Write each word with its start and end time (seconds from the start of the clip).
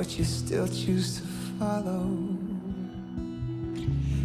but 0.00 0.18
you 0.18 0.24
still 0.24 0.66
choose 0.66 1.16
to 1.16 1.22
follow. 1.58 2.08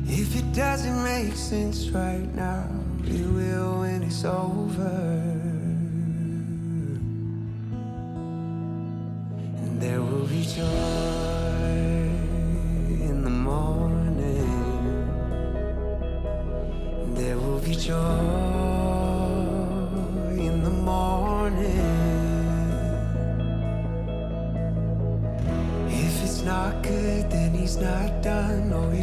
If 0.08 0.34
it 0.34 0.54
doesn't 0.54 1.04
make 1.04 1.36
sense 1.36 1.90
right 1.90 2.34
now, 2.34 2.70
it 3.04 3.20
will 3.28 3.82
when 3.82 4.02
it's 4.04 4.24
over. 4.24 5.35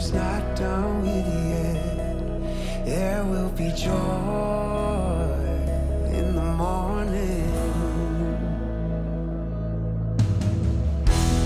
story's 0.00 0.12
not 0.12 0.56
done 0.56 1.02
with 1.02 1.26
yet. 1.26 2.84
There 2.86 3.24
will 3.24 3.50
be 3.50 3.70
joy 3.76 3.92
in 6.10 6.34
the 6.34 6.42
morning. 6.42 7.50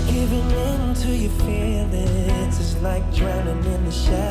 Giving 0.07 0.51
in 0.51 0.93
to 0.95 1.09
your 1.09 1.31
feelings 1.41 2.59
is 2.59 2.75
like 2.81 3.03
drowning 3.13 3.63
in 3.65 3.85
the 3.85 3.91
shadows. 3.91 4.26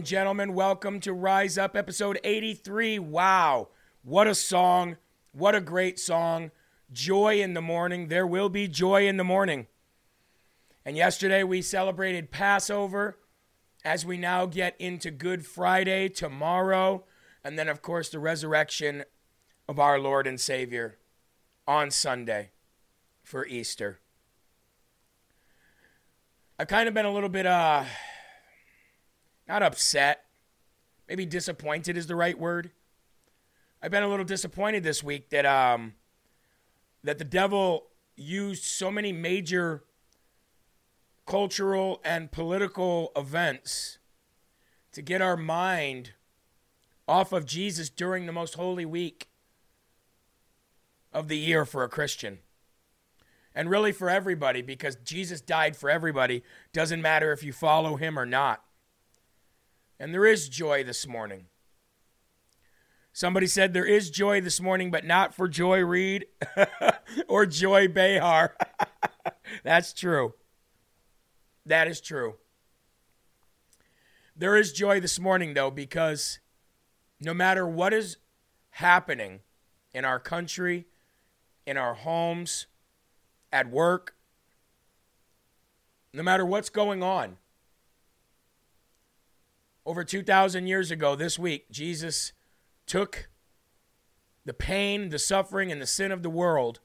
And 0.00 0.06
gentlemen, 0.06 0.54
welcome 0.54 0.98
to 1.00 1.12
Rise 1.12 1.58
Up, 1.58 1.76
episode 1.76 2.18
83. 2.24 2.98
Wow, 3.00 3.68
what 4.02 4.26
a 4.26 4.34
song! 4.34 4.96
What 5.32 5.54
a 5.54 5.60
great 5.60 5.98
song. 5.98 6.52
Joy 6.90 7.42
in 7.42 7.52
the 7.52 7.60
morning. 7.60 8.08
There 8.08 8.26
will 8.26 8.48
be 8.48 8.66
joy 8.66 9.06
in 9.06 9.18
the 9.18 9.24
morning. 9.24 9.66
And 10.86 10.96
yesterday 10.96 11.42
we 11.42 11.60
celebrated 11.60 12.30
Passover 12.30 13.18
as 13.84 14.06
we 14.06 14.16
now 14.16 14.46
get 14.46 14.74
into 14.78 15.10
Good 15.10 15.44
Friday 15.44 16.08
tomorrow. 16.08 17.04
And 17.44 17.58
then, 17.58 17.68
of 17.68 17.82
course, 17.82 18.08
the 18.08 18.20
resurrection 18.20 19.04
of 19.68 19.78
our 19.78 19.98
Lord 19.98 20.26
and 20.26 20.40
Savior 20.40 20.96
on 21.68 21.90
Sunday 21.90 22.52
for 23.22 23.44
Easter. 23.44 24.00
I've 26.58 26.68
kind 26.68 26.88
of 26.88 26.94
been 26.94 27.04
a 27.04 27.12
little 27.12 27.28
bit, 27.28 27.44
uh, 27.44 27.84
not 29.50 29.64
upset, 29.64 30.26
maybe 31.08 31.26
disappointed 31.26 31.96
is 31.96 32.06
the 32.06 32.14
right 32.14 32.38
word. 32.38 32.70
I've 33.82 33.90
been 33.90 34.04
a 34.04 34.08
little 34.08 34.24
disappointed 34.24 34.84
this 34.84 35.02
week 35.02 35.30
that 35.30 35.44
um 35.44 35.94
that 37.02 37.18
the 37.18 37.24
devil 37.24 37.88
used 38.14 38.62
so 38.62 38.92
many 38.92 39.10
major 39.10 39.82
cultural 41.26 42.00
and 42.04 42.30
political 42.30 43.10
events 43.16 43.98
to 44.92 45.02
get 45.02 45.20
our 45.20 45.36
mind 45.36 46.12
off 47.08 47.32
of 47.32 47.44
Jesus 47.44 47.90
during 47.90 48.26
the 48.26 48.32
most 48.32 48.54
holy 48.54 48.84
week 48.84 49.30
of 51.12 51.26
the 51.26 51.38
year 51.38 51.64
for 51.64 51.82
a 51.82 51.88
Christian. 51.88 52.38
And 53.52 53.68
really 53.68 53.90
for 53.90 54.08
everybody 54.08 54.62
because 54.62 54.94
Jesus 54.94 55.40
died 55.40 55.74
for 55.74 55.90
everybody. 55.90 56.44
Doesn't 56.72 57.02
matter 57.02 57.32
if 57.32 57.42
you 57.42 57.52
follow 57.52 57.96
him 57.96 58.16
or 58.16 58.26
not. 58.26 58.62
And 60.00 60.14
there 60.14 60.24
is 60.24 60.48
joy 60.48 60.82
this 60.82 61.06
morning. 61.06 61.44
Somebody 63.12 63.46
said 63.46 63.74
there 63.74 63.84
is 63.84 64.10
joy 64.10 64.40
this 64.40 64.58
morning, 64.58 64.90
but 64.90 65.04
not 65.04 65.34
for 65.34 65.46
Joy 65.46 65.80
Reid 65.80 66.24
or 67.28 67.44
Joy 67.44 67.86
Behar. 67.86 68.56
That's 69.62 69.92
true. 69.92 70.32
That 71.66 71.86
is 71.86 72.00
true. 72.00 72.36
There 74.34 74.56
is 74.56 74.72
joy 74.72 75.00
this 75.00 75.20
morning, 75.20 75.52
though, 75.52 75.70
because 75.70 76.38
no 77.20 77.34
matter 77.34 77.66
what 77.66 77.92
is 77.92 78.16
happening 78.70 79.40
in 79.92 80.06
our 80.06 80.18
country, 80.18 80.86
in 81.66 81.76
our 81.76 81.92
homes, 81.92 82.68
at 83.52 83.68
work, 83.68 84.14
no 86.14 86.22
matter 86.22 86.46
what's 86.46 86.70
going 86.70 87.02
on, 87.02 87.36
over 89.90 90.04
2,000 90.04 90.68
years 90.68 90.92
ago 90.92 91.16
this 91.16 91.36
week, 91.36 91.68
Jesus 91.68 92.32
took 92.86 93.28
the 94.44 94.54
pain, 94.54 95.08
the 95.08 95.18
suffering, 95.18 95.72
and 95.72 95.82
the 95.82 95.86
sin 95.86 96.12
of 96.12 96.22
the 96.22 96.30
world 96.30 96.78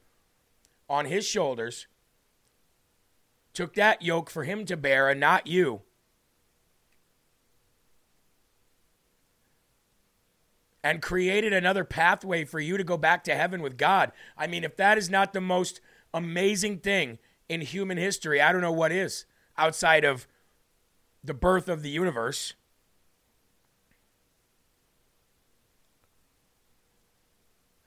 on 0.88 1.04
his 1.04 1.24
shoulders, 1.24 1.86
took 3.54 3.76
that 3.76 4.02
yoke 4.02 4.28
for 4.28 4.42
him 4.42 4.64
to 4.64 4.76
bear 4.76 5.08
and 5.08 5.20
not 5.20 5.46
you. 5.46 5.82
And 10.82 11.00
created 11.00 11.52
another 11.52 11.84
pathway 11.84 12.44
for 12.44 12.58
you 12.58 12.76
to 12.76 12.82
go 12.82 12.96
back 12.96 13.22
to 13.22 13.36
heaven 13.36 13.62
with 13.62 13.78
God. 13.78 14.10
I 14.36 14.48
mean, 14.48 14.64
if 14.64 14.76
that 14.78 14.98
is 14.98 15.08
not 15.08 15.32
the 15.32 15.40
most 15.40 15.80
amazing 16.12 16.78
thing 16.80 17.20
in 17.48 17.60
human 17.60 17.98
history, 17.98 18.40
I 18.40 18.50
don't 18.50 18.62
know 18.62 18.72
what 18.72 18.90
is 18.90 19.26
outside 19.56 20.04
of 20.04 20.26
the 21.22 21.34
birth 21.34 21.68
of 21.68 21.84
the 21.84 21.90
universe. 21.90 22.54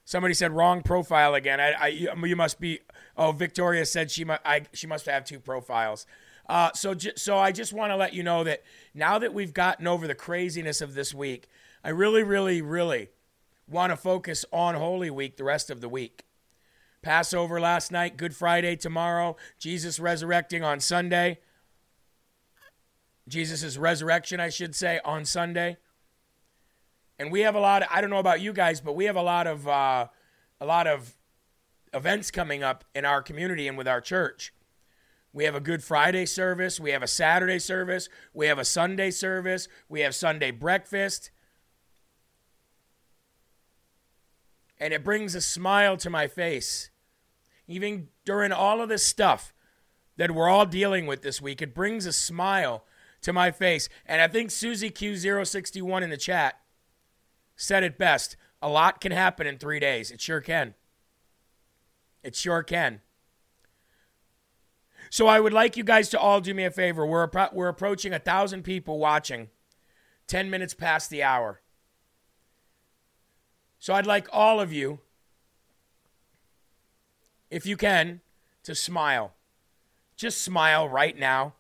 Somebody 0.10 0.34
said 0.34 0.54
wrong 0.54 0.82
profile 0.82 1.36
again. 1.36 1.60
I, 1.60 1.74
I 1.74 1.88
you 1.90 2.36
must 2.36 2.60
be. 2.60 2.80
Oh, 3.16 3.32
Victoria 3.32 3.86
said 3.86 4.10
she 4.10 4.26
must. 4.26 4.42
I 4.44 4.64
she 4.74 4.88
must 4.88 5.06
have 5.06 5.24
two 5.24 5.40
profiles. 5.40 6.08
Uh, 6.48 6.72
so 6.74 6.96
so 7.16 7.38
I 7.38 7.52
just 7.52 7.74
want 7.74 7.92
to 7.92 7.96
let 7.96 8.16
you 8.16 8.24
know 8.24 8.44
that 8.44 8.64
now 8.96 9.20
that 9.20 9.36
we've 9.36 9.54
gotten 9.54 9.86
over 9.86 10.08
the 10.08 10.16
craziness 10.16 10.82
of 10.82 10.96
this 10.96 11.14
week, 11.14 11.48
I 11.84 11.90
really, 11.90 12.24
really, 12.24 12.60
really 12.60 13.10
want 13.68 13.92
to 13.92 13.98
focus 13.98 14.46
on 14.52 14.74
Holy 14.74 15.12
Week 15.12 15.38
the 15.38 15.44
rest 15.44 15.70
of 15.70 15.80
the 15.80 15.88
week. 15.88 16.26
Passover 17.04 17.60
last 17.60 17.92
night, 17.92 18.18
Good 18.18 18.36
Friday 18.36 18.76
tomorrow, 18.78 19.38
Jesus 19.60 20.00
resurrecting 20.00 20.64
on 20.64 20.80
Sunday. 20.80 21.38
Jesus' 23.28 23.78
resurrection, 23.78 24.40
I 24.40 24.50
should 24.50 24.76
say, 24.76 25.00
on 25.06 25.24
Sunday. 25.24 25.78
And 27.20 27.32
we 27.32 27.42
have 27.42 27.54
a 27.54 27.60
lot. 27.60 27.84
Of, 27.84 27.90
I 27.92 28.00
don't 28.00 28.10
know 28.10 28.20
about 28.20 28.40
you 28.40 28.54
guys, 28.54 28.80
but 28.80 28.96
we 28.96 29.06
have 29.06 29.18
a 29.18 29.22
lot 29.22 29.46
of 29.46 29.68
uh, 29.68 30.08
a 30.62 30.66
lot 30.66 30.88
of 30.88 31.16
events 31.94 32.32
coming 32.32 32.64
up 32.64 32.86
in 32.96 33.04
our 33.04 33.22
community 33.22 33.68
and 33.68 33.78
with 33.78 33.88
our 33.88 34.00
church. 34.00 34.54
We 35.34 35.44
have 35.44 35.54
a 35.54 35.60
Good 35.60 35.84
Friday 35.84 36.26
service. 36.26 36.80
We 36.80 36.92
have 36.92 37.04
a 37.04 37.08
Saturday 37.08 37.60
service. 37.60 38.10
We 38.34 38.48
have 38.48 38.58
a 38.58 38.66
Sunday 38.66 39.12
service. 39.12 39.68
We 39.88 40.00
have 40.00 40.16
Sunday 40.16 40.52
breakfast. 40.52 41.30
And 44.80 44.94
it 44.94 45.04
brings 45.04 45.36
a 45.36 45.42
smile 45.42 45.98
to 45.98 46.10
my 46.10 46.28
face. 46.28 46.90
Even 47.68 48.08
during 48.26 48.52
all 48.52 48.82
of 48.82 48.90
this 48.90 49.06
stuff 49.06 49.54
that 50.18 50.32
we're 50.32 50.50
all 50.50 50.66
dealing 50.66 51.06
with 51.06 51.22
this 51.22 51.42
week, 51.42 51.62
it 51.62 51.76
brings 51.76 52.06
a 52.06 52.14
smile 52.14 52.86
to 53.22 53.34
my 53.34 53.52
face. 53.52 53.90
And 54.06 54.22
I 54.22 54.28
think 54.28 54.50
Susie 54.50 54.90
Q061 54.90 56.02
in 56.02 56.10
the 56.10 56.18
chat 56.18 56.59
said 57.60 57.84
it 57.84 57.98
best. 57.98 58.38
A 58.62 58.70
lot 58.70 59.02
can 59.02 59.12
happen 59.12 59.46
in 59.46 59.58
three 59.58 59.80
days. 59.80 60.12
It 60.12 60.22
sure 60.22 60.40
can. 60.40 60.76
It 62.24 62.36
sure 62.36 62.64
can. 62.64 63.02
So 65.10 65.28
I 65.28 65.40
would 65.40 65.54
like 65.54 65.76
you 65.76 65.84
guys 65.84 66.10
to 66.10 66.20
all 66.20 66.40
do 66.40 66.54
me 66.54 66.64
a 66.64 66.72
favor. 66.72 67.06
We're, 67.06 67.28
appro- 67.28 67.54
we're 67.54 67.68
approaching 67.68 68.14
a 68.14 68.20
thousand 68.20 68.64
people 68.64 68.98
watching, 68.98 69.50
10 70.28 70.50
minutes 70.50 70.74
past 70.74 71.10
the 71.10 71.22
hour. 71.22 71.62
So 73.78 73.94
I'd 73.94 74.08
like 74.08 74.28
all 74.32 74.60
of 74.60 74.72
you, 74.72 75.00
if 77.50 77.66
you 77.66 77.76
can, 77.76 78.22
to 78.64 78.74
smile. 78.74 79.34
Just 80.16 80.42
smile 80.42 80.88
right 80.88 81.18
now. 81.18 81.56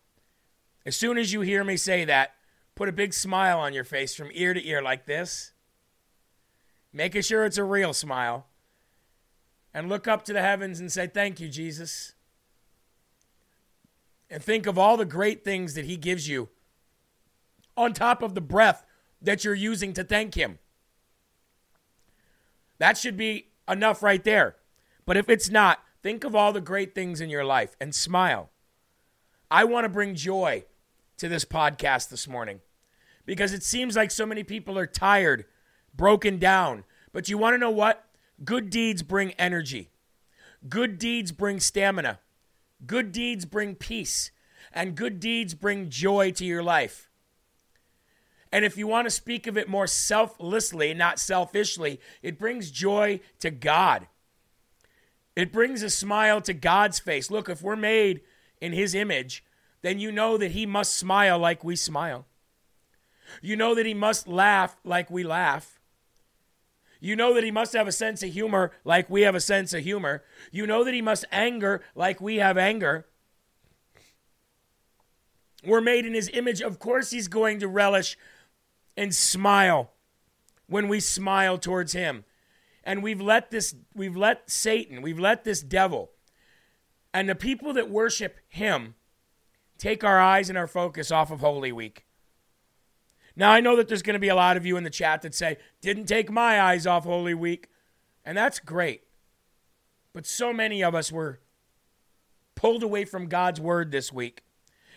As 0.85 0.95
soon 0.95 1.17
as 1.17 1.33
you 1.33 1.41
hear 1.41 1.63
me 1.63 1.75
say 1.75 2.05
that, 2.05 2.35
put 2.75 2.87
a 2.87 2.93
big 2.93 3.13
smile 3.13 3.59
on 3.59 3.73
your 3.73 3.83
face 3.83 4.15
from 4.15 4.29
ear 4.33 4.53
to 4.53 4.65
ear 4.65 4.81
like 4.81 5.05
this 5.05 5.53
making 6.91 7.21
sure 7.21 7.45
it's 7.45 7.57
a 7.57 7.63
real 7.63 7.93
smile, 7.93 8.47
and 9.73 9.89
look 9.89 10.07
up 10.07 10.23
to 10.25 10.33
the 10.33 10.41
heavens 10.41 10.79
and 10.79 10.91
say, 10.91 11.07
Thank 11.07 11.39
you, 11.39 11.47
Jesus. 11.47 12.13
And 14.29 14.43
think 14.43 14.67
of 14.67 14.77
all 14.77 14.97
the 14.97 15.05
great 15.05 15.43
things 15.43 15.73
that 15.73 15.85
He 15.85 15.97
gives 15.97 16.27
you 16.27 16.49
on 17.75 17.93
top 17.93 18.21
of 18.21 18.35
the 18.35 18.41
breath 18.41 18.85
that 19.21 19.43
you're 19.43 19.55
using 19.55 19.93
to 19.93 20.03
thank 20.03 20.35
Him. 20.35 20.59
That 22.77 22.97
should 22.97 23.17
be 23.17 23.47
enough 23.67 24.01
right 24.01 24.23
there. 24.23 24.55
But 25.05 25.17
if 25.17 25.29
it's 25.29 25.49
not, 25.49 25.79
think 26.01 26.23
of 26.23 26.35
all 26.35 26.53
the 26.53 26.61
great 26.61 26.95
things 26.95 27.21
in 27.21 27.29
your 27.29 27.43
life 27.43 27.75
and 27.79 27.93
smile. 27.93 28.49
I 29.51 29.63
want 29.63 29.85
to 29.85 29.89
bring 29.89 30.15
joy 30.15 30.65
to 31.17 31.27
this 31.27 31.45
podcast 31.45 32.09
this 32.09 32.27
morning 32.27 32.61
because 33.25 33.51
it 33.51 33.63
seems 33.63 33.95
like 33.95 34.11
so 34.11 34.25
many 34.25 34.43
people 34.43 34.77
are 34.77 34.87
tired 34.87 35.45
broken 35.95 36.37
down. 36.37 36.83
But 37.11 37.29
you 37.29 37.37
want 37.37 37.53
to 37.55 37.57
know 37.57 37.71
what? 37.71 38.05
Good 38.43 38.69
deeds 38.69 39.03
bring 39.03 39.31
energy. 39.33 39.89
Good 40.67 40.97
deeds 40.97 41.31
bring 41.31 41.59
stamina. 41.59 42.19
Good 42.85 43.11
deeds 43.11 43.45
bring 43.45 43.75
peace. 43.75 44.31
And 44.73 44.95
good 44.95 45.19
deeds 45.19 45.53
bring 45.53 45.89
joy 45.89 46.31
to 46.31 46.45
your 46.45 46.63
life. 46.63 47.09
And 48.51 48.65
if 48.65 48.77
you 48.77 48.87
want 48.87 49.05
to 49.05 49.11
speak 49.11 49.47
of 49.47 49.57
it 49.57 49.69
more 49.69 49.87
selflessly, 49.87 50.93
not 50.93 51.19
selfishly, 51.19 51.99
it 52.21 52.39
brings 52.39 52.71
joy 52.71 53.19
to 53.39 53.51
God. 53.51 54.07
It 55.35 55.53
brings 55.53 55.83
a 55.83 55.89
smile 55.89 56.41
to 56.41 56.53
God's 56.53 56.99
face. 56.99 57.29
Look, 57.29 57.47
if 57.47 57.61
we're 57.61 57.75
made 57.75 58.21
in 58.59 58.73
His 58.73 58.95
image, 58.95 59.43
then 59.81 59.99
you 59.99 60.11
know 60.11 60.37
that 60.37 60.51
He 60.51 60.65
must 60.65 60.95
smile 60.95 61.37
like 61.37 61.63
we 61.63 61.75
smile. 61.75 62.25
You 63.41 63.55
know 63.55 63.75
that 63.75 63.85
He 63.85 63.93
must 63.93 64.27
laugh 64.27 64.77
like 64.83 65.11
we 65.11 65.23
laugh. 65.23 65.78
You 66.99 67.15
know 67.15 67.33
that 67.33 67.43
he 67.43 67.51
must 67.51 67.73
have 67.73 67.87
a 67.87 67.93
sense 67.93 68.21
of 68.23 68.31
humor 68.31 68.71
like 68.83 69.09
we 69.09 69.21
have 69.21 69.35
a 69.35 69.39
sense 69.39 69.73
of 69.73 69.83
humor. 69.83 70.23
You 70.51 70.67
know 70.67 70.83
that 70.83 70.93
he 70.93 71.01
must 71.01 71.25
anger 71.31 71.81
like 71.95 72.19
we 72.19 72.37
have 72.37 72.57
anger. 72.57 73.05
We're 75.63 75.81
made 75.81 76.05
in 76.05 76.13
his 76.13 76.29
image. 76.33 76.61
Of 76.61 76.79
course, 76.79 77.11
he's 77.11 77.27
going 77.27 77.59
to 77.59 77.67
relish 77.67 78.17
and 78.97 79.13
smile 79.15 79.91
when 80.67 80.87
we 80.87 80.99
smile 80.99 81.57
towards 81.57 81.93
him. 81.93 82.25
And 82.83 83.03
we've 83.03 83.21
let 83.21 83.51
this, 83.51 83.75
we've 83.93 84.15
let 84.15 84.49
Satan, 84.49 85.01
we've 85.01 85.19
let 85.19 85.43
this 85.43 85.61
devil, 85.61 86.11
and 87.13 87.27
the 87.27 87.35
people 87.35 87.73
that 87.73 87.89
worship 87.89 88.39
him 88.47 88.95
take 89.77 90.03
our 90.03 90.19
eyes 90.19 90.49
and 90.49 90.57
our 90.57 90.67
focus 90.67 91.11
off 91.11 91.31
of 91.31 91.39
Holy 91.39 91.71
Week. 91.71 92.05
Now, 93.35 93.51
I 93.51 93.59
know 93.59 93.75
that 93.75 93.87
there's 93.87 94.01
going 94.01 94.15
to 94.15 94.19
be 94.19 94.29
a 94.29 94.35
lot 94.35 94.57
of 94.57 94.65
you 94.65 94.77
in 94.77 94.83
the 94.83 94.89
chat 94.89 95.21
that 95.21 95.35
say, 95.35 95.57
didn't 95.81 96.05
take 96.05 96.31
my 96.31 96.61
eyes 96.61 96.85
off 96.85 97.03
Holy 97.05 97.33
Week. 97.33 97.67
And 98.25 98.37
that's 98.37 98.59
great. 98.59 99.03
But 100.13 100.25
so 100.25 100.51
many 100.51 100.83
of 100.83 100.95
us 100.95 101.11
were 101.11 101.39
pulled 102.55 102.83
away 102.83 103.05
from 103.05 103.27
God's 103.27 103.61
word 103.61 103.91
this 103.91 104.11
week. 104.11 104.43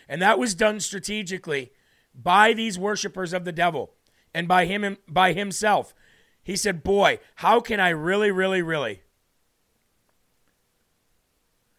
And 0.09 0.21
that 0.21 0.37
was 0.37 0.53
done 0.53 0.79
strategically 0.79 1.71
by 2.13 2.53
these 2.53 2.77
worshipers 2.77 3.33
of 3.33 3.45
the 3.45 3.51
devil 3.51 3.93
and 4.33 4.47
by 4.47 4.65
him 4.65 4.83
and 4.83 4.97
by 5.07 5.33
himself. 5.33 5.93
He 6.43 6.55
said, 6.57 6.83
"Boy, 6.83 7.19
how 7.35 7.61
can 7.61 7.79
I 7.79 7.89
really 7.89 8.29
really 8.29 8.61
really 8.61 9.01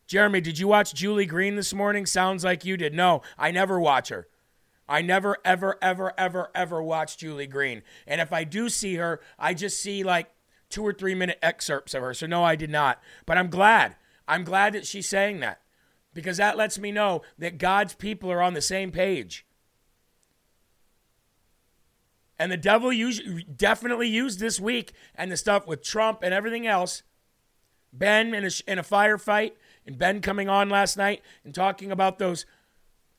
Jeremy, 0.06 0.40
did 0.40 0.58
you 0.58 0.68
watch 0.68 0.94
Julie 0.94 1.26
Green 1.26 1.56
this 1.56 1.73
morning? 1.73 2.06
Sounds 2.06 2.44
like 2.44 2.64
you 2.64 2.76
did. 2.76 2.94
No, 2.94 3.23
I 3.38 3.50
never 3.50 3.80
watch 3.80 4.11
her. 4.11 4.28
I 4.88 5.02
never, 5.02 5.38
ever, 5.44 5.78
ever, 5.80 6.12
ever, 6.18 6.50
ever 6.54 6.82
watch 6.82 7.16
Julie 7.16 7.46
Green. 7.46 7.82
And 8.06 8.20
if 8.20 8.32
I 8.32 8.44
do 8.44 8.68
see 8.68 8.96
her, 8.96 9.20
I 9.38 9.54
just 9.54 9.80
see 9.80 10.02
like 10.04 10.30
two 10.68 10.82
or 10.82 10.92
three 10.92 11.14
minute 11.14 11.38
excerpts 11.42 11.94
of 11.94 12.02
her. 12.02 12.14
So, 12.14 12.26
no, 12.26 12.44
I 12.44 12.56
did 12.56 12.70
not. 12.70 13.00
But 13.26 13.38
I'm 13.38 13.48
glad. 13.48 13.96
I'm 14.28 14.44
glad 14.44 14.74
that 14.74 14.86
she's 14.86 15.08
saying 15.08 15.40
that 15.40 15.60
because 16.12 16.36
that 16.36 16.56
lets 16.56 16.78
me 16.78 16.92
know 16.92 17.22
that 17.38 17.58
God's 17.58 17.94
people 17.94 18.30
are 18.30 18.42
on 18.42 18.54
the 18.54 18.60
same 18.60 18.90
page. 18.90 19.46
And 22.38 22.50
the 22.50 22.56
devil 22.56 22.92
used, 22.92 23.56
definitely 23.56 24.08
used 24.08 24.40
this 24.40 24.58
week 24.58 24.92
and 25.14 25.30
the 25.30 25.36
stuff 25.36 25.66
with 25.66 25.82
Trump 25.82 26.20
and 26.22 26.34
everything 26.34 26.66
else. 26.66 27.02
Ben 27.92 28.34
in 28.34 28.44
a, 28.44 28.50
in 28.66 28.78
a 28.78 28.82
firefight, 28.82 29.52
and 29.86 29.98
Ben 29.98 30.20
coming 30.20 30.48
on 30.48 30.68
last 30.68 30.96
night 30.96 31.22
and 31.44 31.54
talking 31.54 31.92
about 31.92 32.18
those 32.18 32.44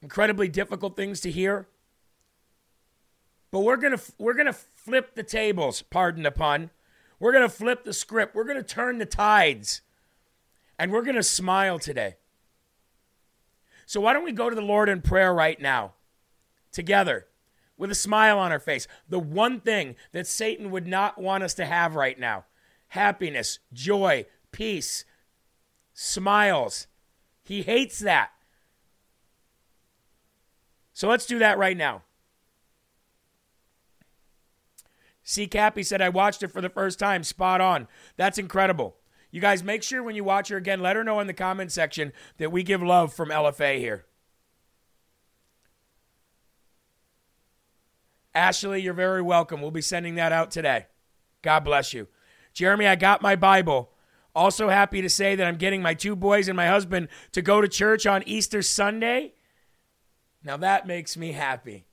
incredibly 0.06 0.48
difficult 0.48 0.96
things 0.96 1.20
to 1.20 1.32
hear. 1.32 1.68
But 3.50 3.62
we're 3.62 3.78
gonna 3.78 4.00
we're 4.20 4.36
gonna 4.36 4.54
flip 4.54 5.16
the 5.16 5.24
tables, 5.24 5.82
pardon 5.82 6.22
the 6.22 6.30
pun. 6.30 6.70
We're 7.20 7.34
gonna 7.34 7.50
flip 7.50 7.84
the 7.84 7.92
script. 7.92 8.36
We're 8.36 8.44
gonna 8.44 8.62
turn 8.62 9.00
the 9.00 9.08
tides, 9.08 9.82
and 10.78 10.92
we're 10.92 11.02
gonna 11.02 11.24
smile 11.24 11.80
today. 11.80 12.18
So 13.88 14.00
why 14.00 14.14
don't 14.14 14.24
we 14.24 14.32
go 14.32 14.48
to 14.48 14.56
the 14.56 14.62
Lord 14.62 14.90
in 14.90 15.02
prayer 15.02 15.34
right 15.34 15.60
now, 15.60 15.94
together, 16.72 17.26
with 17.76 17.90
a 17.90 17.96
smile 17.96 18.38
on 18.38 18.52
our 18.52 18.60
face? 18.60 18.88
The 19.10 19.18
one 19.18 19.60
thing 19.60 19.96
that 20.12 20.28
Satan 20.28 20.70
would 20.70 20.86
not 20.86 21.20
want 21.20 21.44
us 21.44 21.56
to 21.56 21.66
have 21.66 21.96
right 21.96 22.20
now: 22.20 22.46
happiness, 22.90 23.58
joy, 23.74 24.28
peace, 24.52 25.04
smiles. 25.96 26.86
He 27.42 27.64
hates 27.64 27.98
that. 28.00 28.35
So 30.96 31.10
let's 31.10 31.26
do 31.26 31.40
that 31.40 31.58
right 31.58 31.76
now. 31.76 32.04
C. 35.24 35.46
Cappy 35.46 35.84
said, 35.84 36.02
I 36.02 36.08
watched 36.08 36.42
it 36.42 36.52
for 36.52 36.62
the 36.62 36.70
first 36.70 37.00
time. 37.00 37.24
Spot 37.24 37.60
on. 37.60 37.88
That's 38.16 38.38
incredible. 38.38 38.96
You 39.30 39.42
guys 39.42 39.62
make 39.62 39.84
sure 39.84 40.02
when 40.02 40.16
you 40.16 40.24
watch 40.24 40.48
her 40.48 40.56
again, 40.56 40.80
let 40.80 40.96
her 40.96 41.04
know 41.04 41.20
in 41.20 41.28
the 41.28 41.34
comment 41.34 41.74
section 41.74 42.14
that 42.38 42.52
we 42.52 42.64
give 42.64 42.82
love 42.82 43.14
from 43.14 43.30
LFA 43.30 43.78
here. 43.78 44.06
Ashley, 48.34 48.82
you're 48.82 48.94
very 48.94 49.22
welcome. 49.22 49.62
We'll 49.62 49.72
be 49.72 49.82
sending 49.82 50.16
that 50.16 50.32
out 50.32 50.50
today. 50.50 50.86
God 51.42 51.62
bless 51.62 51.94
you. 51.94 52.08
Jeremy, 52.54 52.88
I 52.88 52.96
got 52.96 53.22
my 53.22 53.36
Bible. 53.36 53.92
Also, 54.34 54.70
happy 54.70 55.02
to 55.02 55.10
say 55.10 55.36
that 55.36 55.46
I'm 55.46 55.58
getting 55.58 55.82
my 55.82 55.94
two 55.94 56.16
boys 56.16 56.48
and 56.48 56.56
my 56.56 56.68
husband 56.68 57.10
to 57.34 57.42
go 57.42 57.60
to 57.60 57.68
church 57.68 58.06
on 58.06 58.24
Easter 58.26 58.62
Sunday. 58.62 59.35
Now, 60.46 60.58
that 60.58 60.86
makes 60.86 61.18
me 61.18 61.32
happy. 61.32 61.88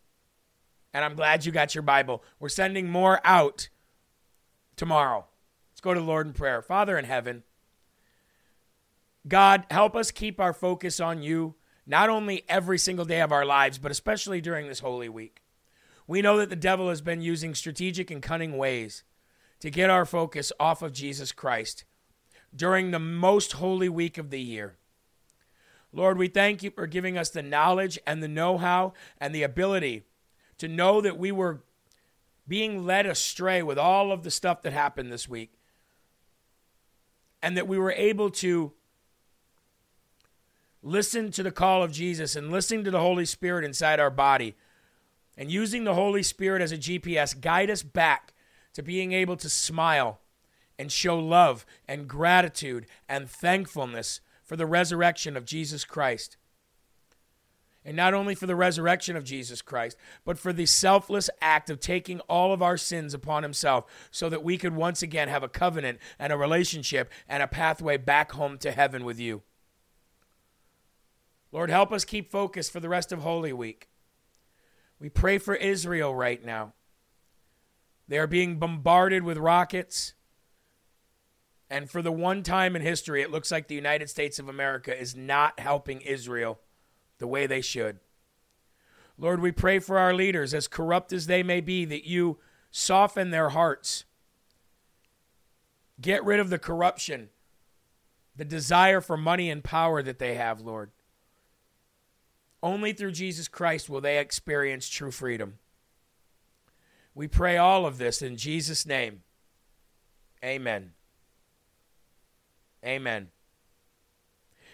And 0.92 1.04
I'm 1.04 1.16
glad 1.16 1.46
you 1.46 1.52
got 1.52 1.74
your 1.74 1.82
Bible. 1.82 2.22
We're 2.38 2.50
sending 2.50 2.90
more 2.90 3.20
out 3.24 3.70
tomorrow. 4.76 5.24
Let's 5.72 5.80
go 5.80 5.94
to 5.94 6.00
the 6.00 6.06
Lord 6.06 6.26
in 6.26 6.34
prayer. 6.34 6.60
Father 6.60 6.98
in 6.98 7.06
heaven, 7.06 7.44
God, 9.26 9.64
help 9.70 9.96
us 9.96 10.10
keep 10.10 10.38
our 10.38 10.52
focus 10.52 11.00
on 11.00 11.22
you, 11.22 11.54
not 11.86 12.10
only 12.10 12.44
every 12.46 12.78
single 12.78 13.06
day 13.06 13.22
of 13.22 13.32
our 13.32 13.46
lives, 13.46 13.78
but 13.78 13.90
especially 13.90 14.42
during 14.42 14.68
this 14.68 14.80
Holy 14.80 15.08
Week. 15.08 15.42
We 16.06 16.20
know 16.20 16.36
that 16.36 16.50
the 16.50 16.56
devil 16.56 16.90
has 16.90 17.00
been 17.00 17.22
using 17.22 17.54
strategic 17.54 18.10
and 18.10 18.22
cunning 18.22 18.58
ways 18.58 19.02
to 19.60 19.70
get 19.70 19.88
our 19.88 20.04
focus 20.04 20.52
off 20.60 20.82
of 20.82 20.92
Jesus 20.92 21.32
Christ 21.32 21.84
during 22.54 22.90
the 22.90 22.98
most 22.98 23.52
holy 23.52 23.88
week 23.88 24.18
of 24.18 24.28
the 24.28 24.40
year. 24.40 24.76
Lord, 25.92 26.16
we 26.16 26.28
thank 26.28 26.62
you 26.62 26.70
for 26.70 26.86
giving 26.86 27.18
us 27.18 27.28
the 27.28 27.42
knowledge 27.42 27.98
and 28.06 28.22
the 28.22 28.28
know 28.28 28.58
how 28.58 28.94
and 29.18 29.34
the 29.34 29.42
ability 29.42 30.04
to 30.58 30.68
know 30.68 31.00
that 31.00 31.18
we 31.18 31.30
were 31.30 31.62
being 32.48 32.84
led 32.84 33.06
astray 33.06 33.62
with 33.62 33.78
all 33.78 34.10
of 34.10 34.22
the 34.22 34.30
stuff 34.30 34.62
that 34.62 34.72
happened 34.72 35.12
this 35.12 35.28
week. 35.28 35.52
And 37.42 37.56
that 37.56 37.68
we 37.68 37.78
were 37.78 37.92
able 37.92 38.30
to 38.30 38.72
listen 40.82 41.30
to 41.32 41.42
the 41.42 41.50
call 41.50 41.82
of 41.82 41.92
Jesus 41.92 42.36
and 42.36 42.50
listening 42.50 42.84
to 42.84 42.90
the 42.90 43.00
Holy 43.00 43.24
Spirit 43.24 43.64
inside 43.64 44.00
our 44.00 44.10
body 44.10 44.54
and 45.36 45.50
using 45.50 45.84
the 45.84 45.94
Holy 45.94 46.22
Spirit 46.22 46.62
as 46.62 46.72
a 46.72 46.78
GPS, 46.78 47.38
guide 47.38 47.70
us 47.70 47.82
back 47.82 48.32
to 48.74 48.82
being 48.82 49.12
able 49.12 49.36
to 49.36 49.48
smile 49.48 50.20
and 50.78 50.90
show 50.90 51.18
love 51.18 51.64
and 51.86 52.08
gratitude 52.08 52.86
and 53.08 53.28
thankfulness 53.28 54.20
for 54.52 54.56
the 54.56 54.66
resurrection 54.66 55.34
of 55.34 55.46
Jesus 55.46 55.82
Christ. 55.82 56.36
And 57.86 57.96
not 57.96 58.12
only 58.12 58.34
for 58.34 58.46
the 58.46 58.54
resurrection 58.54 59.16
of 59.16 59.24
Jesus 59.24 59.62
Christ, 59.62 59.96
but 60.26 60.36
for 60.36 60.52
the 60.52 60.66
selfless 60.66 61.30
act 61.40 61.70
of 61.70 61.80
taking 61.80 62.20
all 62.28 62.52
of 62.52 62.60
our 62.60 62.76
sins 62.76 63.14
upon 63.14 63.44
himself 63.44 63.86
so 64.10 64.28
that 64.28 64.44
we 64.44 64.58
could 64.58 64.76
once 64.76 65.00
again 65.00 65.28
have 65.28 65.42
a 65.42 65.48
covenant 65.48 66.00
and 66.18 66.34
a 66.34 66.36
relationship 66.36 67.10
and 67.26 67.42
a 67.42 67.46
pathway 67.46 67.96
back 67.96 68.32
home 68.32 68.58
to 68.58 68.72
heaven 68.72 69.06
with 69.06 69.18
you. 69.18 69.40
Lord, 71.50 71.70
help 71.70 71.90
us 71.90 72.04
keep 72.04 72.30
focused 72.30 72.72
for 72.72 72.80
the 72.80 72.90
rest 72.90 73.10
of 73.10 73.20
Holy 73.20 73.54
Week. 73.54 73.88
We 75.00 75.08
pray 75.08 75.38
for 75.38 75.54
Israel 75.54 76.14
right 76.14 76.44
now. 76.44 76.74
They 78.06 78.18
are 78.18 78.26
being 78.26 78.58
bombarded 78.58 79.22
with 79.22 79.38
rockets. 79.38 80.12
And 81.72 81.90
for 81.90 82.02
the 82.02 82.12
one 82.12 82.42
time 82.42 82.76
in 82.76 82.82
history, 82.82 83.22
it 83.22 83.30
looks 83.30 83.50
like 83.50 83.66
the 83.66 83.74
United 83.74 84.10
States 84.10 84.38
of 84.38 84.46
America 84.46 84.94
is 84.94 85.16
not 85.16 85.58
helping 85.58 86.02
Israel 86.02 86.60
the 87.16 87.26
way 87.26 87.46
they 87.46 87.62
should. 87.62 87.98
Lord, 89.16 89.40
we 89.40 89.52
pray 89.52 89.78
for 89.78 89.98
our 89.98 90.12
leaders, 90.12 90.52
as 90.52 90.68
corrupt 90.68 91.14
as 91.14 91.28
they 91.28 91.42
may 91.42 91.62
be, 91.62 91.86
that 91.86 92.06
you 92.06 92.38
soften 92.70 93.30
their 93.30 93.48
hearts. 93.48 94.04
Get 95.98 96.22
rid 96.26 96.40
of 96.40 96.50
the 96.50 96.58
corruption, 96.58 97.30
the 98.36 98.44
desire 98.44 99.00
for 99.00 99.16
money 99.16 99.48
and 99.48 99.64
power 99.64 100.02
that 100.02 100.18
they 100.18 100.34
have, 100.34 100.60
Lord. 100.60 100.90
Only 102.62 102.92
through 102.92 103.12
Jesus 103.12 103.48
Christ 103.48 103.88
will 103.88 104.02
they 104.02 104.18
experience 104.18 104.90
true 104.90 105.10
freedom. 105.10 105.54
We 107.14 107.28
pray 107.28 107.56
all 107.56 107.86
of 107.86 107.96
this 107.96 108.20
in 108.20 108.36
Jesus' 108.36 108.84
name. 108.84 109.22
Amen. 110.44 110.92
Amen. 112.84 113.28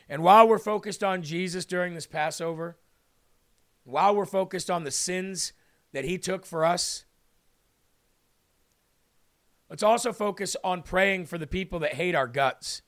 And 0.08 0.22
while 0.22 0.48
we're 0.48 0.58
focused 0.58 1.04
on 1.04 1.22
Jesus 1.22 1.66
during 1.66 1.94
this 1.94 2.06
Passover, 2.06 2.78
while 3.84 4.14
we're 4.14 4.24
focused 4.24 4.70
on 4.70 4.84
the 4.84 4.90
sins 4.90 5.52
that 5.92 6.04
he 6.04 6.18
took 6.18 6.46
for 6.46 6.64
us, 6.64 7.04
let's 9.68 9.82
also 9.82 10.12
focus 10.12 10.56
on 10.64 10.82
praying 10.82 11.26
for 11.26 11.36
the 11.36 11.46
people 11.46 11.78
that 11.80 11.94
hate 11.94 12.14
our 12.14 12.26
guts. 12.26 12.82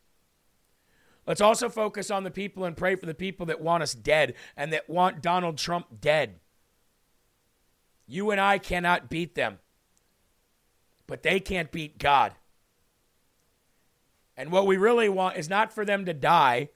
Let's 1.26 1.40
also 1.40 1.68
focus 1.68 2.10
on 2.10 2.24
the 2.24 2.30
people 2.30 2.64
and 2.64 2.76
pray 2.76 2.96
for 2.96 3.06
the 3.06 3.14
people 3.14 3.46
that 3.46 3.60
want 3.60 3.82
us 3.82 3.94
dead 3.94 4.34
and 4.56 4.72
that 4.72 4.88
want 4.88 5.22
Donald 5.22 5.58
Trump 5.58 6.00
dead. 6.00 6.40
You 8.06 8.30
and 8.30 8.40
I 8.40 8.58
cannot 8.58 9.08
beat 9.08 9.34
them, 9.34 9.58
but 11.06 11.22
they 11.22 11.38
can't 11.38 11.70
beat 11.70 11.98
God. 11.98 12.34
And 14.40 14.50
what 14.50 14.66
we 14.66 14.78
really 14.78 15.11
want 15.11 15.37
is 15.37 15.50
not 15.50 15.70
for 15.70 15.85
them 15.85 16.06
to 16.06 16.14
die, 16.14 16.70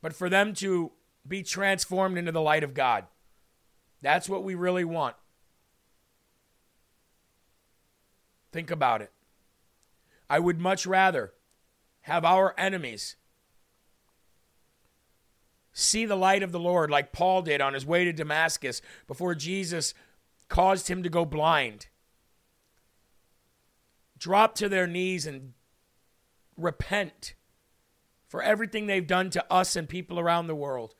but 0.00 0.14
for 0.14 0.28
them 0.30 0.54
to 0.54 0.92
be 1.26 1.42
transformed 1.42 2.16
into 2.16 2.30
the 2.30 2.40
light 2.40 2.62
of 2.62 2.72
God. 2.72 3.06
That's 4.00 4.28
what 4.28 4.44
we 4.44 4.54
really 4.54 4.84
want. 4.84 5.16
Think 8.52 8.70
about 8.70 9.02
it. 9.02 9.10
I 10.30 10.38
would 10.38 10.60
much 10.60 10.86
rather 10.86 11.32
have 12.02 12.24
our 12.24 12.54
enemies 12.56 13.16
see 15.72 16.06
the 16.06 16.14
light 16.14 16.44
of 16.44 16.52
the 16.52 16.60
Lord 16.60 16.92
like 16.92 17.12
Paul 17.12 17.42
did 17.42 17.60
on 17.60 17.74
his 17.74 17.84
way 17.84 18.04
to 18.04 18.12
Damascus 18.12 18.82
before 19.08 19.34
Jesus 19.34 19.94
caused 20.48 20.86
him 20.86 21.02
to 21.02 21.08
go 21.08 21.24
blind. 21.24 21.88
Drop 24.16 24.54
to 24.54 24.68
their 24.68 24.86
knees 24.86 25.26
and 25.26 25.54
repent 26.56 27.34
for 28.28 28.42
everything 28.42 28.86
they've 28.86 29.06
done 29.06 29.30
to 29.30 29.52
us 29.52 29.76
and 29.76 29.88
people 29.88 30.18
around 30.18 30.46
the 30.46 30.54
world 30.54 30.94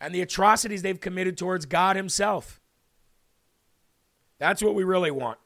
and 0.00 0.14
the 0.14 0.20
atrocities 0.20 0.82
they've 0.82 1.00
committed 1.00 1.38
towards 1.38 1.66
God 1.66 1.96
Himself. 1.96 2.60
That's 4.38 4.62
what 4.62 4.74
we 4.74 4.84
really 4.84 5.10
want. 5.10 5.38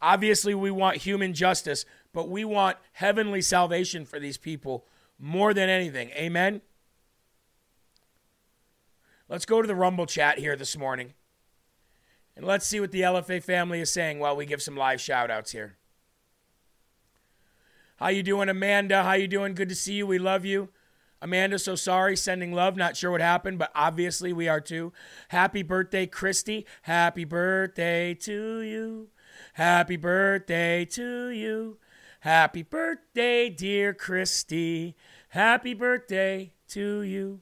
Obviously, 0.00 0.54
we 0.54 0.70
want 0.70 0.98
human 0.98 1.32
justice, 1.32 1.84
but 2.12 2.28
we 2.28 2.44
want 2.44 2.76
heavenly 2.92 3.40
salvation 3.40 4.04
for 4.04 4.18
these 4.18 4.36
people 4.36 4.86
more 5.18 5.54
than 5.54 5.68
anything. 5.68 6.10
Amen? 6.10 6.60
Let's 9.28 9.46
go 9.46 9.62
to 9.62 9.68
the 9.68 9.74
Rumble 9.74 10.06
chat 10.06 10.38
here 10.38 10.56
this 10.56 10.76
morning. 10.76 11.14
And 12.36 12.44
let's 12.46 12.66
see 12.66 12.80
what 12.80 12.90
the 12.90 13.02
LFA 13.02 13.42
family 13.42 13.80
is 13.80 13.92
saying 13.92 14.18
while 14.18 14.36
we 14.36 14.46
give 14.46 14.62
some 14.62 14.76
live 14.76 15.00
shout 15.00 15.30
outs 15.30 15.52
here. 15.52 15.76
How 18.02 18.08
you 18.08 18.24
doing, 18.24 18.48
Amanda? 18.48 19.04
How 19.04 19.12
you 19.12 19.28
doing? 19.28 19.54
Good 19.54 19.68
to 19.68 19.76
see 19.76 19.92
you. 19.92 20.08
We 20.08 20.18
love 20.18 20.44
you. 20.44 20.70
Amanda, 21.20 21.56
so 21.56 21.76
sorry, 21.76 22.16
sending 22.16 22.52
love. 22.52 22.74
Not 22.74 22.96
sure 22.96 23.12
what 23.12 23.20
happened, 23.20 23.60
but 23.60 23.70
obviously 23.76 24.32
we 24.32 24.48
are 24.48 24.60
too. 24.60 24.92
Happy 25.28 25.62
birthday, 25.62 26.06
Christy. 26.06 26.66
Happy 26.82 27.24
birthday 27.24 28.12
to 28.14 28.60
you. 28.62 29.10
Happy 29.52 29.94
birthday 29.94 30.84
to 30.86 31.28
you. 31.28 31.78
Happy 32.18 32.64
birthday, 32.64 33.48
dear 33.48 33.94
Christy. 33.94 34.96
Happy 35.28 35.72
birthday 35.72 36.54
to 36.70 37.02
you. 37.02 37.38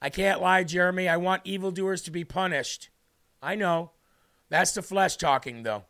I 0.00 0.08
can't 0.08 0.40
lie, 0.40 0.64
Jeremy. 0.64 1.06
I 1.06 1.18
want 1.18 1.42
evildoers 1.44 2.00
to 2.04 2.10
be 2.10 2.24
punished. 2.24 2.88
I 3.42 3.56
know. 3.56 3.90
That's 4.48 4.72
the 4.72 4.80
flesh 4.80 5.18
talking, 5.18 5.64
though. 5.64 5.84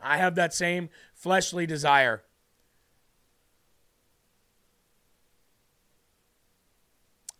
I 0.00 0.16
have 0.16 0.34
that 0.34 0.52
same 0.52 0.88
fleshly 1.14 1.66
desire. 1.66 2.24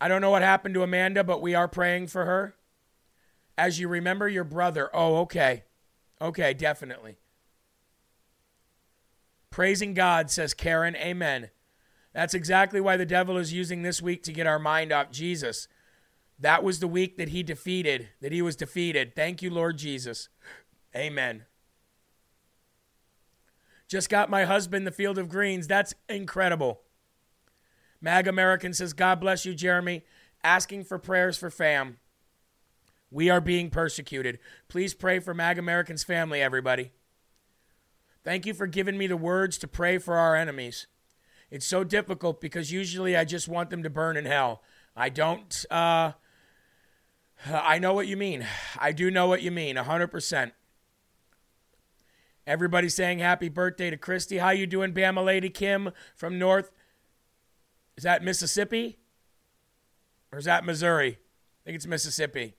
I 0.05 0.09
don't 0.09 0.21
know 0.21 0.29
what 0.29 0.43
happened 0.43 0.75
to 0.75 0.83
Amanda, 0.83 1.25
but 1.25 1.41
we 1.41 1.55
are 1.55 1.67
praying 1.67 2.09
for 2.09 2.27
her. 2.27 2.57
As 3.57 3.81
you 3.81 3.89
remember 3.89 4.29
your 4.29 4.45
brother. 4.45 4.91
Oh, 4.93 5.17
okay. 5.21 5.65
Okay, 6.21 6.53
definitely. 6.53 7.17
Praising 9.49 9.95
God, 9.95 10.31
says 10.31 10.53
Karen. 10.53 10.95
Amen. 10.95 11.49
That's 12.13 12.35
exactly 12.35 12.83
why 12.83 12.99
the 12.99 13.07
devil 13.07 13.39
is 13.39 13.55
using 13.55 13.81
this 13.81 14.03
week 14.03 14.23
to 14.25 14.33
get 14.35 14.47
our 14.47 14.59
mind 14.59 14.93
off 14.93 15.11
Jesus. 15.11 15.69
That 16.39 16.63
was 16.63 16.81
the 16.81 16.87
week 16.87 17.17
that 17.17 17.31
he 17.31 17.43
defeated, 17.43 18.11
that 18.21 18.31
he 18.31 18.43
was 18.43 18.57
defeated. 18.57 19.17
Thank 19.17 19.41
you, 19.41 19.49
Lord 19.49 19.79
Jesus. 19.79 20.29
Amen. 20.95 21.47
Just 23.89 24.11
got 24.11 24.29
my 24.29 24.45
husband 24.45 24.87
the 24.87 24.93
field 24.93 25.17
of 25.17 25.31
greens. 25.31 25.67
That's 25.67 25.95
incredible. 26.11 26.83
Mag 28.05 28.29
American 28.29 28.75
says, 28.75 28.93
God 28.93 29.19
bless 29.19 29.47
you, 29.47 29.55
Jeremy. 29.55 30.05
Asking 30.45 30.85
for 30.85 30.99
prayers 30.99 31.39
for 31.39 31.49
fam. 31.49 31.97
We 33.11 33.31
are 33.31 33.41
being 33.41 33.71
persecuted. 33.71 34.39
Please 34.69 34.93
pray 34.93 35.21
for 35.21 35.33
Mag 35.33 35.59
American's 35.59 36.05
family, 36.05 36.43
everybody. 36.43 36.93
Thank 38.23 38.45
you 38.45 38.53
for 38.53 38.67
giving 38.67 38.99
me 38.99 39.07
the 39.07 39.17
words 39.17 39.57
to 39.57 39.67
pray 39.67 39.97
for 39.97 40.19
our 40.19 40.37
enemies. 40.37 40.87
It's 41.51 41.65
so 41.65 41.83
difficult 41.83 42.43
because 42.43 42.71
usually 42.71 43.17
I 43.17 43.25
just 43.25 43.49
want 43.49 43.71
them 43.71 43.83
to 43.83 43.89
burn 43.89 44.19
in 44.19 44.27
hell. 44.27 44.61
I 44.95 45.09
don't, 45.09 45.65
uh, 45.71 46.13
I 47.51 47.79
know 47.79 47.95
what 47.95 48.07
you 48.07 48.19
mean. 48.19 48.47
I 48.79 48.93
do 48.93 49.11
know 49.11 49.29
what 49.29 49.41
you 49.41 49.51
mean, 49.51 49.77
100%. 49.77 50.53
Everybody 52.47 52.91
saying 52.91 53.21
happy 53.21 53.49
birthday 53.49 53.89
to 53.89 53.97
Christy. 53.97 54.37
How 54.37 54.51
you 54.51 54.67
doing, 54.67 54.93
Bama 54.93 55.25
Lady 55.25 55.49
Kim 55.49 55.91
from 56.15 56.39
North 56.39 56.71
is 57.97 58.05
that 58.05 58.23
Mississippi? 58.23 58.99
Or 60.33 60.39
is 60.39 60.47
that 60.47 60.65
Missouri? 60.65 61.19
I 61.19 61.63
think 61.65 61.77
it's 61.77 61.87
Mississippi. 61.87 62.55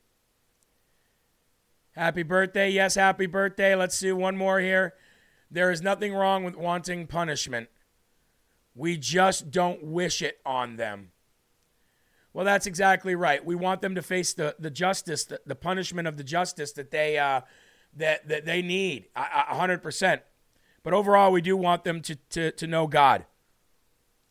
Happy 1.92 2.24
birthday. 2.24 2.70
Yes, 2.70 2.96
happy 2.96 3.26
birthday. 3.26 3.76
Let's 3.76 4.00
do 4.00 4.16
one 4.16 4.38
more 4.38 4.60
here. 4.60 4.94
There 5.52 5.72
is 5.72 5.82
nothing 5.82 6.14
wrong 6.14 6.44
with 6.44 6.56
wanting 6.56 7.08
punishment. 7.08 7.70
We 8.76 8.98
just 8.98 9.52
don't 9.52 9.84
wish 9.84 10.22
it 10.22 10.40
on 10.46 10.76
them. 10.76 11.12
Well, 12.34 12.44
that's 12.44 12.68
exactly 12.68 13.16
right. 13.16 13.44
We 13.46 13.56
want 13.56 13.82
them 13.82 13.96
to 13.96 14.02
face 14.02 14.34
the, 14.34 14.56
the 14.60 14.70
justice, 14.70 15.24
the, 15.24 15.40
the 15.46 15.56
punishment 15.56 16.08
of 16.08 16.18
the 16.18 16.24
justice 16.24 16.74
that 16.74 16.92
they, 16.92 17.18
uh, 17.18 17.42
that, 17.96 18.28
that 18.28 18.46
they 18.46 18.62
need, 18.62 19.06
a 19.16 19.56
100%. 19.56 20.20
But 20.84 20.94
overall, 20.94 21.32
we 21.32 21.42
do 21.42 21.56
want 21.56 21.86
them 21.86 22.02
to, 22.02 22.16
to, 22.32 22.52
to 22.52 22.68
know 22.68 22.88
God. 22.88 23.26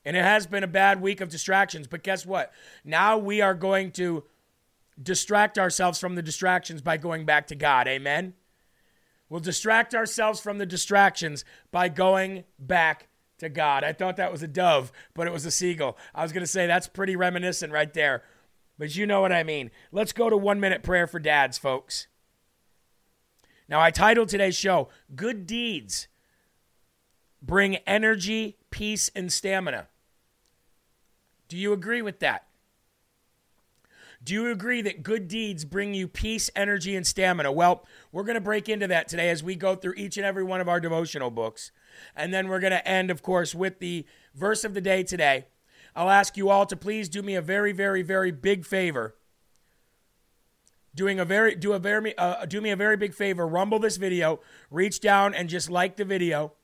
And 0.05 0.17
it 0.17 0.25
has 0.25 0.47
been 0.47 0.62
a 0.62 0.69
bad 0.69 1.01
week 1.01 1.21
of 1.21 1.31
distractions. 1.31 1.87
But 1.87 2.03
guess 2.03 2.27
what? 2.27 2.53
Now 2.85 3.17
we 3.17 3.40
are 3.40 3.55
going 3.55 3.90
to 3.93 4.25
distract 5.03 5.59
ourselves 5.59 5.99
from 5.99 6.14
the 6.14 6.23
distractions 6.23 6.83
by 6.83 6.97
going 6.97 7.25
back 7.25 7.47
to 7.49 7.55
God. 7.55 7.88
Amen? 7.88 8.35
We'll 9.29 9.40
distract 9.40 9.95
ourselves 9.95 10.40
from 10.40 10.59
the 10.59 10.67
distractions 10.67 11.45
by 11.73 11.88
going 11.88 12.45
back 12.59 13.09
to 13.38 13.49
God. 13.49 13.83
I 13.83 13.93
thought 13.93 14.17
that 14.17 14.31
was 14.31 14.43
a 14.43 14.49
dove, 14.49 14.93
but 15.14 15.27
it 15.27 15.33
was 15.33 15.47
a 15.47 15.51
seagull. 15.51 15.97
I 16.14 16.23
was 16.23 16.33
going 16.33 16.45
to 16.45 16.51
say 16.51 16.67
that's 16.67 16.87
pretty 16.87 17.17
reminiscent 17.17 17.73
right 17.73 17.93
there. 17.93 18.23
But 18.79 18.95
you 18.97 19.07
know 19.07 19.21
what 19.21 19.33
I 19.33 19.43
mean. 19.43 19.71
Let's 19.93 20.12
go 20.12 20.29
to 20.29 20.37
one 20.37 20.61
minute 20.61 20.83
prayer 20.83 21.07
for 21.07 21.19
dads, 21.19 21.59
folks. 21.59 22.07
Now, 23.69 23.81
I 23.81 23.90
titled 23.90 24.29
today's 24.29 24.57
show, 24.57 24.88
Good 25.14 25.47
Deeds 25.47 26.09
Bring 27.40 27.77
Energy, 27.87 28.57
Peace, 28.71 29.11
and 29.14 29.33
Stamina. 29.33 29.88
Do 31.55 31.61
you 31.61 31.73
agree 31.73 32.03
with 32.03 32.19
that? 32.19 32.49
Do 34.25 34.35
you 34.35 34.51
agree 34.51 34.83
that 34.83 35.05
good 35.05 35.29
deeds 35.29 35.64
bring 35.64 35.95
you 35.95 36.09
peace, 36.09 36.51
energy, 36.57 36.97
and 36.97 37.07
stamina? 37.07 37.53
Well, 37.53 37.87
we're 38.11 38.25
going 38.25 38.35
to 38.35 38.40
break 38.40 38.69
into 38.69 38.88
that 38.88 39.07
today 39.07 39.31
as 39.31 39.45
we 39.45 39.55
go 39.55 39.77
through 39.77 39.95
each 39.97 40.17
and 40.17 40.27
every 40.27 40.43
one 40.43 40.61
of 40.61 40.69
our 40.69 40.81
devotional 40.81 41.31
books. 41.31 41.71
And 42.17 42.35
then 42.35 42.49
we're 42.49 42.59
going 42.59 42.73
to 42.73 42.88
end, 42.88 43.09
of 43.09 43.23
course, 43.23 43.55
with 43.55 43.79
the 43.79 44.05
verse 44.35 44.64
of 44.64 44.75
the 44.75 44.81
day 44.81 45.05
today. 45.05 45.47
I'll 45.95 46.11
ask 46.11 46.37
you 46.37 46.51
all 46.51 46.67
to 46.67 46.77
please 46.77 47.09
do 47.09 47.23
me 47.23 47.37
a 47.37 47.40
very, 47.40 47.71
very, 47.71 48.03
very 48.03 48.33
big 48.33 48.67
favor. 48.67 49.14
Doing 50.93 51.21
a 51.21 51.25
very, 51.25 51.55
do 51.55 51.73
a 51.73 51.79
very, 51.79 52.19
uh, 52.19 52.47
do 52.47 52.61
me 52.61 52.71
a 52.71 52.77
very 52.77 52.97
big 52.97 53.14
favor. 53.14 53.47
Rumble 53.47 53.79
this 53.79 53.97
video. 53.97 54.40
Reach 54.73 54.99
down 54.99 55.35
and 55.35 55.49
just 55.49 55.71
like 55.71 55.95
the 55.95 56.05
video, 56.05 56.55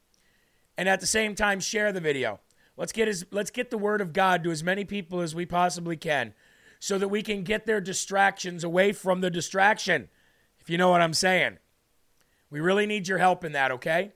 and 0.76 0.88
at 0.88 0.98
the 0.98 1.06
same 1.06 1.36
time 1.36 1.60
share 1.60 1.92
the 1.92 2.00
video. 2.00 2.40
Let's 2.80 2.92
get 2.92 3.08
as 3.08 3.26
let's 3.30 3.50
get 3.50 3.70
the 3.70 3.76
word 3.76 4.00
of 4.00 4.14
God 4.14 4.42
to 4.42 4.50
as 4.50 4.64
many 4.64 4.86
people 4.86 5.20
as 5.20 5.34
we 5.34 5.44
possibly 5.44 5.98
can 5.98 6.32
so 6.78 6.96
that 6.96 7.08
we 7.08 7.22
can 7.22 7.42
get 7.42 7.66
their 7.66 7.78
distractions 7.78 8.64
away 8.64 8.92
from 8.92 9.20
the 9.20 9.28
distraction. 9.28 10.08
If 10.58 10.70
you 10.70 10.78
know 10.78 10.88
what 10.88 11.02
I'm 11.02 11.12
saying. 11.12 11.58
We 12.48 12.58
really 12.58 12.86
need 12.86 13.06
your 13.06 13.18
help 13.18 13.44
in 13.44 13.52
that, 13.52 13.70
okay? 13.70 14.12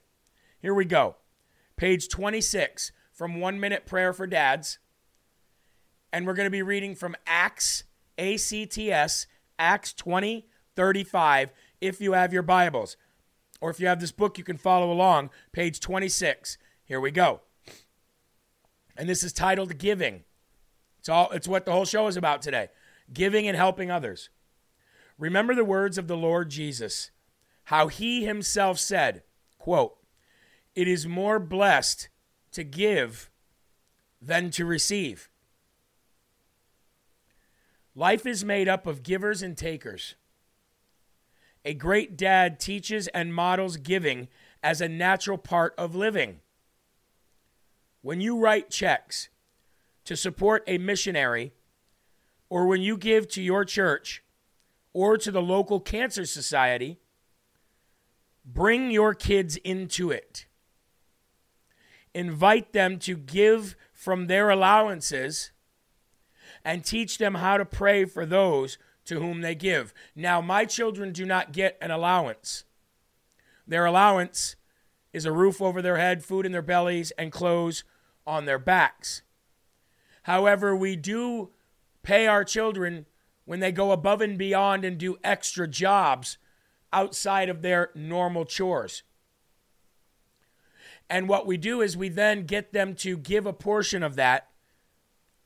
Here 0.58 0.72
we 0.72 0.86
go. 0.86 1.16
Page 1.76 2.08
26 2.08 2.90
from 3.12 3.38
1 3.38 3.60
Minute 3.60 3.84
Prayer 3.84 4.14
for 4.14 4.26
Dads. 4.26 4.78
And 6.10 6.26
we're 6.26 6.32
going 6.32 6.46
to 6.46 6.50
be 6.50 6.62
reading 6.62 6.94
from 6.94 7.16
Acts 7.26 7.84
ACTS 8.16 9.26
Acts 9.58 9.92
20 9.92 10.46
35 10.74 11.52
if 11.82 12.00
you 12.00 12.14
have 12.14 12.32
your 12.32 12.42
Bibles. 12.42 12.96
Or 13.60 13.68
if 13.68 13.78
you 13.78 13.88
have 13.88 14.00
this 14.00 14.10
book, 14.10 14.38
you 14.38 14.44
can 14.44 14.56
follow 14.56 14.90
along, 14.90 15.28
page 15.52 15.80
26. 15.80 16.56
Here 16.86 16.98
we 16.98 17.10
go 17.10 17.42
and 18.96 19.08
this 19.08 19.22
is 19.22 19.32
titled 19.32 19.78
Giving. 19.78 20.24
It's 20.98 21.08
all 21.08 21.30
it's 21.30 21.48
what 21.48 21.64
the 21.64 21.72
whole 21.72 21.84
show 21.84 22.06
is 22.06 22.16
about 22.16 22.42
today. 22.42 22.68
Giving 23.12 23.46
and 23.46 23.56
helping 23.56 23.90
others. 23.90 24.30
Remember 25.18 25.54
the 25.54 25.64
words 25.64 25.98
of 25.98 26.08
the 26.08 26.16
Lord 26.16 26.50
Jesus, 26.50 27.10
how 27.64 27.88
he 27.88 28.24
himself 28.24 28.78
said, 28.78 29.22
quote, 29.58 29.96
"It 30.74 30.88
is 30.88 31.06
more 31.06 31.38
blessed 31.38 32.08
to 32.52 32.64
give 32.64 33.30
than 34.20 34.50
to 34.52 34.64
receive." 34.64 35.28
Life 37.94 38.26
is 38.26 38.44
made 38.44 38.68
up 38.68 38.86
of 38.86 39.02
givers 39.02 39.40
and 39.42 39.56
takers. 39.56 40.16
A 41.64 41.74
great 41.74 42.16
dad 42.16 42.58
teaches 42.58 43.08
and 43.08 43.32
models 43.32 43.76
giving 43.76 44.28
as 44.62 44.80
a 44.80 44.88
natural 44.88 45.38
part 45.38 45.74
of 45.78 45.94
living. 45.94 46.40
When 48.04 48.20
you 48.20 48.38
write 48.38 48.68
checks 48.68 49.30
to 50.04 50.14
support 50.14 50.62
a 50.66 50.76
missionary, 50.76 51.54
or 52.50 52.66
when 52.66 52.82
you 52.82 52.98
give 52.98 53.28
to 53.28 53.40
your 53.40 53.64
church 53.64 54.22
or 54.92 55.16
to 55.16 55.30
the 55.30 55.40
local 55.40 55.80
cancer 55.80 56.26
society, 56.26 56.98
bring 58.44 58.90
your 58.90 59.14
kids 59.14 59.56
into 59.56 60.10
it. 60.10 60.44
Invite 62.14 62.74
them 62.74 62.98
to 62.98 63.16
give 63.16 63.74
from 63.94 64.26
their 64.26 64.50
allowances 64.50 65.50
and 66.62 66.84
teach 66.84 67.16
them 67.16 67.36
how 67.36 67.56
to 67.56 67.64
pray 67.64 68.04
for 68.04 68.26
those 68.26 68.76
to 69.06 69.18
whom 69.18 69.40
they 69.40 69.54
give. 69.54 69.94
Now, 70.14 70.42
my 70.42 70.66
children 70.66 71.10
do 71.10 71.24
not 71.24 71.52
get 71.52 71.78
an 71.80 71.90
allowance. 71.90 72.64
Their 73.66 73.86
allowance 73.86 74.56
is 75.14 75.24
a 75.24 75.32
roof 75.32 75.62
over 75.62 75.80
their 75.80 75.96
head, 75.96 76.22
food 76.22 76.44
in 76.44 76.52
their 76.52 76.60
bellies, 76.60 77.10
and 77.12 77.32
clothes 77.32 77.82
on 78.26 78.44
their 78.44 78.58
backs. 78.58 79.22
However, 80.22 80.74
we 80.74 80.96
do 80.96 81.50
pay 82.02 82.26
our 82.26 82.44
children 82.44 83.06
when 83.44 83.60
they 83.60 83.72
go 83.72 83.92
above 83.92 84.20
and 84.20 84.38
beyond 84.38 84.84
and 84.84 84.96
do 84.96 85.18
extra 85.22 85.68
jobs 85.68 86.38
outside 86.92 87.48
of 87.48 87.62
their 87.62 87.90
normal 87.94 88.44
chores. 88.44 89.02
And 91.10 91.28
what 91.28 91.46
we 91.46 91.56
do 91.56 91.82
is 91.82 91.96
we 91.96 92.08
then 92.08 92.46
get 92.46 92.72
them 92.72 92.94
to 92.96 93.16
give 93.16 93.44
a 93.44 93.52
portion 93.52 94.02
of 94.02 94.16
that, 94.16 94.48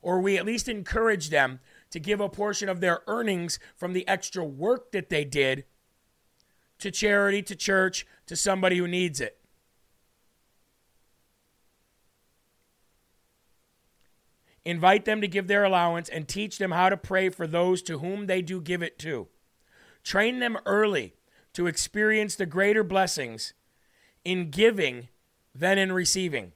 or 0.01 0.21
we 0.21 0.37
at 0.37 0.45
least 0.45 0.69
encourage 0.69 1.29
them 1.29 1.59
to 1.91 1.99
give 1.99 2.21
a 2.21 2.29
portion 2.29 2.69
of 2.69 2.79
their 2.79 3.01
earnings 3.07 3.59
from 3.75 3.93
the 3.93 4.07
extra 4.07 4.45
work 4.45 4.91
that 4.91 5.09
they 5.09 5.25
did 5.25 5.65
to 6.77 6.91
charity, 6.91 7.41
to 7.41 7.55
church, 7.55 8.07
to 8.25 8.35
somebody 8.35 8.77
who 8.77 8.87
needs 8.87 9.19
it. 9.19 9.38
Invite 14.69 15.05
them 15.05 15.19
to 15.19 15.27
give 15.27 15.47
their 15.47 15.63
allowance 15.63 16.09
and 16.09 16.27
teach 16.27 16.59
them 16.59 16.69
how 16.69 16.89
to 16.89 16.95
pray 16.95 17.29
for 17.29 17.47
those 17.47 17.81
to 17.81 17.97
whom 17.97 18.27
they 18.27 18.43
do 18.43 18.61
give 18.61 18.83
it 18.83 18.99
to. 18.99 19.27
Train 20.03 20.37
them 20.37 20.59
early 20.63 21.15
to 21.53 21.65
experience 21.65 22.35
the 22.35 22.45
greater 22.45 22.83
blessings 22.83 23.53
in 24.23 24.51
giving 24.51 25.07
than 25.55 25.79
in 25.79 25.91
receiving. 25.91 26.51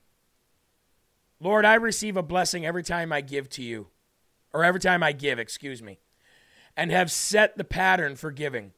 Lord, 1.39 1.65
I 1.65 1.73
receive 1.73 2.15
a 2.15 2.21
blessing 2.21 2.67
every 2.67 2.83
time 2.83 3.11
I 3.11 3.21
give 3.21 3.49
to 3.49 3.63
you, 3.63 3.87
or 4.53 4.63
every 4.63 4.79
time 4.79 5.01
I 5.01 5.11
give, 5.11 5.39
excuse 5.39 5.81
me, 5.81 5.97
and 6.77 6.91
have 6.91 7.09
set 7.09 7.57
the 7.57 7.63
pattern 7.63 8.15
for 8.15 8.29
giving. 8.29 8.73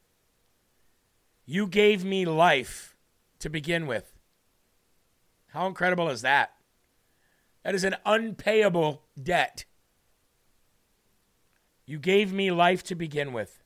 You 1.44 1.66
gave 1.66 2.06
me 2.06 2.24
life 2.24 2.96
to 3.40 3.50
begin 3.50 3.86
with. 3.86 4.14
How 5.48 5.66
incredible 5.66 6.08
is 6.08 6.22
that? 6.22 6.55
That 7.66 7.74
is 7.74 7.82
an 7.82 7.96
unpayable 8.06 9.02
debt. 9.20 9.64
You 11.84 11.98
gave 11.98 12.32
me 12.32 12.52
life 12.52 12.84
to 12.84 12.94
begin 12.94 13.32
with. 13.32 13.60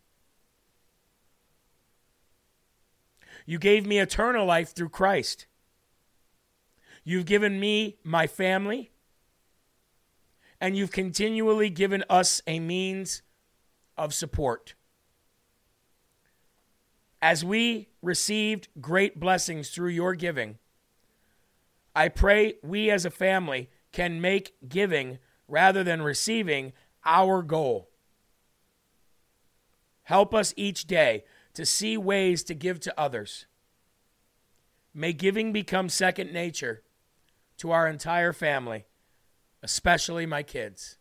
You 3.44 3.58
gave 3.58 3.84
me 3.86 3.98
eternal 3.98 4.46
life 4.46 4.74
through 4.74 4.88
Christ. 4.88 5.44
You've 7.04 7.26
given 7.26 7.60
me 7.60 7.98
my 8.02 8.26
family, 8.26 8.90
and 10.62 10.74
you've 10.74 10.92
continually 10.92 11.68
given 11.68 12.02
us 12.08 12.40
a 12.46 12.58
means 12.58 13.20
of 13.98 14.14
support. 14.14 14.72
As 17.20 17.44
we 17.44 17.90
received 18.00 18.68
great 18.80 19.20
blessings 19.20 19.68
through 19.68 19.90
your 19.90 20.14
giving, 20.14 20.56
I 21.94 22.08
pray 22.08 22.54
we 22.62 22.90
as 22.90 23.04
a 23.04 23.10
family 23.10 23.68
can 23.92 24.20
make 24.20 24.54
giving 24.68 25.18
rather 25.48 25.82
than 25.82 26.02
receiving 26.02 26.72
our 27.04 27.42
goal. 27.42 27.90
Help 30.04 30.34
us 30.34 30.54
each 30.56 30.86
day 30.86 31.24
to 31.54 31.64
see 31.64 31.96
ways 31.96 32.42
to 32.44 32.54
give 32.54 32.80
to 32.80 33.00
others. 33.00 33.46
May 34.92 35.12
giving 35.12 35.52
become 35.52 35.88
second 35.88 36.32
nature 36.32 36.82
to 37.58 37.70
our 37.70 37.86
entire 37.86 38.32
family, 38.32 38.86
especially 39.62 40.26
my 40.26 40.42
kids. 40.42 40.96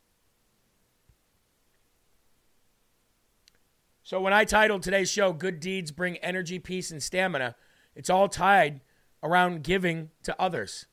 So, 4.03 4.19
when 4.19 4.33
I 4.33 4.43
titled 4.43 4.81
today's 4.81 5.09
show, 5.09 5.33
Good 5.33 5.59
Deeds 5.59 5.91
Bring 5.91 6.17
Energy, 6.17 6.57
Peace, 6.57 6.89
and 6.89 7.01
Stamina, 7.01 7.55
it's 7.95 8.09
all 8.09 8.27
tied 8.27 8.81
around 9.21 9.63
giving 9.63 10.09
to 10.23 10.39
others. 10.41 10.87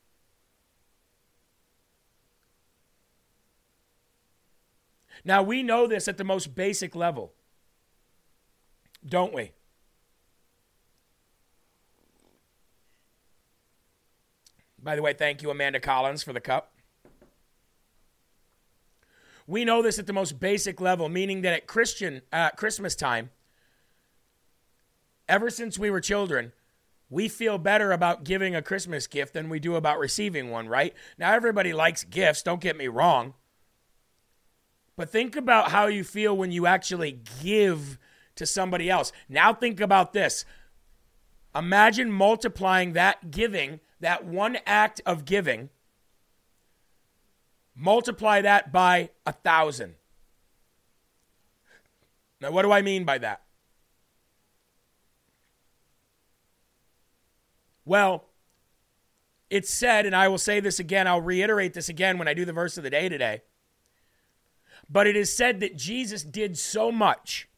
Now, 5.24 5.42
we 5.42 5.62
know 5.62 5.87
this 5.87 6.09
at 6.09 6.16
the 6.16 6.24
most 6.24 6.55
basic 6.55 6.94
level, 6.94 7.33
don't 9.05 9.33
we? 9.33 9.52
By 14.83 14.94
the 14.94 15.02
way, 15.02 15.12
thank 15.14 15.42
you, 15.42 15.50
Amanda 15.50 15.81
Collins, 15.81 16.22
for 16.22 16.33
the 16.33 16.40
cup. 16.40 16.72
We 19.46 19.64
know 19.64 19.83
this 19.83 19.98
at 19.98 20.07
the 20.07 20.12
most 20.12 20.38
basic 20.38 20.81
level, 20.81 21.09
meaning 21.09 21.42
that 21.42 21.52
at 21.52 21.66
Christian 21.66 22.22
uh, 22.33 22.50
Christmas 22.50 22.94
time, 22.94 23.31
ever 25.29 25.50
since 25.50 25.79
we 25.79 25.90
were 25.90 26.00
children, 26.00 26.52
we 27.09 27.29
feel 27.29 27.59
better 27.59 27.92
about 27.92 28.24
giving 28.24 28.55
a 28.55 28.62
Christmas 28.62 29.07
gift 29.07 29.35
than 29.35 29.48
we 29.48 29.61
do 29.61 29.76
about 29.76 29.98
receiving 29.98 30.50
one, 30.50 30.68
right? 30.68 30.94
Now, 31.18 31.33
everybody 31.33 31.72
likes 31.72 32.05
gifts, 32.05 32.42
don't 32.42 32.61
get 32.61 32.76
me 32.76 32.88
wrong. 32.88 33.35
But 34.96 35.11
think 35.11 35.37
about 35.37 35.70
how 35.70 35.87
you 35.87 36.04
feel 36.04 36.37
when 36.37 36.50
you 36.52 36.66
actually 36.66 37.20
give 37.42 37.98
to 38.37 38.46
somebody 38.46 38.90
else. 38.90 39.12
Now, 39.28 39.52
think 39.52 39.80
about 39.80 40.12
this. 40.12 40.44
Imagine 41.54 42.11
multiplying 42.11 42.94
that 42.94 43.30
giving 43.30 43.80
that 44.00 44.24
one 44.24 44.59
act 44.66 45.00
of 45.06 45.24
giving, 45.24 45.70
multiply 47.74 48.40
that 48.42 48.72
by 48.72 49.11
a 49.24 49.32
thousand. 49.32 49.94
Now, 52.40 52.50
what 52.50 52.62
do 52.62 52.72
I 52.72 52.82
mean 52.82 53.04
by 53.04 53.18
that? 53.18 53.42
Well, 57.85 58.24
it's 59.48 59.70
said, 59.70 60.06
and 60.06 60.14
I 60.14 60.28
will 60.28 60.38
say 60.38 60.61
this 60.61 60.78
again, 60.78 61.06
I'll 61.06 61.20
reiterate 61.20 61.72
this 61.72 61.88
again 61.88 62.18
when 62.18 62.28
I 62.28 62.35
do 62.35 62.44
the 62.44 62.52
verse 62.52 62.76
of 62.76 62.85
the 62.85 62.90
day 62.90 63.09
today. 63.09 63.42
But 64.88 65.07
it 65.07 65.16
is 65.16 65.37
said 65.37 65.61
that 65.61 65.77
Jesus 65.77 66.22
did 66.22 66.57
so 66.57 66.92
much 66.92 67.49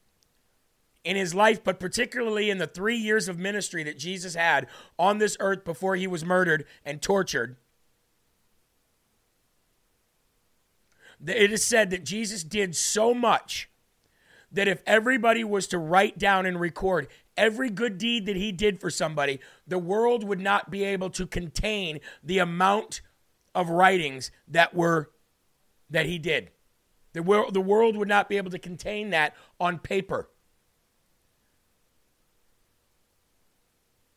in 1.05 1.17
his 1.17 1.35
life, 1.35 1.63
but 1.63 1.81
particularly 1.81 2.51
in 2.51 2.59
the 2.59 2.67
three 2.67 2.97
years 2.97 3.29
of 3.29 3.39
ministry 3.39 3.83
that 3.85 3.99
Jesus 3.99 4.35
had 4.35 4.67
on 4.99 5.19
this 5.19 5.37
earth 5.41 5.65
before 5.65 5.97
he 5.97 6.07
was 6.07 6.25
murdered 6.25 6.65
and 6.85 7.01
tortured. 7.01 7.57
It 11.27 11.53
is 11.53 11.65
said 11.65 11.91
that 11.91 12.05
Jesus 12.05 12.45
did 12.45 12.77
so 12.77 13.13
much 13.13 13.69
that 14.53 14.69
if 14.69 14.83
everybody 14.87 15.45
was 15.45 15.67
to 15.69 15.79
write 15.79 16.19
down 16.19 16.47
and 16.47 16.61
record 16.61 17.09
every 17.37 17.71
good 17.71 17.99
deed 17.99 18.27
that 18.27 18.37
he 18.37 18.53
did 18.53 18.81
for 18.81 18.91
somebody, 18.91 19.41
the 19.67 19.79
world 19.79 20.25
would 20.25 20.41
not 20.41 20.71
be 20.71 20.85
able 20.85 21.11
to 21.11 21.27
contain 21.27 22.01
the 22.23 22.39
amount 22.39 23.01
of 23.55 23.71
writings 23.71 24.31
that 24.47 24.75
were 24.75 25.11
that 25.91 26.07
he 26.07 26.19
did. 26.19 26.51
The 27.19 27.25
world, 27.25 27.53
the 27.53 27.61
world 27.61 27.97
would 27.97 28.07
not 28.07 28.29
be 28.29 28.37
able 28.37 28.53
to 28.53 28.61
contain 28.61 29.11
that 29.11 29.35
on 29.59 29.81
paper. 29.81 30.29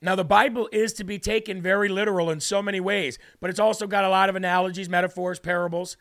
Now, 0.04 0.14
the 0.14 0.24
Bible 0.24 0.70
is 0.72 0.94
to 0.94 1.04
be 1.04 1.18
taken 1.18 1.64
very 1.64 1.90
literal 1.90 2.30
in 2.30 2.40
so 2.40 2.62
many 2.62 2.80
ways, 2.80 3.18
but 3.40 3.50
it's 3.50 3.60
also 3.60 3.88
got 3.88 4.04
a 4.04 4.10
lot 4.10 4.30
of 4.30 4.36
analogies, 4.36 4.88
metaphors, 4.88 5.40
parables. 5.40 5.98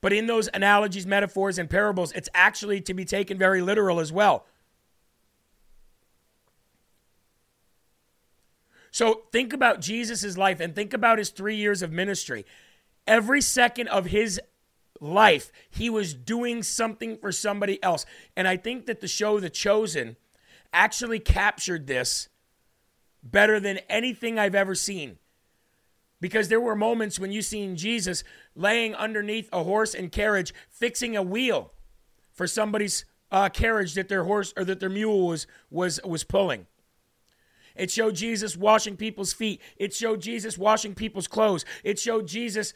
But 0.00 0.12
in 0.12 0.26
those 0.26 0.48
analogies, 0.52 1.06
metaphors, 1.06 1.56
and 1.56 1.70
parables, 1.70 2.10
it's 2.12 2.28
actually 2.34 2.80
to 2.80 2.94
be 2.94 3.04
taken 3.04 3.38
very 3.38 3.62
literal 3.62 4.00
as 4.00 4.12
well. 4.12 4.44
So 8.90 9.22
think 9.30 9.52
about 9.52 9.80
Jesus' 9.80 10.36
life 10.36 10.58
and 10.58 10.74
think 10.74 10.92
about 10.92 11.18
his 11.18 11.30
three 11.30 11.54
years 11.54 11.80
of 11.80 11.92
ministry. 11.92 12.44
Every 13.06 13.40
second 13.40 13.86
of 13.86 14.06
his 14.06 14.40
life, 15.02 15.50
he 15.68 15.90
was 15.90 16.14
doing 16.14 16.62
something 16.62 17.16
for 17.18 17.32
somebody 17.32 17.82
else. 17.82 18.06
And 18.36 18.46
I 18.46 18.56
think 18.56 18.86
that 18.86 19.00
the 19.00 19.08
show 19.08 19.40
The 19.40 19.50
Chosen 19.50 20.16
actually 20.72 21.18
captured 21.18 21.86
this 21.86 22.28
better 23.22 23.60
than 23.60 23.78
anything 23.88 24.38
I've 24.38 24.54
ever 24.54 24.74
seen. 24.74 25.18
Because 26.20 26.48
there 26.48 26.60
were 26.60 26.76
moments 26.76 27.18
when 27.18 27.32
you 27.32 27.42
seen 27.42 27.76
Jesus 27.76 28.22
laying 28.54 28.94
underneath 28.94 29.48
a 29.52 29.64
horse 29.64 29.92
and 29.92 30.12
carriage, 30.12 30.54
fixing 30.70 31.16
a 31.16 31.22
wheel 31.22 31.72
for 32.32 32.46
somebody's 32.46 33.04
uh, 33.32 33.48
carriage 33.48 33.94
that 33.94 34.08
their 34.08 34.24
horse 34.24 34.54
or 34.56 34.64
that 34.64 34.78
their 34.78 34.88
mule 34.88 35.26
was 35.26 35.48
was 35.68 36.00
was 36.04 36.22
pulling. 36.22 36.66
It 37.74 37.90
showed 37.90 38.14
Jesus 38.14 38.56
washing 38.56 38.96
people's 38.96 39.32
feet. 39.32 39.60
It 39.76 39.94
showed 39.94 40.20
Jesus 40.20 40.56
washing 40.56 40.94
people's 40.94 41.26
clothes. 41.26 41.64
It 41.82 41.98
showed 41.98 42.28
Jesus 42.28 42.74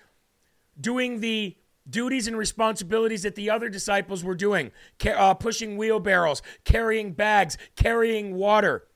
doing 0.80 1.20
the 1.20 1.56
duties 1.88 2.26
and 2.26 2.36
responsibilities 2.36 3.22
that 3.22 3.34
the 3.34 3.50
other 3.50 3.68
disciples 3.68 4.24
were 4.24 4.34
doing, 4.34 4.70
uh, 5.06 5.34
pushing 5.34 5.76
wheelbarrows, 5.76 6.42
carrying 6.64 7.12
bags, 7.12 7.56
carrying 7.76 8.34
water. 8.34 8.88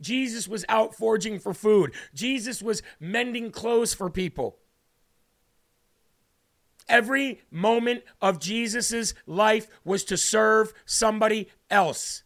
Jesus 0.00 0.48
was 0.48 0.64
out 0.68 0.94
foraging 0.94 1.38
for 1.38 1.54
food. 1.54 1.94
Jesus 2.14 2.62
was 2.62 2.82
mending 2.98 3.50
clothes 3.50 3.94
for 3.94 4.10
people. 4.10 4.58
Every 6.88 7.42
moment 7.50 8.02
of 8.20 8.40
Jesus' 8.40 9.14
life 9.26 9.68
was 9.84 10.04
to 10.04 10.16
serve 10.16 10.74
somebody 10.84 11.48
else. 11.70 12.24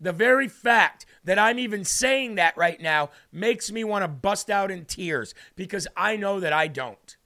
The 0.00 0.12
very 0.12 0.48
fact 0.48 1.06
that 1.24 1.38
I'm 1.38 1.58
even 1.58 1.84
saying 1.84 2.34
that 2.34 2.56
right 2.56 2.80
now 2.80 3.10
makes 3.30 3.70
me 3.70 3.84
want 3.84 4.02
to 4.04 4.08
bust 4.08 4.50
out 4.50 4.70
in 4.70 4.84
tears 4.84 5.34
because 5.54 5.86
I 5.96 6.16
know 6.16 6.40
that 6.40 6.52
I 6.52 6.68
don't. 6.68 7.16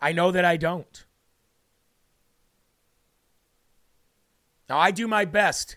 I 0.00 0.12
know 0.12 0.30
that 0.30 0.44
I 0.44 0.56
don't. 0.56 1.04
Now, 4.68 4.78
I 4.78 4.90
do 4.90 5.06
my 5.06 5.24
best. 5.24 5.76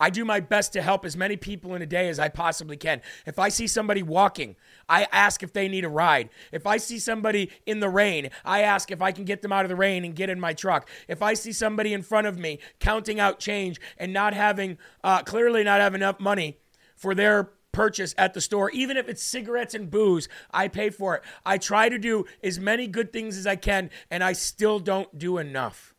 I 0.00 0.10
do 0.10 0.24
my 0.24 0.38
best 0.38 0.72
to 0.74 0.82
help 0.82 1.04
as 1.04 1.16
many 1.16 1.36
people 1.36 1.74
in 1.74 1.82
a 1.82 1.86
day 1.86 2.08
as 2.08 2.20
I 2.20 2.28
possibly 2.28 2.76
can. 2.76 3.02
If 3.26 3.38
I 3.38 3.48
see 3.48 3.66
somebody 3.66 4.02
walking, 4.02 4.54
I 4.88 5.08
ask 5.10 5.42
if 5.42 5.52
they 5.52 5.66
need 5.66 5.84
a 5.84 5.88
ride. 5.88 6.28
If 6.52 6.68
I 6.68 6.76
see 6.76 7.00
somebody 7.00 7.50
in 7.66 7.80
the 7.80 7.88
rain, 7.88 8.30
I 8.44 8.62
ask 8.62 8.92
if 8.92 9.02
I 9.02 9.10
can 9.10 9.24
get 9.24 9.42
them 9.42 9.52
out 9.52 9.64
of 9.64 9.68
the 9.68 9.76
rain 9.76 10.04
and 10.04 10.14
get 10.14 10.30
in 10.30 10.38
my 10.38 10.52
truck. 10.52 10.88
If 11.08 11.20
I 11.20 11.34
see 11.34 11.52
somebody 11.52 11.92
in 11.92 12.02
front 12.02 12.28
of 12.28 12.38
me 12.38 12.60
counting 12.78 13.18
out 13.18 13.40
change 13.40 13.80
and 13.96 14.12
not 14.12 14.34
having, 14.34 14.78
uh, 15.02 15.22
clearly 15.22 15.64
not 15.64 15.80
have 15.80 15.96
enough 15.96 16.20
money 16.20 16.58
for 16.94 17.14
their 17.14 17.50
purchase 17.78 18.12
at 18.18 18.34
the 18.34 18.40
store, 18.40 18.70
even 18.70 18.96
if 18.96 19.08
it's 19.08 19.22
cigarettes 19.22 19.72
and 19.72 19.88
booze, 19.88 20.28
I 20.50 20.66
pay 20.66 20.90
for 20.90 21.14
it. 21.14 21.22
I 21.46 21.58
try 21.58 21.88
to 21.88 21.96
do 21.96 22.24
as 22.42 22.58
many 22.58 22.88
good 22.88 23.12
things 23.12 23.38
as 23.38 23.46
I 23.46 23.54
can, 23.54 23.90
and 24.10 24.24
I 24.24 24.32
still 24.32 24.80
don't 24.80 25.16
do 25.16 25.38
enough. 25.38 25.94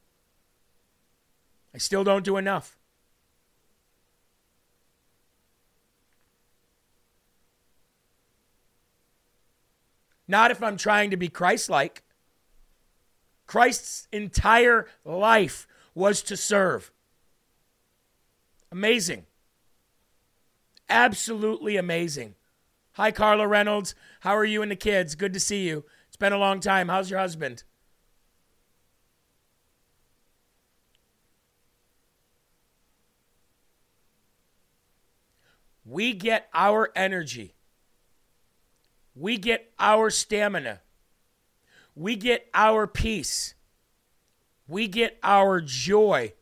I 1.74 1.78
still 1.78 2.04
don't 2.04 2.26
do 2.26 2.36
enough. 2.36 2.78
Not 10.28 10.52
if 10.52 10.62
I'm 10.62 10.76
trying 10.76 11.12
to 11.12 11.18
be 11.18 11.30
Christ 11.30 11.70
like. 11.70 12.04
Christ's 13.48 14.10
entire 14.12 14.86
life 15.06 15.66
was 15.96 16.22
to 16.24 16.36
serve. 16.36 16.92
Amazing. 18.70 19.28
Absolutely 20.90 21.78
amazing. 21.78 22.36
Hi, 22.94 23.12
Carla 23.12 23.48
Reynolds. 23.48 23.94
How 24.22 24.36
are 24.36 24.46
you 24.46 24.62
and 24.62 24.72
the 24.72 24.76
kids? 24.76 25.16
Good 25.16 25.34
to 25.34 25.40
see 25.40 25.68
you. 25.68 25.86
It's 26.08 26.18
been 26.18 26.34
a 26.34 26.38
long 26.38 26.60
time. 26.60 26.90
How's 26.90 27.10
your 27.10 27.20
husband? 27.20 27.64
We 35.86 36.14
get 36.14 36.50
our 36.54 36.92
energy, 36.96 37.56
we 39.16 39.38
get 39.38 39.72
our 39.80 40.12
stamina, 40.12 40.82
we 41.96 42.16
get 42.16 42.48
our 42.54 42.86
peace, 42.86 43.56
we 44.68 44.88
get 44.88 45.18
our 45.24 45.62
joy 45.62 46.34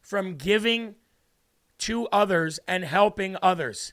from 0.00 0.34
giving 0.34 0.96
to 1.82 2.06
others 2.12 2.60
and 2.68 2.84
helping 2.84 3.36
others. 3.42 3.92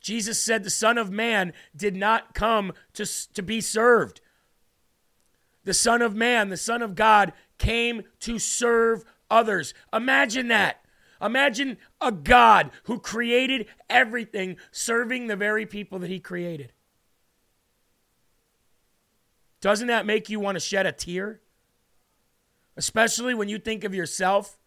Jesus 0.00 0.42
said 0.42 0.64
the 0.64 0.70
Son 0.70 0.96
of 0.96 1.10
Man 1.10 1.52
did 1.76 1.94
not 1.94 2.34
come 2.34 2.72
to, 2.94 3.06
to 3.34 3.42
be 3.42 3.60
served. 3.60 4.22
The 5.64 5.74
Son 5.74 6.00
of 6.00 6.14
Man, 6.14 6.48
the 6.48 6.56
Son 6.56 6.80
of 6.80 6.94
God, 6.94 7.34
came 7.58 8.04
to 8.20 8.38
serve 8.38 9.04
others. 9.30 9.74
Imagine 9.92 10.48
that. 10.48 10.82
Imagine 11.20 11.76
a 12.00 12.10
God 12.10 12.70
who 12.84 12.98
created 12.98 13.66
everything 13.90 14.56
serving 14.70 15.26
the 15.26 15.36
very 15.36 15.66
people 15.66 15.98
that 16.00 16.10
he 16.10 16.18
created. 16.20 16.72
Doesn't 19.60 19.88
that 19.88 20.06
make 20.06 20.30
you 20.30 20.40
want 20.40 20.56
to 20.56 20.60
shed 20.60 20.86
a 20.86 20.92
tear? 20.92 21.40
Especially 22.76 23.34
when 23.34 23.50
you 23.50 23.58
think 23.58 23.84
of 23.84 23.94
yourself 23.94 24.58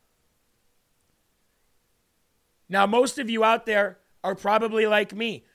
now, 2.68 2.86
most 2.86 3.20
of 3.20 3.30
you 3.30 3.44
out 3.44 3.66
there 3.66 4.00
are 4.24 4.36
probably 4.36 4.88
like 4.88 5.14
me. 5.14 5.46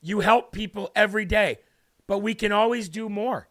You 0.00 0.20
help 0.20 0.52
people 0.52 0.90
every 0.94 1.24
day, 1.24 1.58
but 2.06 2.18
we 2.18 2.34
can 2.34 2.52
always 2.52 2.88
do 2.88 3.08
more. 3.08 3.48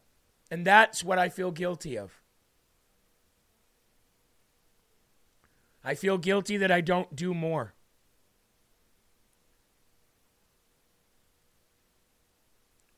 And 0.50 0.66
that's 0.66 1.04
what 1.04 1.20
I 1.20 1.30
feel 1.30 1.52
guilty 1.52 1.98
of. 1.98 2.22
I 5.84 5.96
feel 5.96 6.18
guilty 6.18 6.58
that 6.58 6.72
I 6.72 6.82
don't 6.82 7.16
do 7.16 7.34
more. 7.34 7.74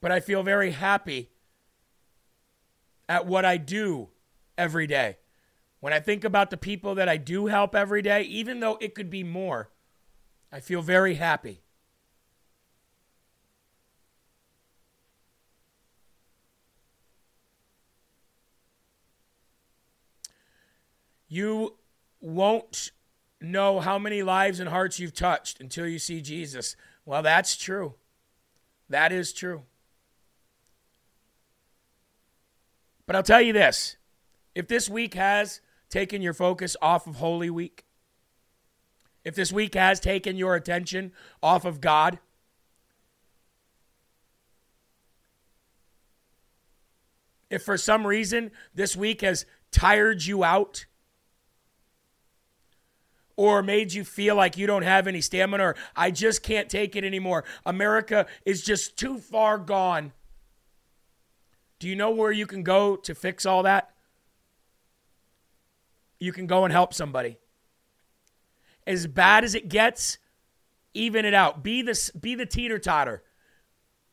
But 0.02 0.12
I 0.12 0.20
feel 0.20 0.44
very 0.44 0.72
happy 0.72 1.30
at 3.08 3.26
what 3.26 3.46
I 3.46 3.58
do 3.58 4.10
every 4.58 4.86
day. 4.86 5.18
When 5.80 5.94
I 5.94 6.00
think 6.00 6.24
about 6.24 6.50
the 6.50 6.58
people 6.58 6.96
that 6.96 7.08
I 7.08 7.18
do 7.18 7.48
help 7.48 7.74
every 7.74 8.02
day, 8.02 8.24
even 8.24 8.60
though 8.60 8.78
it 8.82 8.96
could 8.96 9.10
be 9.10 9.24
more, 9.24 9.70
I 10.54 10.60
feel 10.60 10.84
very 10.84 11.16
happy. 11.16 11.62
You 21.28 21.74
won't 22.22 22.92
know 23.42 23.80
how 23.80 23.98
many 23.98 24.22
lives 24.22 24.60
and 24.60 24.70
hearts 24.70 25.00
you've 25.00 25.16
touched 25.16 25.60
until 25.60 25.88
you 25.88 25.98
see 25.98 26.22
Jesus. 26.22 26.76
Well, 27.04 27.24
that's 27.24 27.58
true. 27.58 27.96
That 28.90 29.12
is 29.12 29.34
true. 29.34 29.64
But 33.08 33.16
I'll 33.16 33.24
tell 33.24 33.42
you 33.42 33.54
this 33.54 33.98
if 34.54 34.68
this 34.68 34.88
week 34.88 35.16
has 35.16 35.62
taken 35.90 36.22
your 36.22 36.36
focus 36.36 36.78
off 36.80 37.08
of 37.08 37.16
Holy 37.16 37.50
Week, 37.50 37.86
if 39.24 39.36
this 39.36 39.52
week 39.52 39.76
has 39.76 40.00
taken 40.00 40.36
your 40.36 40.56
attention 40.56 41.12
off 41.42 41.66
of 41.66 41.80
God, 41.80 42.20
if 47.50 47.64
for 47.64 47.78
some 47.78 48.06
reason 48.06 48.52
this 48.74 48.96
week 48.96 49.22
has 49.22 49.46
tired 49.72 50.24
you 50.26 50.44
out 50.44 50.86
or 53.36 53.64
made 53.64 53.94
you 53.94 54.04
feel 54.04 54.36
like 54.36 54.58
you 54.58 54.68
don't 54.68 54.84
have 54.84 55.08
any 55.08 55.22
stamina 55.22 55.64
or 55.64 55.76
I 55.96 56.12
just 56.12 56.44
can't 56.44 56.70
take 56.70 56.96
it 56.96 57.04
anymore, 57.04 57.46
America 57.66 58.26
is 58.46 58.64
just 58.64 58.98
too 58.98 59.20
far 59.20 59.58
gone. 59.58 60.12
Do 61.80 61.88
you 61.88 61.96
know 61.96 62.12
where 62.12 62.32
you 62.32 62.46
can 62.46 62.64
go 62.64 62.96
to 62.98 63.16
fix 63.16 63.46
all 63.46 63.64
that? 63.64 63.90
You 66.20 66.32
can 66.32 66.48
go 66.48 66.64
and 66.64 66.72
help 66.72 66.94
somebody 66.94 67.38
as 68.86 69.08
bad 69.08 69.44
as 69.44 69.56
it 69.56 69.70
gets, 69.70 70.18
even 70.94 71.26
it 71.26 71.34
out. 71.34 71.64
Be 71.64 71.82
the, 71.82 72.12
be 72.20 72.36
the 72.36 72.46
teeter 72.46 72.80
totter, 72.80 73.24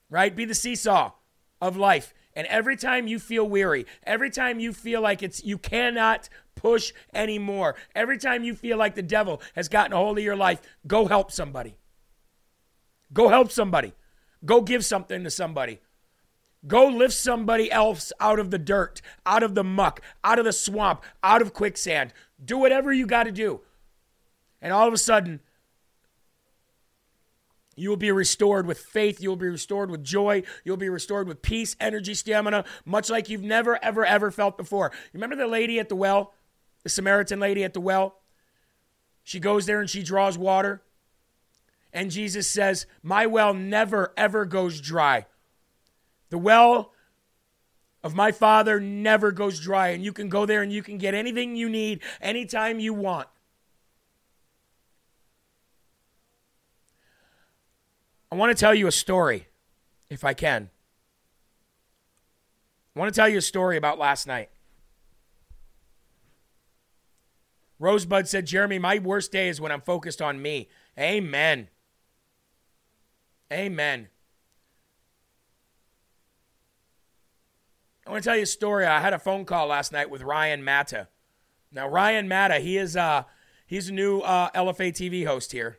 right? 0.09 0.35
Be 0.35 0.45
the 0.45 0.55
seesaw 0.55 1.13
of 1.61 1.77
life. 1.77 2.15
And 2.35 2.47
every 2.47 2.77
time 2.77 3.09
you 3.09 3.19
feel 3.19 3.49
weary, 3.49 3.87
every 4.05 4.31
time 4.31 4.61
you 4.61 4.73
feel 4.73 5.01
like 5.01 5.23
it's 5.23 5.45
you 5.45 5.59
cannot 5.59 6.29
push 6.55 6.93
anymore, 7.13 7.75
every 7.95 8.19
time 8.19 8.45
you 8.45 8.55
feel 8.55 8.79
like 8.79 8.95
the 8.95 9.03
devil 9.03 9.43
has 9.55 9.69
gotten 9.69 9.93
a 9.93 9.97
hold 9.97 10.19
of 10.19 10.25
your 10.25 10.37
life, 10.37 10.61
go 10.87 11.07
help 11.07 11.33
somebody. 11.33 11.77
Go 13.13 13.29
help 13.29 13.51
somebody. 13.51 13.95
Go 14.45 14.61
give 14.61 14.85
something 14.85 15.25
to 15.25 15.31
somebody. 15.31 15.81
Go 16.67 16.87
lift 16.87 17.15
somebody 17.15 17.73
else 17.73 18.13
out 18.21 18.39
of 18.39 18.51
the 18.51 18.59
dirt, 18.59 19.01
out 19.25 19.43
of 19.43 19.55
the 19.55 19.65
muck, 19.65 20.01
out 20.23 20.39
of 20.39 20.45
the 20.45 20.53
swamp, 20.53 21.03
out 21.23 21.43
of 21.43 21.55
quicksand. 21.55 22.13
Do 22.43 22.59
whatever 22.59 22.93
you 22.93 23.07
got 23.07 23.25
to 23.25 23.33
do. 23.33 23.63
And 24.63 24.73
all 24.73 24.87
of 24.87 24.95
a 24.95 24.99
sudden, 24.99 25.41
you 27.77 27.89
will 27.89 27.97
be 27.97 28.11
restored 28.11 28.67
with 28.67 28.79
faith. 28.79 29.23
You 29.23 29.31
will 29.31 29.37
be 29.37 29.49
restored 29.49 29.91
with 29.91 30.05
joy. 30.05 30.43
You'll 30.65 30.77
be 30.77 30.91
restored 30.91 31.27
with 31.27 31.41
peace, 31.41 31.77
energy, 31.81 32.15
stamina, 32.15 32.65
much 32.85 33.09
like 33.09 33.31
you've 33.31 33.43
never, 33.43 33.83
ever, 33.83 34.05
ever 34.05 34.31
felt 34.31 34.59
before. 34.59 34.93
Remember 35.15 35.35
the 35.35 35.47
lady 35.47 35.79
at 35.79 35.89
the 35.89 35.97
well, 35.97 36.35
the 36.83 36.91
Samaritan 36.91 37.41
lady 37.41 37.65
at 37.65 37.73
the 37.73 37.81
well? 37.81 38.21
She 39.25 39.41
goes 39.41 39.65
there 39.65 39.81
and 39.81 39.89
she 39.89 40.03
draws 40.03 40.37
water. 40.37 40.83
And 41.93 42.11
Jesus 42.11 42.49
says, 42.49 42.87
My 43.03 43.27
well 43.27 43.55
never, 43.55 44.13
ever 44.17 44.45
goes 44.45 44.81
dry. 44.81 45.27
The 46.29 46.39
well 46.39 46.93
of 48.03 48.15
my 48.15 48.33
Father 48.33 48.81
never 48.81 49.33
goes 49.33 49.59
dry. 49.59 49.89
And 49.89 50.05
you 50.05 50.13
can 50.13 50.29
go 50.29 50.47
there 50.47 50.63
and 50.63 50.73
you 50.73 50.83
can 50.83 50.99
get 50.99 51.15
anything 51.15 51.57
you 51.57 51.69
need 51.69 52.03
anytime 52.21 52.79
you 52.79 52.95
want. 52.95 53.29
I 58.33 58.37
want 58.37 58.57
to 58.57 58.61
tell 58.61 58.75
you 58.75 58.87
a 58.87 58.93
story, 58.93 59.49
if 60.09 60.25
I 60.25 60.35
can. 60.35 60.71
I 62.95 62.99
want 62.99 63.13
to 63.13 63.19
tell 63.19 63.29
you 63.29 63.39
a 63.39 63.43
story 63.43 63.77
about 63.77 63.99
last 63.99 64.27
night. 64.27 64.51
Rosebud 67.79 68.29
said, 68.29 68.47
Jeremy, 68.47 68.79
my 68.79 68.99
worst 68.99 69.33
day 69.33 69.49
is 69.49 69.61
when 69.61 69.73
I'm 69.73 69.81
focused 69.81 70.21
on 70.21 70.41
me. 70.43 70.69
Amen. 70.99 71.69
Amen. 73.53 74.09
I 78.07 78.11
want 78.11 78.23
to 78.23 78.29
tell 78.29 78.37
you 78.37 78.43
a 78.43 78.47
story. 78.47 78.87
I 78.87 79.01
had 79.01 79.15
a 79.15 79.19
phone 79.19 79.45
call 79.45 79.69
last 79.69 79.93
night 79.93 80.11
with 80.11 80.23
Ryan 80.23 80.63
Matta. 80.63 81.09
Now, 81.73 81.89
Ryan 81.89 82.29
Matta, 82.29 82.59
he 82.59 82.77
is 82.77 82.97
uh, 82.97 83.23
he's 83.67 83.89
a 83.89 83.93
new 83.93 84.21
uh, 84.21 84.51
LFA 84.51 84.93
TV 84.93 85.25
host 85.25 85.53
here. 85.53 85.79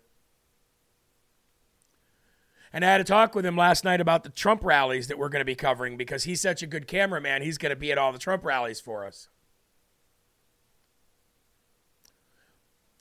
And 2.73 2.85
I 2.85 2.91
had 2.91 3.01
a 3.01 3.05
talk 3.05 3.35
with 3.35 3.45
him 3.45 3.57
last 3.57 3.83
night 3.83 3.99
about 3.99 4.23
the 4.23 4.29
Trump 4.29 4.63
rallies 4.63 5.07
that 5.07 5.17
we're 5.17 5.29
going 5.29 5.41
to 5.41 5.45
be 5.45 5.55
covering 5.55 5.97
because 5.97 6.23
he's 6.23 6.39
such 6.39 6.63
a 6.63 6.67
good 6.67 6.87
cameraman. 6.87 7.41
He's 7.41 7.57
going 7.57 7.71
to 7.71 7.75
be 7.75 7.91
at 7.91 7.97
all 7.97 8.13
the 8.13 8.19
Trump 8.19 8.45
rallies 8.45 8.79
for 8.79 9.05
us. 9.05 9.27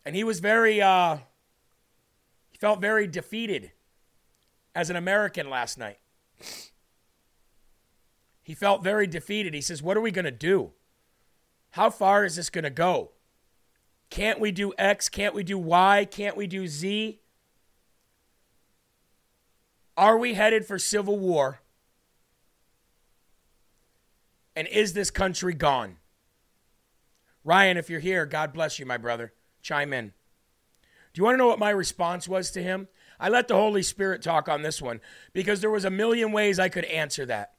And 0.04 0.16
he 0.16 0.24
was 0.24 0.40
very, 0.40 0.80
uh, 0.80 1.18
he 2.50 2.58
felt 2.58 2.80
very 2.80 3.06
defeated 3.06 3.70
as 4.74 4.90
an 4.90 4.96
American 4.96 5.48
last 5.48 5.78
night. 5.78 5.98
He 8.42 8.54
felt 8.54 8.82
very 8.82 9.06
defeated. 9.06 9.54
He 9.54 9.60
says, 9.60 9.82
What 9.82 9.96
are 9.96 10.00
we 10.00 10.10
going 10.10 10.24
to 10.24 10.32
do? 10.32 10.72
How 11.70 11.90
far 11.90 12.24
is 12.24 12.34
this 12.34 12.50
going 12.50 12.64
to 12.64 12.70
go? 12.70 13.12
Can't 14.08 14.40
we 14.40 14.50
do 14.50 14.72
X? 14.76 15.08
Can't 15.08 15.34
we 15.34 15.44
do 15.44 15.56
Y? 15.56 16.08
Can't 16.10 16.36
we 16.36 16.48
do 16.48 16.66
Z? 16.66 17.19
Are 20.00 20.16
we 20.16 20.32
headed 20.32 20.64
for 20.64 20.78
civil 20.78 21.18
war? 21.18 21.60
And 24.56 24.66
is 24.68 24.94
this 24.94 25.10
country 25.10 25.52
gone? 25.52 25.98
Ryan, 27.44 27.76
if 27.76 27.90
you're 27.90 28.00
here, 28.00 28.24
God 28.24 28.54
bless 28.54 28.78
you, 28.78 28.86
my 28.86 28.96
brother. 28.96 29.34
Chime 29.60 29.92
in. 29.92 30.14
Do 31.12 31.18
you 31.18 31.24
want 31.24 31.34
to 31.34 31.38
know 31.38 31.48
what 31.48 31.58
my 31.58 31.68
response 31.68 32.26
was 32.26 32.50
to 32.52 32.62
him? 32.62 32.88
I 33.20 33.28
let 33.28 33.46
the 33.46 33.56
Holy 33.56 33.82
Spirit 33.82 34.22
talk 34.22 34.48
on 34.48 34.62
this 34.62 34.80
one 34.80 35.02
because 35.34 35.60
there 35.60 35.68
was 35.68 35.84
a 35.84 35.90
million 35.90 36.32
ways 36.32 36.58
I 36.58 36.70
could 36.70 36.86
answer 36.86 37.26
that. 37.26 37.52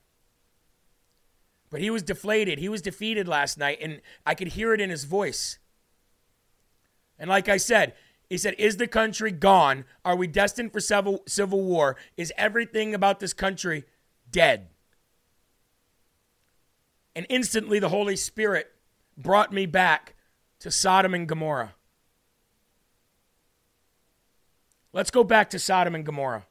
But 1.70 1.80
he 1.80 1.92
was 1.92 2.02
deflated. 2.02 2.58
He 2.58 2.70
was 2.70 2.82
defeated 2.82 3.28
last 3.28 3.60
night, 3.60 3.78
and 3.82 4.02
I 4.26 4.34
could 4.34 4.48
hear 4.48 4.74
it 4.74 4.82
in 4.82 4.90
his 4.90 5.04
voice. 5.04 5.60
And 7.20 7.30
like 7.30 7.48
I 7.48 7.58
said, 7.58 7.94
he 8.32 8.38
said, 8.38 8.56
Is 8.58 8.78
the 8.78 8.88
country 8.88 9.30
gone? 9.30 9.84
Are 10.06 10.16
we 10.16 10.26
destined 10.26 10.72
for 10.72 10.80
civil, 10.80 11.22
civil 11.28 11.66
war? 11.66 11.98
Is 12.16 12.32
everything 12.38 12.96
about 12.96 13.20
this 13.20 13.34
country 13.34 13.84
dead? 14.32 14.70
And 17.14 17.26
instantly 17.28 17.78
the 17.78 17.90
Holy 17.90 18.16
Spirit 18.16 18.72
brought 19.18 19.52
me 19.52 19.66
back 19.66 20.16
to 20.60 20.72
Sodom 20.72 21.14
and 21.14 21.28
Gomorrah. 21.28 21.74
Let's 24.94 25.12
go 25.12 25.26
back 25.26 25.50
to 25.50 25.60
Sodom 25.60 25.94
and 25.94 26.06
Gomorrah. 26.06 26.46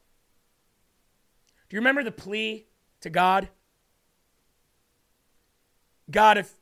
Do 1.71 1.77
you 1.77 1.81
remember 1.81 2.05
the 2.05 2.13
plea 2.13 2.67
to 3.01 3.09
God? 3.09 3.49
God, 6.11 6.37
if 6.37 6.53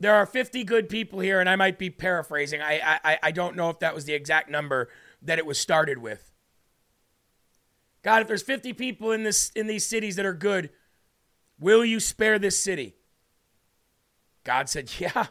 there 0.00 0.14
are 0.14 0.26
50 0.26 0.64
good 0.64 0.88
people 0.88 1.20
here, 1.20 1.40
and 1.40 1.48
I 1.48 1.56
might 1.56 1.78
be 1.78 1.90
paraphrasing, 1.90 2.60
I, 2.60 2.98
I, 3.04 3.18
I 3.22 3.30
don't 3.30 3.56
know 3.56 3.70
if 3.70 3.78
that 3.78 3.94
was 3.94 4.04
the 4.04 4.14
exact 4.14 4.50
number 4.50 4.88
that 5.22 5.38
it 5.38 5.46
was 5.46 5.58
started 5.58 5.98
with. 5.98 6.30
God, 8.02 8.22
if 8.22 8.28
there's 8.28 8.42
50 8.42 8.72
people 8.74 9.12
in, 9.12 9.22
this, 9.22 9.50
in 9.56 9.66
these 9.66 9.86
cities 9.86 10.16
that 10.16 10.26
are 10.26 10.34
good, 10.34 10.70
will 11.58 11.84
you 11.84 12.00
spare 12.00 12.38
this 12.38 12.58
city? 12.58 12.96
God 14.44 14.68
said, 14.68 14.90
Yeah. 14.98 15.26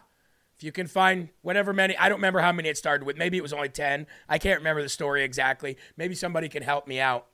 If 0.55 0.63
you 0.63 0.71
can 0.71 0.87
find 0.87 1.29
whatever 1.41 1.73
many, 1.73 1.97
I 1.97 2.09
don't 2.09 2.19
remember 2.19 2.39
how 2.39 2.51
many 2.51 2.69
it 2.69 2.77
started 2.77 3.05
with. 3.05 3.17
Maybe 3.17 3.37
it 3.37 3.41
was 3.41 3.53
only 3.53 3.69
10. 3.69 4.05
I 4.29 4.37
can't 4.37 4.59
remember 4.59 4.83
the 4.83 4.89
story 4.89 5.23
exactly. 5.23 5.77
Maybe 5.97 6.13
somebody 6.13 6.47
can 6.47 6.61
help 6.61 6.87
me 6.87 6.99
out. 6.99 7.25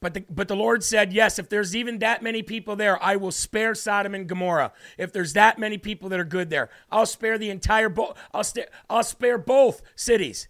But 0.00 0.14
the, 0.14 0.24
but 0.30 0.46
the 0.46 0.56
Lord 0.56 0.84
said, 0.84 1.12
Yes, 1.12 1.38
if 1.38 1.48
there's 1.48 1.74
even 1.74 1.98
that 1.98 2.22
many 2.22 2.42
people 2.42 2.76
there, 2.76 3.02
I 3.02 3.16
will 3.16 3.32
spare 3.32 3.74
Sodom 3.74 4.14
and 4.14 4.28
Gomorrah. 4.28 4.72
If 4.96 5.12
there's 5.12 5.32
that 5.32 5.58
many 5.58 5.76
people 5.76 6.08
that 6.10 6.20
are 6.20 6.24
good 6.24 6.50
there, 6.50 6.70
I'll 6.90 7.06
spare 7.06 7.36
the 7.38 7.50
entire, 7.50 7.88
bo- 7.88 8.14
I'll, 8.32 8.44
st- 8.44 8.68
I'll 8.88 9.02
spare 9.02 9.38
both 9.38 9.82
cities. 9.96 10.48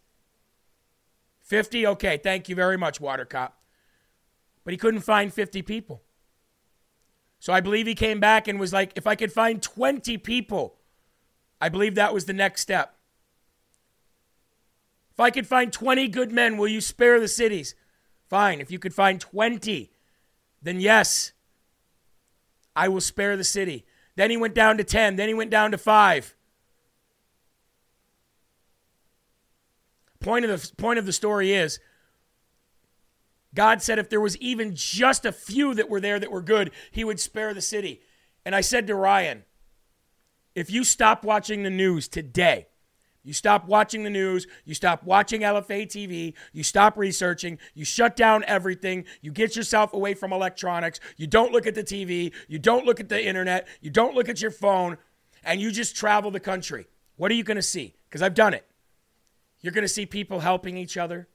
50? 1.43 1.87
Okay, 1.87 2.19
thank 2.19 2.49
you 2.51 2.55
very 2.55 2.77
much, 2.77 3.01
Watercop. 3.01 3.53
But 4.65 4.73
he 4.73 4.77
couldn't 4.77 5.01
find 5.01 5.33
50 5.33 5.63
people. 5.63 6.03
So 7.41 7.53
I 7.55 7.61
believe 7.61 7.87
he 7.87 7.95
came 7.95 8.21
back 8.21 8.49
and 8.49 8.61
was 8.61 8.73
like, 8.73 8.93
if 8.97 9.07
I 9.07 9.15
could 9.15 9.33
find 9.33 9.63
20 9.63 10.19
people, 10.19 10.77
I 11.59 11.71
believe 11.71 11.95
that 11.95 12.13
was 12.13 12.27
the 12.27 12.33
next 12.35 12.61
step. 12.61 12.97
If 15.11 15.21
I 15.21 15.31
could 15.31 15.47
find 15.47 15.73
20 15.73 16.09
good 16.09 16.33
men, 16.33 16.59
will 16.59 16.69
you 16.69 16.81
spare 16.81 17.19
the 17.19 17.29
cities? 17.29 17.75
Fine. 18.29 18.61
If 18.61 18.71
you 18.71 18.79
could 18.79 18.95
find 18.95 19.21
20, 19.21 19.91
then 20.63 20.81
yes, 20.81 21.33
I 22.77 22.89
will 22.89 23.01
spare 23.01 23.37
the 23.37 23.45
city. 23.45 23.85
Then 24.17 24.31
he 24.31 24.37
went 24.37 24.55
down 24.55 24.77
to 24.79 24.85
10. 24.85 25.17
Then 25.17 25.29
he 25.29 25.35
went 25.35 25.51
down 25.51 25.71
to 25.71 25.79
5. 25.79 26.35
Point 30.21 30.45
of 30.45 30.51
the 30.51 30.77
point 30.77 30.99
of 30.99 31.07
the 31.07 31.13
story 31.13 31.53
is 31.53 31.79
God 33.55 33.81
said 33.83 33.99
if 33.99 34.11
there 34.11 34.21
was 34.21 34.37
even 34.39 34.75
just 34.75 35.25
a 35.25 35.33
few 35.33 35.75
that 35.75 35.89
were 35.89 36.01
there 36.01 36.19
that 36.19 36.31
were 36.31 36.43
good, 36.43 36.71
he 36.91 37.05
would 37.05 37.21
spare 37.21 37.55
the 37.55 37.63
city. 37.63 38.03
And 38.45 38.55
I 38.55 38.61
said 38.61 38.87
to 38.89 38.95
Ryan, 38.95 39.45
if 40.55 40.71
you 40.71 40.85
stop 40.85 41.25
watching 41.25 41.63
the 41.63 41.71
news 41.71 42.09
today, 42.09 42.67
you 43.23 43.33
stop 43.33 43.67
watching 43.67 44.05
the 44.05 44.11
news, 44.11 44.47
you 44.65 44.75
stop 44.75 45.03
watching 45.03 45.43
LFA 45.43 45.87
TV, 45.87 46.35
you 46.53 46.63
stop 46.63 46.97
researching, 46.97 47.59
you 47.75 47.85
shut 47.85 48.17
down 48.17 48.45
everything, 48.47 49.05
you 49.21 49.31
get 49.31 49.57
yourself 49.57 49.93
away 49.93 50.15
from 50.15 50.33
electronics, 50.33 51.01
you 51.17 51.27
don't 51.27 51.53
look 51.53 51.67
at 51.67 51.75
the 51.75 51.85
TV, 51.85 52.33
you 52.49 52.59
don't 52.59 52.87
look 52.87 53.01
at 53.01 53.09
the 53.09 53.25
internet, 53.25 53.69
you 53.81 53.91
don't 53.91 54.15
look 54.15 54.29
at 54.29 54.41
your 54.41 54.51
phone, 54.51 54.97
and 55.45 55.61
you 55.61 55.71
just 55.71 55.97
travel 55.97 56.31
the 56.31 56.41
country. 56.41 56.87
What 57.17 57.31
are 57.31 57.35
you 57.35 57.45
going 57.45 57.57
to 57.57 57.63
see? 57.63 57.95
Because 58.09 58.23
I've 58.23 58.35
done 58.35 58.55
it. 58.55 58.65
You're 59.61 59.73
going 59.73 59.83
to 59.83 59.89
see 59.89 60.07
people 60.07 60.41
helping 60.41 60.77
each 60.77 60.97
other. 60.97 61.29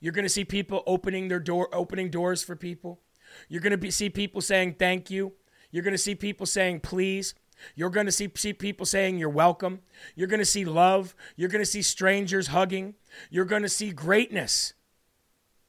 You're 0.00 0.12
going 0.12 0.24
to 0.24 0.28
see 0.30 0.44
people 0.44 0.82
opening 0.86 1.28
their 1.28 1.40
door, 1.40 1.68
opening 1.72 2.10
doors 2.10 2.42
for 2.42 2.54
people. 2.54 3.00
You're 3.48 3.62
going 3.62 3.70
to 3.70 3.78
be, 3.78 3.90
see 3.90 4.10
people 4.10 4.40
saying 4.40 4.76
thank 4.78 5.10
you. 5.10 5.32
You're 5.70 5.82
going 5.82 5.94
to 5.94 5.98
see 5.98 6.14
people 6.14 6.46
saying 6.46 6.80
please. 6.80 7.34
You're 7.74 7.90
going 7.90 8.06
to 8.06 8.12
see, 8.12 8.30
see 8.34 8.52
people 8.52 8.86
saying 8.86 9.18
you're 9.18 9.28
welcome. 9.28 9.80
You're 10.14 10.28
going 10.28 10.40
to 10.40 10.44
see 10.44 10.64
love. 10.64 11.14
You're 11.36 11.48
going 11.48 11.62
to 11.62 11.70
see 11.70 11.82
strangers 11.82 12.48
hugging. 12.48 12.94
You're 13.30 13.44
going 13.44 13.62
to 13.62 13.68
see 13.68 13.90
greatness 13.90 14.74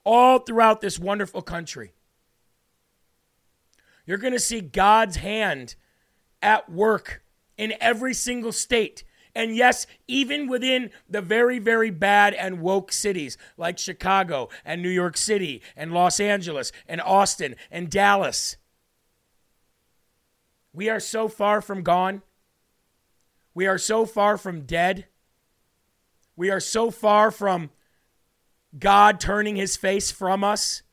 all 0.04 0.40
throughout 0.40 0.82
this 0.82 1.00
wonderful 1.00 1.42
country. 1.42 1.94
You're 4.06 4.18
going 4.18 4.34
to 4.34 4.40
see 4.40 4.62
God's 4.62 5.18
hand 5.18 5.76
at 6.42 6.72
work 6.72 7.24
in 7.58 7.74
every 7.82 8.14
single 8.14 8.52
state. 8.52 9.04
And 9.34 9.56
yes, 9.56 9.86
even 10.08 10.48
within 10.48 10.92
the 11.10 11.22
very, 11.22 11.60
very 11.60 11.90
bad 11.90 12.34
and 12.34 12.62
woke 12.62 12.92
cities 12.92 13.38
like 13.58 13.78
Chicago 13.78 14.50
and 14.64 14.82
New 14.82 14.90
York 14.90 15.18
City 15.18 15.62
and 15.76 15.92
Los 15.92 16.20
Angeles 16.20 16.72
and 16.88 17.02
Austin 17.02 17.56
and 17.70 17.90
Dallas. 17.90 18.56
We 20.76 20.90
are 20.90 21.00
so 21.00 21.30
far 21.30 21.62
from 21.62 21.84
gone. 21.84 22.22
We 23.54 23.66
are 23.66 23.78
so 23.78 24.06
far 24.06 24.38
from 24.38 24.66
dead. 24.66 25.06
We 26.36 26.50
are 26.50 26.60
so 26.60 26.92
far 26.92 27.32
from 27.32 27.70
God 28.78 29.22
turning 29.22 29.56
his 29.56 29.78
face 29.78 30.12
from 30.12 30.44
us. 30.44 30.84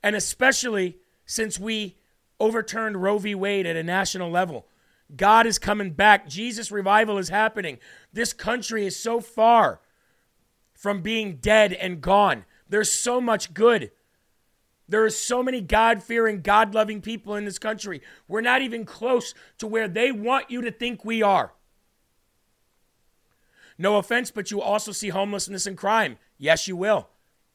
And 0.00 0.14
especially 0.14 0.98
since 1.24 1.58
we 1.58 1.96
overturned 2.38 3.02
Roe 3.02 3.18
v. 3.18 3.34
Wade 3.34 3.66
at 3.66 3.74
a 3.74 3.82
national 3.82 4.30
level. 4.30 4.68
God 5.16 5.44
is 5.44 5.58
coming 5.58 5.90
back. 5.90 6.28
Jesus' 6.28 6.70
revival 6.70 7.18
is 7.18 7.30
happening. 7.30 7.78
This 8.12 8.32
country 8.32 8.86
is 8.86 8.96
so 8.96 9.20
far 9.20 9.80
from 10.72 11.02
being 11.02 11.38
dead 11.38 11.72
and 11.72 12.00
gone. 12.00 12.44
There's 12.68 12.92
so 12.92 13.20
much 13.20 13.54
good. 13.54 13.90
There 14.88 15.04
are 15.04 15.10
so 15.10 15.42
many 15.42 15.60
God 15.60 16.02
fearing, 16.02 16.42
God 16.42 16.74
loving 16.74 17.00
people 17.00 17.34
in 17.34 17.44
this 17.44 17.58
country. 17.58 18.02
We're 18.28 18.40
not 18.40 18.62
even 18.62 18.84
close 18.84 19.34
to 19.58 19.66
where 19.66 19.88
they 19.88 20.12
want 20.12 20.50
you 20.50 20.62
to 20.62 20.70
think 20.70 21.04
we 21.04 21.22
are. 21.22 21.52
No 23.78 23.96
offense, 23.96 24.30
but 24.30 24.50
you 24.50 24.60
also 24.60 24.92
see 24.92 25.08
homelessness 25.08 25.66
and 25.66 25.76
crime. 25.76 26.18
Yes, 26.38 26.68
you 26.68 26.76
will. 26.76 27.08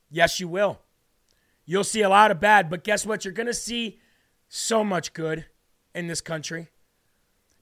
Yes, 0.09 0.39
you 0.39 0.47
will. 0.47 0.79
You'll 1.65 1.83
see 1.83 2.01
a 2.01 2.09
lot 2.09 2.31
of 2.31 2.39
bad, 2.39 2.69
but 2.69 2.83
guess 2.83 3.05
what? 3.05 3.23
You're 3.23 3.33
going 3.33 3.47
to 3.47 3.53
see 3.53 3.99
so 4.49 4.83
much 4.83 5.13
good 5.13 5.45
in 5.95 6.07
this 6.07 6.21
country. 6.21 6.67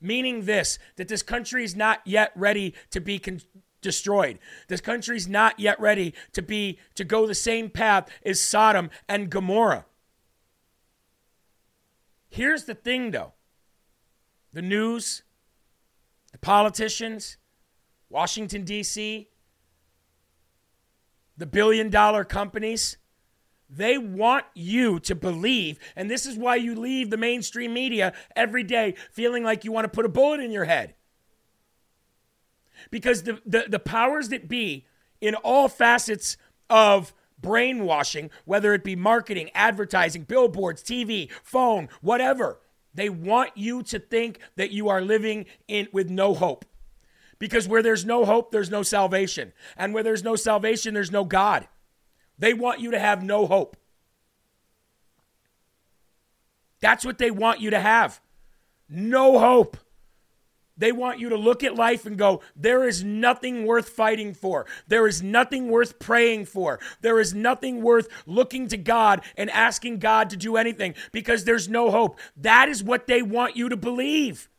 Meaning 0.01 0.45
this, 0.45 0.79
that 0.95 1.09
this 1.09 1.21
country 1.21 1.63
is 1.63 1.75
not 1.75 2.01
yet 2.05 2.31
ready 2.35 2.73
to 2.91 2.99
be 2.99 3.19
con- 3.19 3.41
destroyed. 3.81 4.39
This 4.67 4.81
country's 4.81 5.27
not 5.27 5.59
yet 5.59 5.79
ready 5.79 6.13
to 6.33 6.41
be 6.41 6.79
to 6.95 7.03
go 7.03 7.25
the 7.25 7.35
same 7.35 7.69
path 7.69 8.09
as 8.25 8.39
Sodom 8.39 8.89
and 9.07 9.29
Gomorrah. 9.29 9.85
Here's 12.29 12.65
the 12.65 12.75
thing 12.75 13.11
though. 13.11 13.33
The 14.53 14.61
news, 14.61 15.23
the 16.31 16.37
politicians, 16.37 17.37
Washington 18.09 18.63
D.C., 18.63 19.29
the 21.37 21.45
billion 21.45 21.89
dollar 21.89 22.25
companies, 22.25 22.97
they 23.69 23.97
want 23.97 24.45
you 24.55 24.99
to 25.01 25.13
believe, 25.13 25.77
and 25.95 26.09
this 26.09 26.25
is 26.25 26.35
why 26.35 26.55
you 26.55 26.75
leave 26.75 27.09
the 27.09 27.17
mainstream 27.17 27.73
media 27.73 28.13
every 28.35 28.63
day 28.63 28.95
feeling 29.11 29.43
like 29.43 29.63
you 29.63 29.71
want 29.71 29.85
to 29.85 29.89
put 29.89 30.05
a 30.05 30.09
bullet 30.09 30.39
in 30.39 30.51
your 30.51 30.65
head. 30.65 30.95
Because 32.91 33.23
the, 33.23 33.41
the, 33.45 33.65
the 33.67 33.79
powers 33.79 34.29
that 34.29 34.47
be 34.47 34.85
in 35.21 35.35
all 35.35 35.67
facets 35.67 36.37
of 36.69 37.13
brainwashing, 37.41 38.29
whether 38.45 38.73
it 38.73 38.83
be 38.83 38.95
marketing, 38.95 39.49
advertising, 39.53 40.23
billboards, 40.23 40.83
TV, 40.83 41.31
phone, 41.43 41.89
whatever, 42.01 42.59
they 42.93 43.09
want 43.09 43.51
you 43.55 43.83
to 43.83 43.99
think 43.99 44.39
that 44.55 44.71
you 44.71 44.89
are 44.89 45.01
living 45.01 45.45
in 45.67 45.87
with 45.91 46.09
no 46.09 46.33
hope. 46.33 46.65
Because 47.37 47.67
where 47.67 47.81
there's 47.81 48.05
no 48.05 48.25
hope, 48.25 48.51
there's 48.51 48.69
no 48.69 48.83
salvation. 48.83 49.53
And 49.77 49.93
where 49.93 50.03
there's 50.03 50.23
no 50.23 50.35
salvation, 50.35 50.93
there's 50.93 51.11
no 51.11 51.23
God. 51.23 51.67
They 52.37 52.53
want 52.53 52.81
you 52.81 52.91
to 52.91 52.99
have 52.99 53.23
no 53.23 53.45
hope. 53.45 53.77
That's 56.81 57.05
what 57.05 57.17
they 57.17 57.31
want 57.31 57.61
you 57.61 57.69
to 57.69 57.79
have. 57.79 58.21
No 58.89 59.39
hope. 59.39 59.77
They 60.79 60.93
want 60.93 61.19
you 61.19 61.29
to 61.29 61.35
look 61.35 61.63
at 61.63 61.75
life 61.75 62.05
and 62.05 62.17
go, 62.17 62.41
there 62.55 62.87
is 62.87 63.03
nothing 63.03 63.65
worth 63.65 63.89
fighting 63.89 64.33
for. 64.33 64.65
There 64.87 65.05
is 65.07 65.21
nothing 65.21 65.69
worth 65.69 65.99
praying 65.99 66.45
for. 66.45 66.79
There 67.01 67.19
is 67.19 67.33
nothing 67.33 67.83
worth 67.83 68.07
looking 68.25 68.69
to 68.69 68.77
God 68.77 69.21
and 69.35 69.49
asking 69.51 69.99
God 69.99 70.29
to 70.29 70.37
do 70.37 70.55
anything 70.55 70.95
because 71.11 71.43
there's 71.43 71.67
no 71.67 71.91
hope. 71.91 72.17
That 72.37 72.69
is 72.69 72.81
what 72.81 73.07
they 73.07 73.21
want 73.21 73.57
you 73.57 73.67
to 73.69 73.77
believe. 73.77 74.49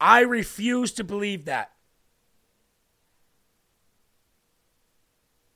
I 0.00 0.20
refuse 0.20 0.92
to 0.92 1.04
believe 1.04 1.46
that. 1.46 1.72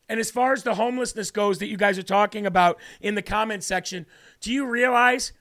And 0.09 0.19
as 0.19 0.31
far 0.31 0.53
as 0.53 0.63
the 0.63 0.75
homelessness 0.75 1.31
goes 1.31 1.59
that 1.59 1.67
you 1.67 1.77
guys 1.77 1.99
are 1.99 2.03
talking 2.03 2.47
about 2.47 2.81
in 3.01 3.15
the 3.15 3.23
comment 3.23 3.63
section, 3.63 4.07
do 4.41 4.51
you 4.51 4.67
realize 4.67 5.33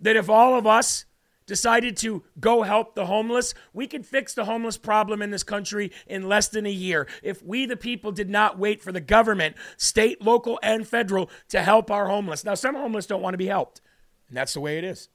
that 0.00 0.16
if 0.16 0.28
all 0.28 0.56
of 0.56 0.66
us 0.66 1.04
decided 1.46 1.96
to 1.96 2.24
go 2.40 2.62
help 2.62 2.94
the 2.94 3.06
homeless, 3.06 3.54
we 3.72 3.86
could 3.86 4.04
fix 4.04 4.34
the 4.34 4.44
homeless 4.44 4.76
problem 4.76 5.22
in 5.22 5.30
this 5.30 5.44
country 5.44 5.92
in 6.06 6.28
less 6.28 6.48
than 6.48 6.66
a 6.66 6.70
year. 6.70 7.06
If 7.22 7.42
we, 7.42 7.66
the 7.66 7.76
people, 7.76 8.12
did 8.12 8.28
not 8.28 8.58
wait 8.58 8.82
for 8.82 8.92
the 8.92 9.00
government, 9.00 9.56
state, 9.76 10.20
local, 10.20 10.58
and 10.62 10.86
federal, 10.86 11.30
to 11.48 11.62
help 11.62 11.90
our 11.90 12.08
homeless. 12.08 12.44
Now, 12.44 12.54
some 12.54 12.74
homeless 12.74 13.06
don't 13.06 13.22
want 13.22 13.34
to 13.34 13.38
be 13.38 13.46
helped, 13.46 13.80
and 14.28 14.36
that's 14.36 14.54
the 14.54 14.60
way 14.60 14.78
it 14.78 14.84
is. 14.84 15.08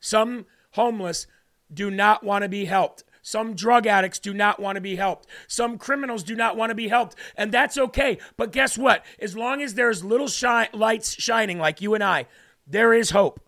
Some 0.00 0.46
homeless 0.72 1.26
do 1.72 1.90
not 1.90 2.22
want 2.22 2.42
to 2.42 2.48
be 2.48 2.66
helped. 2.66 3.02
Some 3.26 3.54
drug 3.54 3.88
addicts 3.88 4.20
do 4.20 4.32
not 4.32 4.60
want 4.60 4.76
to 4.76 4.80
be 4.80 4.94
helped. 4.94 5.26
Some 5.48 5.78
criminals 5.78 6.22
do 6.22 6.36
not 6.36 6.56
want 6.56 6.70
to 6.70 6.76
be 6.76 6.86
helped. 6.86 7.16
And 7.36 7.50
that's 7.50 7.76
okay. 7.76 8.18
But 8.36 8.52
guess 8.52 8.78
what? 8.78 9.04
As 9.18 9.36
long 9.36 9.60
as 9.60 9.74
there's 9.74 10.04
little 10.04 10.28
shi- 10.28 10.68
lights 10.72 11.20
shining 11.20 11.58
like 11.58 11.80
you 11.80 11.94
and 11.94 12.04
I, 12.04 12.26
there 12.68 12.94
is 12.94 13.10
hope. 13.10 13.40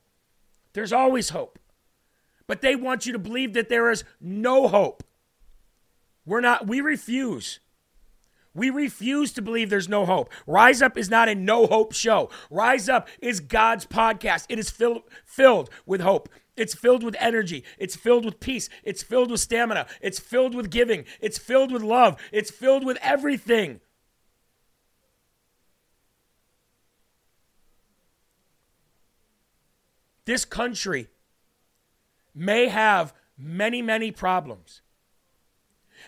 There's 0.72 0.92
always 0.92 1.28
hope. 1.28 1.60
But 2.48 2.60
they 2.60 2.74
want 2.74 3.06
you 3.06 3.12
to 3.12 3.20
believe 3.20 3.52
that 3.52 3.68
there 3.68 3.88
is 3.88 4.02
no 4.20 4.66
hope. 4.66 5.04
We're 6.26 6.40
not, 6.40 6.66
we 6.66 6.80
refuse. 6.80 7.60
We 8.58 8.70
refuse 8.70 9.32
to 9.34 9.42
believe 9.42 9.70
there's 9.70 9.88
no 9.88 10.04
hope. 10.04 10.30
Rise 10.46 10.82
Up 10.82 10.98
is 10.98 11.08
not 11.08 11.28
a 11.28 11.34
no 11.34 11.66
hope 11.66 11.94
show. 11.94 12.28
Rise 12.50 12.88
Up 12.88 13.08
is 13.22 13.38
God's 13.38 13.86
podcast. 13.86 14.46
It 14.48 14.58
is 14.58 14.68
filled, 14.68 15.02
filled 15.24 15.70
with 15.86 16.00
hope. 16.00 16.28
It's 16.56 16.74
filled 16.74 17.04
with 17.04 17.14
energy. 17.20 17.62
It's 17.78 17.94
filled 17.94 18.24
with 18.24 18.40
peace. 18.40 18.68
It's 18.82 19.02
filled 19.02 19.30
with 19.30 19.40
stamina. 19.40 19.86
It's 20.00 20.18
filled 20.18 20.56
with 20.56 20.70
giving. 20.70 21.04
It's 21.20 21.38
filled 21.38 21.70
with 21.70 21.82
love. 21.82 22.20
It's 22.32 22.50
filled 22.50 22.84
with 22.84 22.98
everything. 23.00 23.80
This 30.24 30.44
country 30.44 31.06
may 32.34 32.66
have 32.66 33.14
many, 33.38 33.82
many 33.82 34.10
problems. 34.10 34.82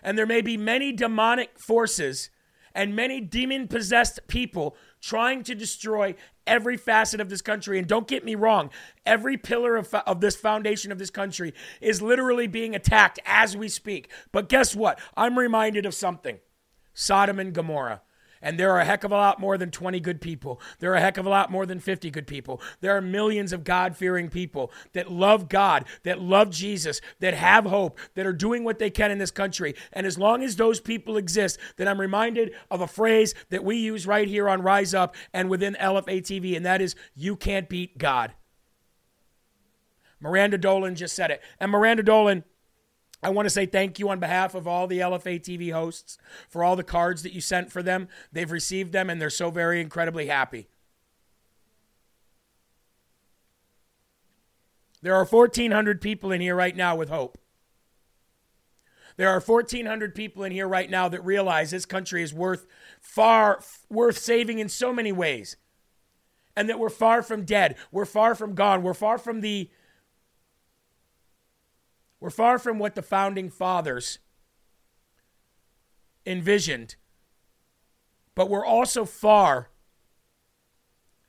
And 0.02 0.18
there 0.18 0.26
may 0.26 0.40
be 0.40 0.56
many 0.56 0.92
demonic 0.92 1.50
forces 1.66 2.30
and 2.74 2.94
many 2.94 3.20
demon 3.20 3.68
possessed 3.68 4.20
people 4.26 4.76
trying 5.00 5.42
to 5.44 5.54
destroy 5.54 6.14
every 6.46 6.76
facet 6.76 7.20
of 7.20 7.30
this 7.30 7.42
country. 7.42 7.78
And 7.78 7.86
don't 7.86 8.08
get 8.08 8.24
me 8.24 8.34
wrong, 8.34 8.70
every 9.06 9.36
pillar 9.36 9.76
of, 9.76 9.92
of 9.94 10.20
this 10.20 10.36
foundation 10.36 10.92
of 10.92 10.98
this 10.98 11.10
country 11.10 11.54
is 11.80 12.02
literally 12.02 12.46
being 12.46 12.74
attacked 12.74 13.18
as 13.24 13.56
we 13.56 13.68
speak. 13.68 14.10
But 14.32 14.48
guess 14.48 14.74
what? 14.74 14.98
I'm 15.16 15.38
reminded 15.38 15.86
of 15.86 15.94
something 15.94 16.38
Sodom 16.92 17.38
and 17.38 17.52
Gomorrah. 17.52 18.02
And 18.42 18.58
there 18.58 18.70
are 18.70 18.80
a 18.80 18.84
heck 18.84 19.04
of 19.04 19.12
a 19.12 19.16
lot 19.16 19.38
more 19.38 19.58
than 19.58 19.70
20 19.70 20.00
good 20.00 20.20
people. 20.20 20.60
There 20.78 20.92
are 20.92 20.96
a 20.96 21.00
heck 21.00 21.18
of 21.18 21.26
a 21.26 21.30
lot 21.30 21.50
more 21.50 21.66
than 21.66 21.78
50 21.78 22.10
good 22.10 22.26
people. 22.26 22.60
There 22.80 22.96
are 22.96 23.00
millions 23.00 23.52
of 23.52 23.64
God 23.64 23.96
fearing 23.96 24.30
people 24.30 24.72
that 24.92 25.10
love 25.10 25.48
God, 25.48 25.84
that 26.04 26.20
love 26.20 26.50
Jesus, 26.50 27.00
that 27.20 27.34
have 27.34 27.64
hope, 27.64 27.98
that 28.14 28.26
are 28.26 28.32
doing 28.32 28.64
what 28.64 28.78
they 28.78 28.90
can 28.90 29.10
in 29.10 29.18
this 29.18 29.30
country. 29.30 29.74
And 29.92 30.06
as 30.06 30.18
long 30.18 30.42
as 30.42 30.56
those 30.56 30.80
people 30.80 31.16
exist, 31.16 31.58
then 31.76 31.88
I'm 31.88 32.00
reminded 32.00 32.52
of 32.70 32.80
a 32.80 32.86
phrase 32.86 33.34
that 33.50 33.64
we 33.64 33.76
use 33.76 34.06
right 34.06 34.28
here 34.28 34.48
on 34.48 34.62
Rise 34.62 34.94
Up 34.94 35.14
and 35.32 35.50
within 35.50 35.76
LFA 35.80 36.22
TV, 36.22 36.56
and 36.56 36.64
that 36.64 36.80
is, 36.80 36.94
you 37.14 37.36
can't 37.36 37.68
beat 37.68 37.98
God. 37.98 38.32
Miranda 40.20 40.58
Dolan 40.58 40.94
just 40.94 41.16
said 41.16 41.30
it. 41.30 41.42
And 41.58 41.70
Miranda 41.70 42.02
Dolan 42.02 42.44
I 43.22 43.30
want 43.30 43.46
to 43.46 43.50
say 43.50 43.66
thank 43.66 43.98
you 43.98 44.08
on 44.08 44.18
behalf 44.18 44.54
of 44.54 44.66
all 44.66 44.86
the 44.86 45.00
LFA 45.00 45.40
TV 45.40 45.72
hosts 45.72 46.16
for 46.48 46.64
all 46.64 46.76
the 46.76 46.82
cards 46.82 47.22
that 47.22 47.32
you 47.32 47.40
sent 47.40 47.70
for 47.70 47.82
them. 47.82 48.08
They've 48.32 48.50
received 48.50 48.92
them 48.92 49.10
and 49.10 49.20
they're 49.20 49.30
so 49.30 49.50
very 49.50 49.80
incredibly 49.80 50.26
happy. 50.26 50.68
There 55.02 55.14
are 55.14 55.24
1,400 55.24 56.00
people 56.00 56.32
in 56.32 56.40
here 56.40 56.56
right 56.56 56.76
now 56.76 56.96
with 56.96 57.08
hope. 57.08 57.38
There 59.16 59.28
are 59.28 59.40
1,400 59.40 60.14
people 60.14 60.44
in 60.44 60.52
here 60.52 60.68
right 60.68 60.88
now 60.88 61.08
that 61.08 61.24
realize 61.24 61.70
this 61.70 61.84
country 61.84 62.22
is 62.22 62.32
worth 62.32 62.66
far 63.00 63.60
worth 63.90 64.16
saving 64.16 64.60
in 64.60 64.68
so 64.70 64.94
many 64.94 65.12
ways, 65.12 65.56
and 66.56 66.70
that 66.70 66.78
we're 66.78 66.88
far 66.88 67.22
from 67.22 67.44
dead. 67.44 67.76
We're 67.92 68.06
far 68.06 68.34
from 68.34 68.54
gone. 68.54 68.82
We're 68.82 68.94
far 68.94 69.18
from 69.18 69.40
the 69.42 69.68
we're 72.20 72.30
far 72.30 72.58
from 72.58 72.78
what 72.78 72.94
the 72.94 73.02
founding 73.02 73.48
fathers 73.48 74.18
envisioned, 76.26 76.96
but 78.34 78.50
we're 78.50 78.64
also 78.64 79.06
far 79.06 79.70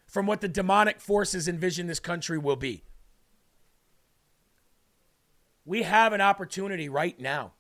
from 0.06 0.28
what 0.28 0.42
the 0.42 0.50
demonic 0.50 1.00
forces 1.00 1.48
envision 1.48 1.88
this 1.88 2.02
country 2.02 2.38
will 2.38 2.58
be. 2.58 2.84
We 5.64 5.84
have 5.84 6.12
an 6.12 6.20
opportunity 6.20 6.90
right 6.90 7.18
now. 7.18 7.54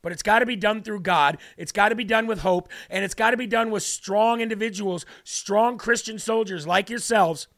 But 0.00 0.12
it's 0.12 0.22
got 0.22 0.38
to 0.38 0.46
be 0.46 0.56
done 0.56 0.82
through 0.82 1.00
God. 1.00 1.38
It's 1.56 1.72
got 1.72 1.88
to 1.88 1.96
be 1.96 2.04
done 2.04 2.26
with 2.26 2.38
hope. 2.38 2.70
And 2.88 3.04
it's 3.04 3.14
got 3.14 3.32
to 3.32 3.36
be 3.36 3.48
done 3.48 3.70
with 3.70 3.82
strong 3.82 4.40
individuals, 4.40 5.04
strong 5.24 5.76
Christian 5.78 6.18
soldiers 6.18 6.66
like 6.66 6.88
yourselves 6.88 7.48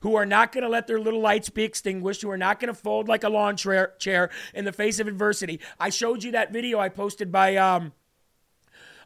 who 0.00 0.14
are 0.14 0.26
not 0.26 0.52
going 0.52 0.62
to 0.62 0.68
let 0.68 0.86
their 0.86 1.00
little 1.00 1.20
lights 1.20 1.50
be 1.50 1.64
extinguished, 1.64 2.22
who 2.22 2.30
are 2.30 2.38
not 2.38 2.60
going 2.60 2.72
to 2.72 2.80
fold 2.80 3.08
like 3.08 3.24
a 3.24 3.28
lawn 3.28 3.56
tra- 3.56 3.90
chair 3.98 4.30
in 4.54 4.64
the 4.64 4.72
face 4.72 5.00
of 5.00 5.08
adversity. 5.08 5.60
I 5.78 5.90
showed 5.90 6.22
you 6.22 6.32
that 6.32 6.52
video 6.52 6.78
I 6.78 6.88
posted 6.88 7.30
by 7.32 7.56
um, 7.56 7.92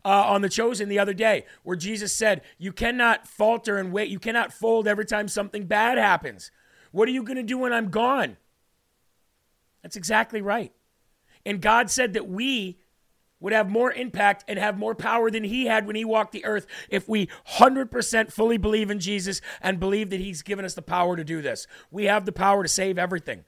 uh, 0.04 0.08
on 0.08 0.42
the 0.42 0.48
chosen 0.48 0.88
the 0.88 0.98
other 0.98 1.14
day 1.14 1.44
where 1.62 1.76
Jesus 1.76 2.12
said, 2.12 2.42
You 2.58 2.72
cannot 2.72 3.26
falter 3.26 3.78
and 3.78 3.92
wait. 3.92 4.10
You 4.10 4.18
cannot 4.18 4.52
fold 4.52 4.88
every 4.88 5.06
time 5.06 5.28
something 5.28 5.66
bad 5.66 5.98
happens. 5.98 6.50
What 6.90 7.08
are 7.08 7.12
you 7.12 7.22
going 7.22 7.36
to 7.36 7.42
do 7.42 7.58
when 7.58 7.72
I'm 7.72 7.90
gone? 7.90 8.36
That's 9.82 9.96
exactly 9.96 10.42
right. 10.42 10.72
And 11.44 11.60
God 11.60 11.90
said 11.90 12.12
that 12.12 12.28
we 12.28 12.78
would 13.42 13.52
have 13.52 13.68
more 13.68 13.92
impact 13.92 14.44
and 14.48 14.58
have 14.58 14.78
more 14.78 14.94
power 14.94 15.30
than 15.30 15.44
he 15.44 15.66
had 15.66 15.86
when 15.86 15.96
he 15.96 16.04
walked 16.04 16.32
the 16.32 16.44
earth 16.44 16.66
if 16.88 17.08
we 17.08 17.28
100% 17.58 18.32
fully 18.32 18.56
believe 18.56 18.90
in 18.90 19.00
Jesus 19.00 19.40
and 19.60 19.80
believe 19.80 20.10
that 20.10 20.20
he's 20.20 20.42
given 20.42 20.64
us 20.64 20.74
the 20.74 20.80
power 20.80 21.16
to 21.16 21.24
do 21.24 21.42
this. 21.42 21.66
We 21.90 22.04
have 22.04 22.24
the 22.24 22.32
power 22.32 22.62
to 22.62 22.68
save 22.68 22.98
everything. 22.98 23.44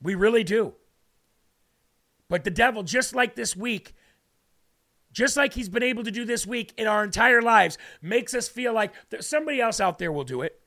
We 0.00 0.14
really 0.14 0.44
do. 0.44 0.74
But 2.28 2.44
the 2.44 2.50
devil, 2.50 2.82
just 2.82 3.14
like 3.14 3.34
this 3.34 3.56
week, 3.56 3.94
just 5.12 5.36
like 5.36 5.52
he's 5.52 5.68
been 5.68 5.82
able 5.82 6.04
to 6.04 6.10
do 6.10 6.24
this 6.24 6.46
week 6.46 6.72
in 6.78 6.86
our 6.86 7.04
entire 7.04 7.42
lives, 7.42 7.76
makes 8.00 8.32
us 8.32 8.48
feel 8.48 8.72
like 8.72 8.94
somebody 9.20 9.60
else 9.60 9.80
out 9.80 9.98
there 9.98 10.12
will 10.12 10.24
do 10.24 10.40
it. 10.40 10.61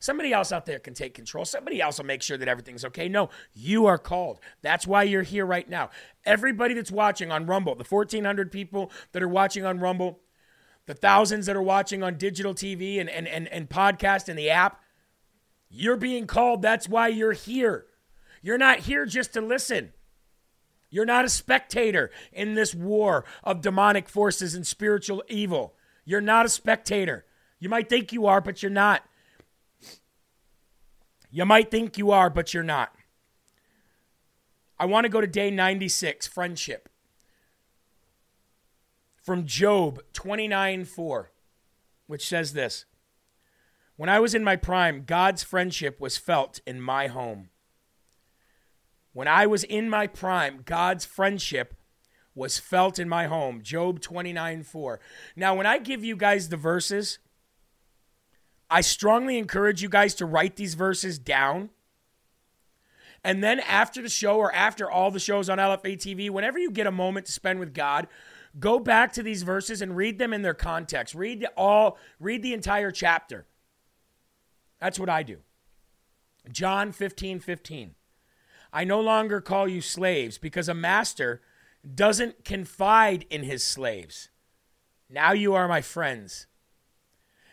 Somebody 0.00 0.32
else 0.32 0.52
out 0.52 0.66
there 0.66 0.78
can 0.78 0.94
take 0.94 1.14
control. 1.14 1.44
Somebody 1.44 1.80
else 1.80 1.98
will 1.98 2.06
make 2.06 2.22
sure 2.22 2.36
that 2.36 2.48
everything's 2.48 2.84
okay. 2.84 3.08
No, 3.08 3.30
you 3.52 3.86
are 3.86 3.98
called. 3.98 4.38
That's 4.62 4.86
why 4.86 5.02
you're 5.02 5.22
here 5.22 5.44
right 5.44 5.68
now. 5.68 5.90
Everybody 6.24 6.74
that's 6.74 6.92
watching 6.92 7.32
on 7.32 7.46
Rumble, 7.46 7.74
the 7.74 7.84
1,400 7.84 8.52
people 8.52 8.92
that 9.12 9.22
are 9.22 9.28
watching 9.28 9.64
on 9.64 9.80
Rumble, 9.80 10.20
the 10.86 10.94
thousands 10.94 11.46
that 11.46 11.56
are 11.56 11.62
watching 11.62 12.02
on 12.02 12.16
digital 12.16 12.54
TV 12.54 13.00
and, 13.00 13.10
and, 13.10 13.26
and, 13.26 13.48
and 13.48 13.68
podcast 13.68 14.28
and 14.28 14.38
the 14.38 14.50
app, 14.50 14.80
you're 15.68 15.96
being 15.96 16.26
called. 16.26 16.62
That's 16.62 16.88
why 16.88 17.08
you're 17.08 17.32
here. 17.32 17.86
You're 18.40 18.58
not 18.58 18.80
here 18.80 19.04
just 19.04 19.32
to 19.34 19.40
listen. 19.40 19.92
You're 20.90 21.04
not 21.04 21.24
a 21.24 21.28
spectator 21.28 22.10
in 22.32 22.54
this 22.54 22.74
war 22.74 23.24
of 23.44 23.60
demonic 23.60 24.08
forces 24.08 24.54
and 24.54 24.66
spiritual 24.66 25.22
evil. 25.28 25.74
You're 26.04 26.20
not 26.20 26.46
a 26.46 26.48
spectator. 26.48 27.26
You 27.58 27.68
might 27.68 27.88
think 27.88 28.12
you 28.12 28.26
are, 28.26 28.40
but 28.40 28.62
you're 28.62 28.70
not. 28.70 29.02
You 31.30 31.44
might 31.44 31.70
think 31.70 31.98
you 31.98 32.10
are, 32.10 32.30
but 32.30 32.54
you're 32.54 32.62
not. 32.62 32.92
I 34.78 34.86
want 34.86 35.04
to 35.04 35.10
go 35.10 35.20
to 35.20 35.26
day 35.26 35.50
96, 35.50 36.26
friendship. 36.26 36.88
From 39.16 39.44
Job 39.44 40.00
29 40.14 40.84
4, 40.84 41.30
which 42.06 42.26
says 42.26 42.52
this 42.54 42.86
When 43.96 44.08
I 44.08 44.20
was 44.20 44.34
in 44.34 44.42
my 44.42 44.56
prime, 44.56 45.04
God's 45.04 45.42
friendship 45.42 46.00
was 46.00 46.16
felt 46.16 46.60
in 46.66 46.80
my 46.80 47.08
home. 47.08 47.50
When 49.12 49.28
I 49.28 49.46
was 49.46 49.64
in 49.64 49.90
my 49.90 50.06
prime, 50.06 50.62
God's 50.64 51.04
friendship 51.04 51.74
was 52.34 52.56
felt 52.56 52.98
in 52.98 53.08
my 53.08 53.26
home. 53.26 53.60
Job 53.62 54.00
29 54.00 54.62
4. 54.62 55.00
Now, 55.36 55.54
when 55.56 55.66
I 55.66 55.78
give 55.78 56.04
you 56.04 56.16
guys 56.16 56.48
the 56.48 56.56
verses, 56.56 57.18
I 58.70 58.80
strongly 58.82 59.38
encourage 59.38 59.82
you 59.82 59.88
guys 59.88 60.14
to 60.16 60.26
write 60.26 60.56
these 60.56 60.74
verses 60.74 61.18
down. 61.18 61.70
And 63.24 63.42
then 63.42 63.60
after 63.60 64.02
the 64.02 64.08
show 64.08 64.38
or 64.38 64.54
after 64.54 64.90
all 64.90 65.10
the 65.10 65.18
shows 65.18 65.48
on 65.48 65.58
LFA 65.58 65.96
TV, 65.96 66.30
whenever 66.30 66.58
you 66.58 66.70
get 66.70 66.86
a 66.86 66.92
moment 66.92 67.26
to 67.26 67.32
spend 67.32 67.58
with 67.58 67.74
God, 67.74 68.06
go 68.60 68.78
back 68.78 69.12
to 69.14 69.22
these 69.22 69.42
verses 69.42 69.82
and 69.82 69.96
read 69.96 70.18
them 70.18 70.32
in 70.32 70.42
their 70.42 70.54
context. 70.54 71.14
Read 71.14 71.46
all 71.56 71.98
read 72.20 72.42
the 72.42 72.52
entire 72.52 72.90
chapter. 72.90 73.46
That's 74.78 74.98
what 74.98 75.08
I 75.08 75.22
do. 75.22 75.38
John 76.50 76.92
15, 76.92 77.40
15. 77.40 77.94
I 78.72 78.84
no 78.84 79.00
longer 79.00 79.40
call 79.40 79.66
you 79.66 79.80
slaves 79.80 80.38
because 80.38 80.68
a 80.68 80.74
master 80.74 81.40
doesn't 81.94 82.44
confide 82.44 83.24
in 83.30 83.42
his 83.42 83.64
slaves. 83.64 84.28
Now 85.08 85.32
you 85.32 85.54
are 85.54 85.66
my 85.66 85.80
friends 85.80 86.47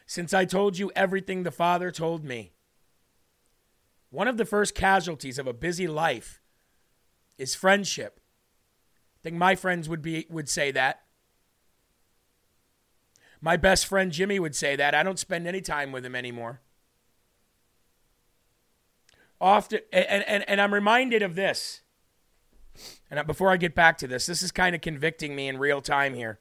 since 0.06 0.34
I 0.34 0.46
told 0.46 0.78
you 0.78 0.92
everything 0.96 1.44
the 1.44 1.52
Father 1.52 1.92
told 1.92 2.24
me. 2.24 2.54
One 4.10 4.28
of 4.28 4.38
the 4.38 4.46
first 4.46 4.76
casualties 4.76 5.40
of 5.40 5.48
a 5.48 5.54
busy 5.54 5.88
life 5.88 6.42
is 7.38 7.56
friendship. 7.56 8.20
I 9.20 9.20
think 9.24 9.36
my 9.36 9.56
friends 9.56 9.90
would 9.90 10.02
be 10.02 10.26
would 10.30 10.48
say 10.48 10.72
that. 10.72 11.02
My 13.42 13.58
best 13.58 13.86
friend 13.86 14.12
Jimmy 14.12 14.40
would 14.40 14.56
say 14.56 14.76
that. 14.76 14.96
I 14.96 15.04
don't 15.04 15.20
spend 15.20 15.48
any 15.48 15.62
time 15.62 15.92
with 15.92 16.06
him 16.06 16.16
anymore. 16.16 16.62
Often 19.42 19.82
and, 19.92 20.24
and, 20.24 20.48
and 20.48 20.62
I'm 20.62 20.74
reminded 20.74 21.22
of 21.22 21.36
this. 21.36 21.82
And 23.10 23.26
before 23.28 23.52
I 23.52 23.58
get 23.58 23.76
back 23.76 23.98
to 24.00 24.08
this, 24.08 24.26
this 24.26 24.42
is 24.42 24.52
kind 24.52 24.76
of 24.76 24.82
convicting 24.82 25.36
me 25.36 25.48
in 25.48 25.58
real 25.58 25.82
time 25.82 26.14
here. 26.14 26.40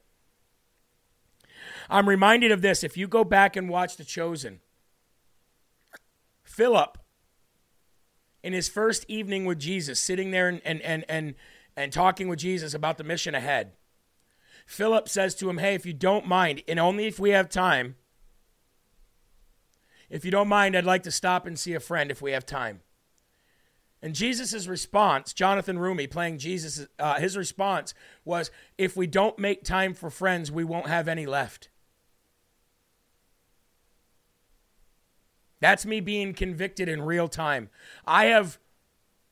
I'm 1.89 2.09
reminded 2.09 2.51
of 2.51 2.61
this. 2.61 2.83
If 2.83 2.97
you 2.97 3.07
go 3.07 3.23
back 3.23 3.55
and 3.55 3.69
watch 3.69 3.97
The 3.97 4.03
Chosen, 4.03 4.59
Philip, 6.43 6.97
in 8.43 8.53
his 8.53 8.69
first 8.69 9.05
evening 9.07 9.45
with 9.45 9.59
Jesus, 9.59 9.99
sitting 9.99 10.31
there 10.31 10.47
and, 10.47 10.61
and, 10.63 10.81
and, 10.81 11.05
and, 11.09 11.35
and 11.75 11.91
talking 11.91 12.27
with 12.27 12.39
Jesus 12.39 12.73
about 12.73 12.97
the 12.97 13.03
mission 13.03 13.35
ahead, 13.35 13.73
Philip 14.65 15.07
says 15.09 15.35
to 15.35 15.49
him, 15.49 15.57
Hey, 15.57 15.75
if 15.75 15.85
you 15.85 15.93
don't 15.93 16.27
mind, 16.27 16.63
and 16.67 16.79
only 16.79 17.05
if 17.05 17.19
we 17.19 17.31
have 17.31 17.49
time, 17.49 17.95
if 20.09 20.23
you 20.23 20.31
don't 20.31 20.47
mind, 20.47 20.75
I'd 20.75 20.85
like 20.85 21.03
to 21.03 21.11
stop 21.11 21.45
and 21.45 21.57
see 21.57 21.73
a 21.73 21.79
friend 21.79 22.11
if 22.11 22.21
we 22.21 22.31
have 22.31 22.45
time. 22.45 22.81
And 24.01 24.13
Jesus' 24.13 24.67
response, 24.67 25.33
Jonathan 25.33 25.77
Roumie 25.77 26.09
playing 26.09 26.37
Jesus, 26.37 26.85
uh, 26.99 27.19
his 27.19 27.35
response 27.35 27.93
was, 28.23 28.51
If 28.77 28.95
we 28.95 29.07
don't 29.07 29.39
make 29.39 29.63
time 29.63 29.93
for 29.95 30.11
friends, 30.11 30.51
we 30.51 30.63
won't 30.63 30.87
have 30.87 31.07
any 31.07 31.25
left. 31.25 31.69
That's 35.65 35.83
me 35.83 35.99
being 35.99 36.35
convicted 36.35 36.87
in 36.87 37.01
real 37.01 37.27
time. 37.27 37.71
I 38.05 38.25
have 38.25 38.59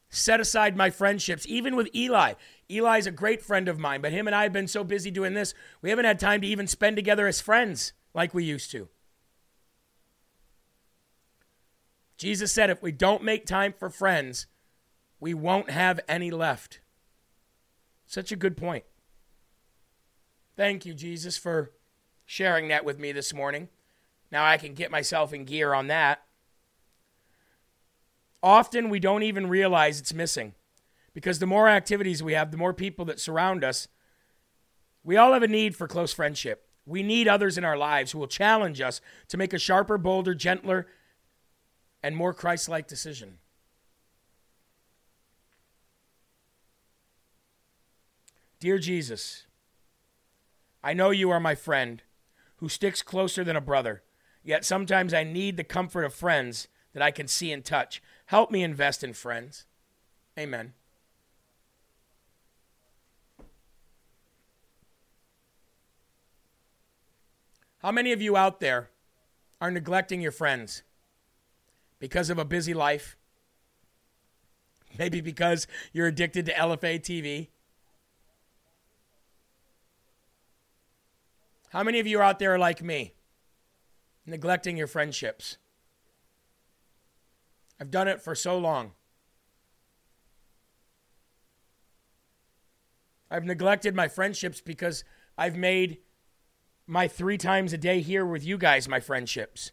set 0.09 0.39
aside 0.39 0.75
my 0.75 0.89
friendships, 0.89 1.45
even 1.47 1.75
with 1.75 1.95
Eli. 1.95 2.33
Eli's 2.67 3.05
a 3.05 3.11
great 3.11 3.39
friend 3.39 3.67
of 3.67 3.77
mine, 3.77 4.01
but 4.01 4.13
him 4.13 4.25
and 4.25 4.35
I 4.35 4.41
have 4.41 4.51
been 4.51 4.67
so 4.67 4.83
busy 4.83 5.11
doing 5.11 5.35
this, 5.35 5.53
we 5.83 5.91
haven't 5.91 6.05
had 6.05 6.17
time 6.17 6.41
to 6.41 6.47
even 6.47 6.65
spend 6.65 6.95
together 6.95 7.27
as 7.27 7.39
friends 7.39 7.93
like 8.15 8.33
we 8.33 8.43
used 8.43 8.71
to. 8.71 8.89
Jesus 12.17 12.51
said, 12.51 12.71
if 12.71 12.81
we 12.81 12.91
don't 12.91 13.21
make 13.21 13.45
time 13.45 13.71
for 13.71 13.91
friends, 13.91 14.47
we 15.19 15.35
won't 15.35 15.69
have 15.69 15.99
any 16.07 16.31
left. 16.31 16.79
Such 18.07 18.31
a 18.31 18.35
good 18.35 18.57
point. 18.57 18.85
Thank 20.55 20.83
you, 20.83 20.95
Jesus, 20.95 21.37
for 21.37 21.73
sharing 22.25 22.69
that 22.69 22.85
with 22.85 22.97
me 22.97 23.11
this 23.11 23.35
morning. 23.35 23.69
Now 24.33 24.43
I 24.43 24.57
can 24.57 24.73
get 24.73 24.89
myself 24.89 25.31
in 25.31 25.45
gear 25.45 25.75
on 25.75 25.87
that. 25.87 26.23
Often 28.41 28.89
we 28.89 28.99
don't 28.99 29.21
even 29.21 29.47
realize 29.47 29.99
it's 29.99 30.13
missing 30.13 30.55
because 31.13 31.37
the 31.37 31.45
more 31.45 31.69
activities 31.69 32.23
we 32.23 32.33
have, 32.33 32.49
the 32.49 32.57
more 32.57 32.73
people 32.73 33.05
that 33.05 33.19
surround 33.19 33.63
us, 33.63 33.87
we 35.03 35.17
all 35.17 35.33
have 35.33 35.43
a 35.43 35.47
need 35.47 35.75
for 35.75 35.87
close 35.87 36.13
friendship. 36.13 36.67
We 36.83 37.03
need 37.03 37.27
others 37.27 37.59
in 37.59 37.63
our 37.63 37.77
lives 37.77 38.11
who 38.11 38.17
will 38.17 38.27
challenge 38.27 38.81
us 38.81 39.01
to 39.27 39.37
make 39.37 39.53
a 39.53 39.59
sharper, 39.59 39.99
bolder, 39.99 40.33
gentler, 40.33 40.87
and 42.01 42.15
more 42.17 42.33
Christ 42.33 42.67
like 42.67 42.87
decision. 42.87 43.37
Dear 48.59 48.79
Jesus, 48.79 49.45
I 50.83 50.93
know 50.93 51.11
you 51.11 51.29
are 51.29 51.39
my 51.39 51.53
friend 51.53 52.01
who 52.57 52.67
sticks 52.67 53.03
closer 53.03 53.43
than 53.43 53.55
a 53.55 53.61
brother. 53.61 54.01
Yet 54.43 54.65
sometimes 54.65 55.13
I 55.13 55.23
need 55.23 55.57
the 55.57 55.63
comfort 55.63 56.03
of 56.03 56.13
friends 56.13 56.67
that 56.93 57.01
I 57.01 57.11
can 57.11 57.27
see 57.27 57.51
and 57.51 57.63
touch. 57.63 58.01
Help 58.27 58.51
me 58.51 58.63
invest 58.63 59.03
in 59.03 59.13
friends. 59.13 59.65
Amen. 60.37 60.73
How 67.79 67.91
many 67.91 68.11
of 68.11 68.21
you 68.21 68.37
out 68.37 68.59
there 68.59 68.89
are 69.59 69.69
neglecting 69.69 70.21
your 70.21 70.31
friends 70.31 70.83
because 71.99 72.29
of 72.29 72.37
a 72.37 72.45
busy 72.45 72.73
life? 72.73 73.17
Maybe 74.97 75.21
because 75.21 75.67
you're 75.91 76.07
addicted 76.07 76.45
to 76.45 76.53
LFA 76.53 76.99
TV? 76.99 77.49
How 81.69 81.83
many 81.83 81.99
of 81.99 82.07
you 82.07 82.21
out 82.21 82.39
there 82.39 82.53
are 82.53 82.59
like 82.59 82.83
me? 82.83 83.13
Neglecting 84.25 84.77
your 84.77 84.87
friendships. 84.87 85.57
I've 87.79 87.91
done 87.91 88.07
it 88.07 88.21
for 88.21 88.35
so 88.35 88.57
long. 88.57 88.91
I've 93.29 93.45
neglected 93.45 93.95
my 93.95 94.07
friendships 94.07 94.61
because 94.61 95.03
I've 95.37 95.55
made 95.55 95.97
my 96.85 97.07
three 97.07 97.37
times 97.37 97.73
a 97.73 97.77
day 97.77 98.01
here 98.01 98.25
with 98.25 98.45
you 98.45 98.57
guys 98.57 98.87
my 98.87 98.99
friendships. 98.99 99.71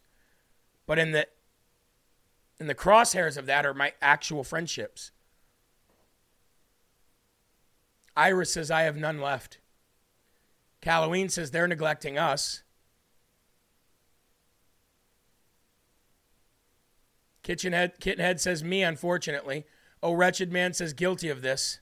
But 0.87 0.97
in 0.97 1.11
the 1.11 1.27
in 2.59 2.67
the 2.67 2.75
crosshairs 2.75 3.37
of 3.37 3.45
that 3.47 3.65
are 3.65 3.73
my 3.73 3.93
actual 4.01 4.43
friendships. 4.43 5.11
Iris 8.15 8.53
says 8.53 8.69
I 8.69 8.81
have 8.81 8.97
none 8.97 9.19
left. 9.19 9.59
Halloween 10.83 11.29
says 11.29 11.51
they're 11.51 11.67
neglecting 11.67 12.17
us. 12.17 12.63
Kitchenhead, 17.51 17.99
Kittenhead 17.99 18.39
says, 18.39 18.63
Me, 18.63 18.81
unfortunately. 18.81 19.65
Oh, 20.01 20.13
wretched 20.13 20.53
man 20.53 20.71
says, 20.71 20.93
guilty 20.93 21.27
of 21.27 21.41
this. 21.41 21.81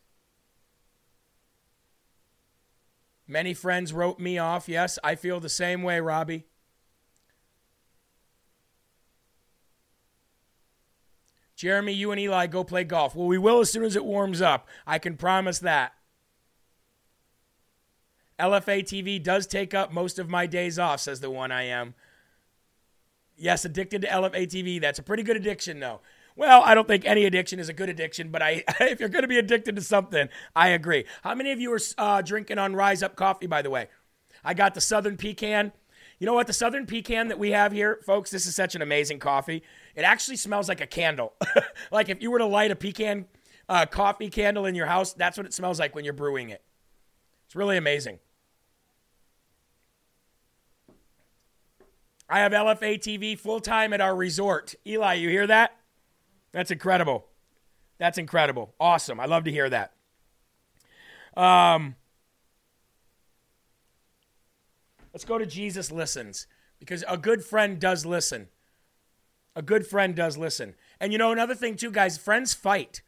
Many 3.28 3.54
friends 3.54 3.94
wrote 3.94 4.20
me 4.20 4.40
off. 4.40 4.68
Yes, 4.68 4.98
I 5.04 5.14
feel 5.14 5.40
the 5.40 5.48
same 5.48 5.84
way, 5.84 6.00
Robbie. 6.00 6.48
Jeremy, 11.56 11.94
you 11.94 12.10
and 12.10 12.20
Eli 12.20 12.48
go 12.48 12.64
play 12.64 12.84
golf. 12.84 13.16
Well, 13.16 13.28
we 13.28 13.38
will 13.38 13.60
as 13.60 13.72
soon 13.72 13.84
as 13.84 13.96
it 13.96 14.04
warms 14.04 14.42
up. 14.42 14.68
I 14.88 14.98
can 14.98 15.18
promise 15.18 15.60
that. 15.60 15.92
LFA 18.40 18.82
TV 18.82 19.22
does 19.22 19.46
take 19.46 19.76
up 19.76 19.94
most 19.94 20.18
of 20.18 20.32
my 20.32 20.48
days 20.48 20.80
off, 20.80 21.02
says 21.02 21.20
the 21.20 21.30
one 21.30 21.52
I 21.52 21.66
am. 21.66 21.94
Yes, 23.40 23.64
addicted 23.64 24.02
to 24.02 24.08
LFA 24.08 24.48
TV. 24.48 24.82
That's 24.82 25.00
a 25.00 25.04
pretty 25.04 25.24
good 25.24 25.38
addiction, 25.38 25.80
though. 25.80 26.02
Well, 26.36 26.62
I 26.64 26.74
don't 26.74 26.88
think 26.88 27.06
any 27.06 27.26
addiction 27.26 27.60
is 27.60 27.70
a 27.70 27.74
good 27.74 27.90
addiction, 27.90 28.30
but 28.30 28.42
I, 28.42 28.64
if 28.82 29.00
you're 29.00 29.10
going 29.10 29.24
to 29.24 29.30
be 29.30 29.38
addicted 29.38 29.76
to 29.78 29.82
something, 29.82 30.28
I 30.56 30.70
agree. 30.70 31.06
How 31.24 31.36
many 31.36 31.52
of 31.52 31.60
you 31.60 31.74
are 31.74 31.80
uh, 31.98 32.22
drinking 32.22 32.58
on 32.58 32.76
Rise 32.76 33.02
Up 33.02 33.16
Coffee, 33.16 33.48
by 33.48 33.62
the 33.62 33.70
way? 33.70 33.88
I 34.44 34.54
got 34.54 34.74
the 34.74 34.82
Southern 34.82 35.18
Pecan. 35.18 35.72
You 36.20 36.26
know 36.26 36.34
what? 36.34 36.48
The 36.48 36.54
Southern 36.54 36.86
Pecan 36.86 37.30
that 37.30 37.40
we 37.40 37.52
have 37.52 37.72
here, 37.72 38.00
folks, 38.06 38.30
this 38.30 38.46
is 38.46 38.56
such 38.56 38.76
an 38.76 38.82
amazing 38.82 39.20
coffee. 39.20 39.64
It 39.96 40.02
actually 40.02 40.38
smells 40.38 40.68
like 40.68 40.82
a 40.82 40.88
candle. 40.88 41.34
like 41.92 42.10
if 42.10 42.22
you 42.22 42.30
were 42.32 42.40
to 42.40 42.46
light 42.46 42.72
a 42.72 42.76
pecan 42.76 43.26
uh, 43.70 43.86
coffee 43.86 44.30
candle 44.30 44.66
in 44.66 44.76
your 44.76 44.86
house, 44.86 45.14
that's 45.14 45.38
what 45.38 45.46
it 45.46 45.54
smells 45.54 45.80
like 45.80 45.96
when 45.96 46.04
you're 46.04 46.14
brewing 46.14 46.50
it. 46.50 46.62
It's 47.46 47.56
really 47.56 47.78
amazing. 47.78 48.20
I 52.30 52.40
have 52.40 52.52
LFA 52.52 53.00
TV 53.00 53.38
full 53.38 53.60
time 53.60 53.92
at 53.92 54.02
our 54.02 54.16
resort. 54.16 54.76
Eli, 54.86 55.16
you 55.16 55.30
hear 55.30 55.48
that? 55.48 55.76
That's 56.52 56.70
incredible. 56.70 57.26
That's 57.98 58.18
incredible. 58.18 58.74
Awesome. 58.80 59.20
I 59.20 59.26
love 59.26 59.46
to 59.46 59.52
hear 59.52 59.70
that. 59.70 59.94
Um, 61.36 61.96
let's 65.14 65.26
go 65.26 65.38
to 65.38 65.46
Jesus 65.46 65.92
Listens 65.92 66.48
because 66.80 67.04
a 67.08 67.18
good 67.18 67.44
friend 67.44 67.80
does 67.80 68.06
listen. 68.06 68.48
A 69.56 69.62
good 69.62 69.86
friend 69.86 70.16
does 70.16 70.38
listen. 70.38 70.76
And 71.00 71.12
you 71.12 71.18
know, 71.18 71.32
another 71.32 71.56
thing, 71.56 71.76
too, 71.76 71.92
guys, 71.92 72.18
friends 72.18 72.54
fight. 72.54 73.02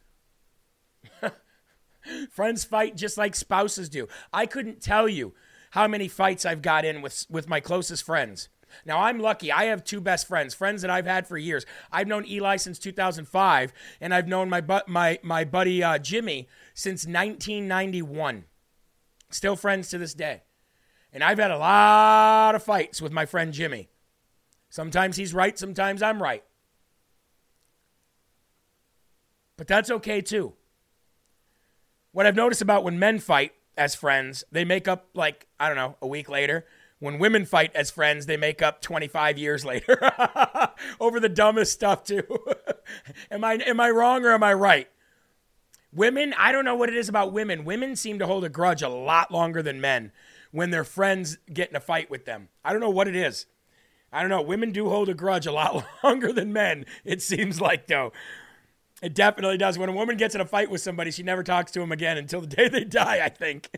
friends 2.30 2.64
fight 2.64 2.96
just 2.96 3.16
like 3.16 3.34
spouses 3.34 3.88
do. 3.88 4.08
I 4.32 4.46
couldn't 4.46 4.82
tell 4.82 5.08
you 5.08 5.32
how 5.70 5.88
many 5.88 6.08
fights 6.08 6.44
I've 6.44 6.60
got 6.60 6.84
in 6.84 7.00
with, 7.00 7.24
with 7.30 7.48
my 7.48 7.60
closest 7.60 8.04
friends. 8.04 8.48
Now, 8.84 9.00
I'm 9.00 9.18
lucky. 9.18 9.52
I 9.52 9.64
have 9.64 9.84
two 9.84 10.00
best 10.00 10.26
friends, 10.26 10.54
friends 10.54 10.82
that 10.82 10.90
I've 10.90 11.06
had 11.06 11.26
for 11.26 11.38
years. 11.38 11.64
I've 11.90 12.06
known 12.06 12.26
Eli 12.26 12.56
since 12.56 12.78
2005, 12.78 13.72
and 14.00 14.14
I've 14.14 14.28
known 14.28 14.48
my, 14.48 14.60
bu- 14.60 14.86
my, 14.86 15.18
my 15.22 15.44
buddy 15.44 15.82
uh, 15.82 15.98
Jimmy 15.98 16.48
since 16.74 17.06
1991. 17.06 18.44
Still 19.30 19.56
friends 19.56 19.88
to 19.90 19.98
this 19.98 20.14
day. 20.14 20.42
And 21.12 21.22
I've 21.22 21.38
had 21.38 21.50
a 21.50 21.58
lot 21.58 22.54
of 22.54 22.62
fights 22.62 23.02
with 23.02 23.12
my 23.12 23.26
friend 23.26 23.52
Jimmy. 23.52 23.88
Sometimes 24.70 25.16
he's 25.16 25.34
right, 25.34 25.58
sometimes 25.58 26.02
I'm 26.02 26.22
right. 26.22 26.42
But 29.56 29.68
that's 29.68 29.90
okay 29.90 30.20
too. 30.22 30.54
What 32.12 32.26
I've 32.26 32.36
noticed 32.36 32.62
about 32.62 32.84
when 32.84 32.98
men 32.98 33.18
fight 33.18 33.52
as 33.76 33.94
friends, 33.94 34.44
they 34.50 34.64
make 34.64 34.88
up 34.88 35.08
like, 35.14 35.46
I 35.58 35.68
don't 35.68 35.76
know, 35.76 35.96
a 36.02 36.06
week 36.06 36.28
later. 36.28 36.66
When 37.02 37.18
women 37.18 37.46
fight 37.46 37.74
as 37.74 37.90
friends, 37.90 38.26
they 38.26 38.36
make 38.36 38.62
up 38.62 38.80
25 38.80 39.36
years 39.36 39.64
later 39.64 39.98
over 41.00 41.18
the 41.18 41.28
dumbest 41.28 41.72
stuff 41.72 42.04
too. 42.04 42.22
am 43.30 43.42
I 43.42 43.54
am 43.54 43.80
I 43.80 43.90
wrong 43.90 44.24
or 44.24 44.30
am 44.30 44.44
I 44.44 44.54
right? 44.54 44.88
Women, 45.92 46.32
I 46.38 46.52
don't 46.52 46.64
know 46.64 46.76
what 46.76 46.90
it 46.90 46.94
is 46.94 47.08
about 47.08 47.32
women. 47.32 47.64
Women 47.64 47.96
seem 47.96 48.20
to 48.20 48.26
hold 48.28 48.44
a 48.44 48.48
grudge 48.48 48.82
a 48.82 48.88
lot 48.88 49.32
longer 49.32 49.64
than 49.64 49.80
men 49.80 50.12
when 50.52 50.70
their 50.70 50.84
friends 50.84 51.38
get 51.52 51.70
in 51.70 51.74
a 51.74 51.80
fight 51.80 52.08
with 52.08 52.24
them. 52.24 52.50
I 52.64 52.70
don't 52.70 52.80
know 52.80 52.88
what 52.88 53.08
it 53.08 53.16
is. 53.16 53.46
I 54.12 54.20
don't 54.20 54.30
know. 54.30 54.40
Women 54.40 54.70
do 54.70 54.88
hold 54.88 55.08
a 55.08 55.14
grudge 55.14 55.48
a 55.48 55.52
lot 55.52 55.84
longer 56.04 56.32
than 56.32 56.52
men, 56.52 56.86
it 57.04 57.20
seems 57.20 57.60
like, 57.60 57.88
though. 57.88 58.12
It 59.02 59.12
definitely 59.12 59.58
does. 59.58 59.76
When 59.76 59.88
a 59.88 59.92
woman 59.92 60.16
gets 60.16 60.36
in 60.36 60.40
a 60.40 60.46
fight 60.46 60.70
with 60.70 60.82
somebody, 60.82 61.10
she 61.10 61.24
never 61.24 61.42
talks 61.42 61.72
to 61.72 61.80
him 61.80 61.90
again 61.90 62.16
until 62.16 62.42
the 62.42 62.46
day 62.46 62.68
they 62.68 62.84
die, 62.84 63.24
I 63.24 63.28
think. 63.28 63.70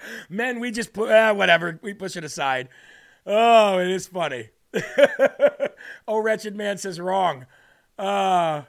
Men, 0.28 0.60
we 0.60 0.70
just 0.70 0.92
put, 0.92 1.10
eh, 1.10 1.30
whatever, 1.30 1.78
we 1.82 1.94
push 1.94 2.16
it 2.16 2.24
aside. 2.24 2.68
Oh, 3.26 3.78
it 3.78 3.88
is 3.88 4.06
funny. 4.06 4.50
oh, 6.08 6.18
wretched 6.18 6.54
man 6.56 6.78
says 6.78 7.00
wrong. 7.00 7.46
Uh, 7.98 8.62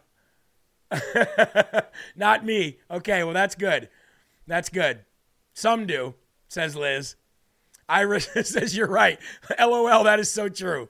not 2.16 2.46
me. 2.46 2.80
Okay, 2.90 3.24
well, 3.24 3.34
that's 3.34 3.56
good. 3.56 3.90
That's 4.48 4.70
good. 4.70 5.06
Some 5.54 5.86
do, 5.86 6.16
says 6.48 6.76
Liz. 6.76 7.16
Iris 7.88 8.30
says 8.44 8.76
you're 8.76 8.88
right. 8.88 9.20
LOL, 9.60 10.04
that 10.04 10.20
is 10.20 10.32
so 10.32 10.50
true. 10.50 10.90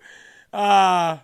Uh, 0.51 1.19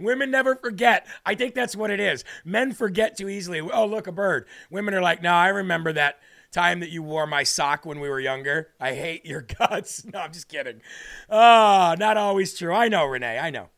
Women 0.00 0.30
never 0.30 0.56
forget. 0.56 1.06
I 1.24 1.34
think 1.34 1.54
that's 1.54 1.76
what 1.76 1.90
it 1.90 2.00
is. 2.00 2.24
Men 2.44 2.72
forget 2.72 3.16
too 3.16 3.28
easily. 3.28 3.60
Oh, 3.60 3.86
look, 3.86 4.06
a 4.06 4.12
bird. 4.12 4.46
Women 4.70 4.94
are 4.94 5.02
like, 5.02 5.22
no, 5.22 5.32
I 5.32 5.48
remember 5.48 5.92
that 5.92 6.20
time 6.50 6.80
that 6.80 6.90
you 6.90 7.02
wore 7.02 7.26
my 7.26 7.42
sock 7.42 7.84
when 7.84 8.00
we 8.00 8.08
were 8.08 8.20
younger. 8.20 8.70
I 8.80 8.94
hate 8.94 9.26
your 9.26 9.42
guts. 9.58 10.04
No, 10.04 10.20
I'm 10.20 10.32
just 10.32 10.48
kidding. 10.48 10.80
Oh, 11.28 11.94
not 11.98 12.16
always 12.16 12.56
true. 12.56 12.72
I 12.72 12.88
know, 12.88 13.04
Renee. 13.04 13.38
I 13.38 13.50
know. 13.50 13.68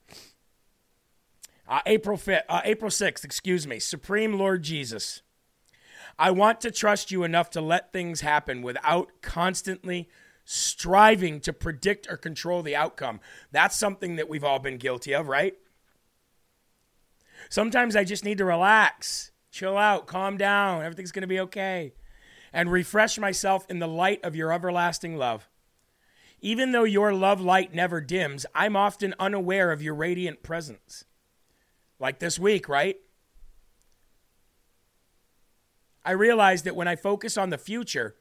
Uh, 1.68 1.80
April 1.86 2.16
5th, 2.16 2.42
uh, 2.48 2.62
April 2.64 2.90
6th, 2.90 3.24
excuse 3.24 3.66
me. 3.66 3.78
Supreme 3.78 4.34
Lord 4.36 4.62
Jesus. 4.62 5.22
I 6.18 6.32
want 6.32 6.60
to 6.62 6.70
trust 6.70 7.10
you 7.10 7.22
enough 7.22 7.48
to 7.50 7.60
let 7.60 7.92
things 7.92 8.22
happen 8.22 8.60
without 8.60 9.10
constantly 9.22 10.08
striving 10.44 11.40
to 11.40 11.52
predict 11.52 12.08
or 12.10 12.16
control 12.16 12.62
the 12.62 12.74
outcome. 12.74 13.20
That's 13.52 13.76
something 13.76 14.16
that 14.16 14.28
we've 14.28 14.42
all 14.42 14.58
been 14.58 14.78
guilty 14.78 15.14
of, 15.14 15.28
right? 15.28 15.54
Sometimes 17.48 17.94
I 17.94 18.04
just 18.04 18.24
need 18.24 18.38
to 18.38 18.44
relax, 18.44 19.30
chill 19.52 19.78
out, 19.78 20.06
calm 20.06 20.36
down. 20.36 20.82
Everything's 20.82 21.12
going 21.12 21.22
to 21.22 21.28
be 21.28 21.40
okay. 21.40 21.94
And 22.52 22.70
refresh 22.70 23.18
myself 23.18 23.64
in 23.68 23.78
the 23.78 23.88
light 23.88 24.24
of 24.24 24.34
your 24.34 24.52
everlasting 24.52 25.16
love. 25.16 25.48
Even 26.40 26.72
though 26.72 26.84
your 26.84 27.12
love 27.12 27.40
light 27.40 27.74
never 27.74 28.00
dims, 28.00 28.46
I'm 28.54 28.74
often 28.74 29.14
unaware 29.18 29.70
of 29.72 29.82
your 29.82 29.94
radiant 29.94 30.42
presence. 30.42 31.04
Like 31.98 32.18
this 32.18 32.38
week, 32.38 32.68
right? 32.68 32.96
I 36.04 36.12
realize 36.12 36.62
that 36.62 36.76
when 36.76 36.88
I 36.88 36.96
focus 36.96 37.36
on 37.36 37.50
the 37.50 37.58
future, 37.58 38.16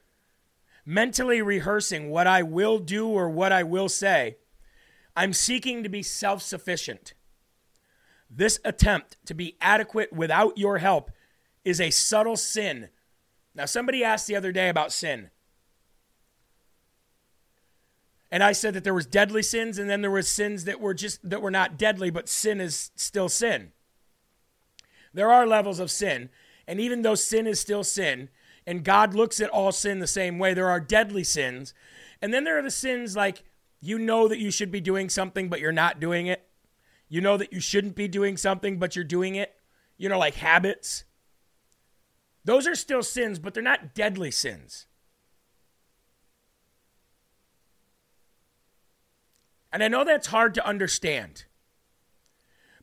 mentally 0.84 1.40
rehearsing 1.40 2.10
what 2.10 2.26
I 2.26 2.42
will 2.42 2.78
do 2.78 3.08
or 3.08 3.28
what 3.28 3.52
I 3.52 3.62
will 3.62 3.88
say, 3.88 4.36
I'm 5.16 5.32
seeking 5.32 5.82
to 5.82 5.88
be 5.88 6.02
self 6.02 6.42
sufficient. 6.42 7.14
This 8.28 8.60
attempt 8.64 9.16
to 9.26 9.34
be 9.34 9.56
adequate 9.60 10.12
without 10.12 10.56
your 10.56 10.78
help 10.78 11.10
is 11.64 11.80
a 11.80 11.90
subtle 11.90 12.36
sin. 12.36 12.90
Now, 13.54 13.64
somebody 13.66 14.04
asked 14.04 14.26
the 14.26 14.36
other 14.36 14.52
day 14.52 14.68
about 14.68 14.92
sin. 14.92 15.30
And 18.30 18.44
I 18.44 18.52
said 18.52 18.74
that 18.74 18.84
there 18.84 18.94
was 18.94 19.06
deadly 19.06 19.42
sins 19.42 19.78
and 19.78 19.90
then 19.90 20.02
there 20.02 20.10
was 20.10 20.28
sins 20.28 20.64
that 20.64 20.80
were 20.80 20.94
just 20.94 21.28
that 21.28 21.42
were 21.42 21.50
not 21.50 21.76
deadly, 21.76 22.10
but 22.10 22.28
sin 22.28 22.60
is 22.60 22.92
still 22.94 23.28
sin. 23.28 23.72
There 25.12 25.32
are 25.32 25.46
levels 25.46 25.80
of 25.80 25.90
sin, 25.90 26.30
and 26.68 26.80
even 26.80 27.02
though 27.02 27.16
sin 27.16 27.48
is 27.48 27.58
still 27.58 27.82
sin, 27.82 28.28
and 28.64 28.84
God 28.84 29.14
looks 29.14 29.40
at 29.40 29.50
all 29.50 29.72
sin 29.72 29.98
the 29.98 30.06
same 30.06 30.38
way, 30.38 30.54
there 30.54 30.70
are 30.70 30.78
deadly 30.78 31.24
sins. 31.24 31.74
And 32.22 32.32
then 32.32 32.44
there 32.44 32.56
are 32.56 32.62
the 32.62 32.70
sins 32.70 33.16
like 33.16 33.42
you 33.80 33.98
know 33.98 34.28
that 34.28 34.38
you 34.38 34.52
should 34.52 34.70
be 34.70 34.80
doing 34.80 35.08
something, 35.08 35.48
but 35.48 35.58
you're 35.58 35.72
not 35.72 35.98
doing 35.98 36.26
it. 36.26 36.46
You 37.08 37.20
know 37.20 37.36
that 37.36 37.52
you 37.52 37.60
shouldn't 37.60 37.96
be 37.96 38.06
doing 38.06 38.36
something, 38.36 38.78
but 38.78 38.94
you're 38.94 39.04
doing 39.04 39.34
it. 39.34 39.56
You 39.96 40.08
know, 40.08 40.18
like 40.18 40.34
habits. 40.36 41.04
Those 42.44 42.66
are 42.66 42.74
still 42.74 43.02
sins, 43.02 43.38
but 43.38 43.54
they're 43.54 43.62
not 43.62 43.94
deadly 43.94 44.30
sins. 44.30 44.86
And 49.72 49.82
I 49.84 49.88
know 49.88 50.04
that's 50.04 50.28
hard 50.28 50.54
to 50.54 50.66
understand. 50.66 51.44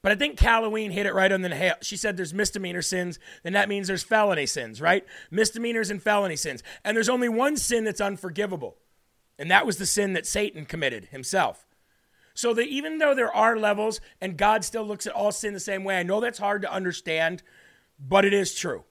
But 0.01 0.11
I 0.11 0.15
think 0.15 0.39
Halloween 0.39 0.91
hit 0.91 1.05
it 1.05 1.13
right 1.13 1.31
on 1.31 1.41
the 1.41 1.49
head. 1.49 1.77
She 1.81 1.97
said 1.97 2.15
there's 2.15 2.33
misdemeanor 2.33 2.81
sins, 2.81 3.19
then 3.43 3.53
that 3.53 3.67
means 3.67 3.87
there's 3.87 4.03
felony 4.03 4.45
sins, 4.45 4.79
right? 4.79 5.05
Misdemeanors 5.31 5.89
and 5.89 6.01
felony 6.01 6.35
sins. 6.35 6.63
And 6.85 6.95
there's 6.95 7.09
only 7.09 7.27
one 7.27 7.57
sin 7.57 7.83
that's 7.83 7.99
unforgivable. 7.99 8.77
And 9.39 9.51
that 9.51 9.65
was 9.65 9.77
the 9.77 9.85
sin 9.85 10.13
that 10.13 10.25
Satan 10.25 10.65
committed 10.65 11.05
himself. 11.05 11.65
So 12.33 12.53
that 12.53 12.67
even 12.67 12.99
though 12.99 13.15
there 13.15 13.33
are 13.35 13.57
levels 13.57 13.99
and 14.21 14.37
God 14.37 14.63
still 14.63 14.85
looks 14.85 15.07
at 15.07 15.13
all 15.13 15.31
sin 15.31 15.53
the 15.53 15.59
same 15.59 15.83
way, 15.83 15.97
I 15.97 16.03
know 16.03 16.21
that's 16.21 16.39
hard 16.39 16.61
to 16.61 16.71
understand, 16.71 17.41
but 17.99 18.25
it 18.25 18.33
is 18.33 18.53
true. 18.53 18.83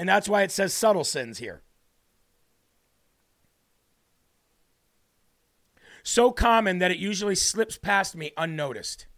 And 0.00 0.08
that's 0.08 0.30
why 0.30 0.40
it 0.44 0.50
says 0.50 0.72
subtle 0.72 1.04
sins 1.04 1.36
here. 1.40 1.60
So 6.02 6.32
common 6.32 6.78
that 6.78 6.90
it 6.90 6.96
usually 6.96 7.34
slips 7.34 7.76
past 7.76 8.16
me 8.16 8.32
unnoticed. 8.38 9.08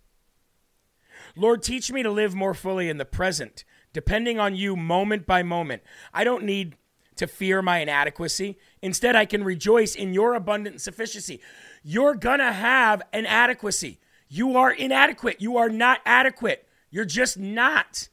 Lord, 1.37 1.62
teach 1.62 1.93
me 1.93 2.03
to 2.03 2.11
live 2.11 2.35
more 2.35 2.53
fully 2.53 2.89
in 2.89 2.99
the 2.99 3.05
present, 3.05 3.62
depending 3.93 4.41
on 4.41 4.57
you 4.57 4.74
moment 4.74 5.24
by 5.24 5.45
moment. 5.45 5.83
I 6.12 6.24
don't 6.24 6.43
need 6.43 6.74
to 7.14 7.28
fear 7.28 7.62
my 7.62 7.78
inadequacy. 7.78 8.59
Instead, 8.83 9.14
I 9.14 9.24
can 9.24 9.45
rejoice 9.45 9.95
in 9.95 10.12
your 10.12 10.35
abundant 10.35 10.80
sufficiency 10.80 11.41
you're 11.85 12.16
going 12.16 12.41
to 12.41 12.53
have 12.53 13.03
an 13.12 13.26
adequacy. 13.26 14.01
You 14.28 14.57
are 14.57 14.72
inadequate. 14.72 15.41
You 15.41 15.59
are 15.59 15.68
not 15.68 16.01
adequate. 16.05 16.66
You're 16.91 17.05
just 17.05 17.39
not. 17.39 18.09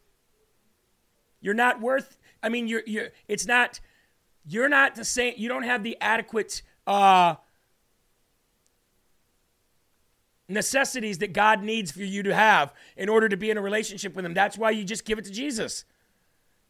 You're 1.41 1.55
not 1.55 1.81
worth 1.81 2.17
I 2.41 2.49
mean 2.49 2.67
you're 2.67 2.83
you're 2.85 3.09
it's 3.27 3.45
not 3.45 3.79
you're 4.45 4.69
not 4.69 4.95
the 4.95 5.05
same 5.05 5.33
you 5.37 5.49
don't 5.49 5.63
have 5.63 5.83
the 5.83 5.97
adequate 6.01 6.61
uh 6.87 7.35
necessities 10.49 11.19
that 11.19 11.31
God 11.31 11.63
needs 11.63 11.91
for 11.91 11.99
you 11.99 12.23
to 12.23 12.33
have 12.33 12.73
in 12.97 13.07
order 13.07 13.29
to 13.29 13.37
be 13.37 13.51
in 13.51 13.57
a 13.57 13.61
relationship 13.61 14.15
with 14.15 14.25
him. 14.25 14.33
That's 14.33 14.57
why 14.57 14.71
you 14.71 14.83
just 14.83 15.05
give 15.05 15.19
it 15.19 15.25
to 15.25 15.31
Jesus. 15.31 15.85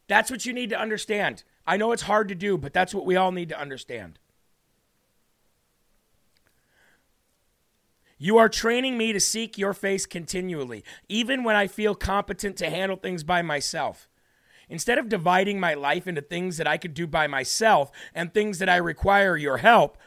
That's 0.06 0.30
what 0.30 0.44
you 0.44 0.52
need 0.52 0.70
to 0.70 0.78
understand. 0.78 1.44
I 1.66 1.76
know 1.76 1.92
it's 1.92 2.02
hard 2.02 2.28
to 2.28 2.34
do, 2.34 2.58
but 2.58 2.72
that's 2.72 2.92
what 2.92 3.06
we 3.06 3.16
all 3.16 3.32
need 3.32 3.48
to 3.48 3.58
understand. 3.58 4.18
You 8.18 8.36
are 8.36 8.50
training 8.50 8.98
me 8.98 9.14
to 9.14 9.20
seek 9.20 9.56
your 9.56 9.72
face 9.72 10.04
continually, 10.04 10.84
even 11.08 11.42
when 11.42 11.56
I 11.56 11.66
feel 11.66 11.94
competent 11.94 12.58
to 12.58 12.68
handle 12.68 12.98
things 12.98 13.24
by 13.24 13.40
myself. 13.40 14.09
Instead 14.70 14.98
of 14.98 15.08
dividing 15.08 15.58
my 15.58 15.74
life 15.74 16.06
into 16.06 16.22
things 16.22 16.56
that 16.56 16.66
I 16.68 16.78
could 16.78 16.94
do 16.94 17.06
by 17.08 17.26
myself 17.26 17.90
and 18.14 18.32
things 18.32 18.60
that 18.60 18.68
I 18.68 18.76
require 18.76 19.36
your 19.36 19.58
help, 19.58 19.98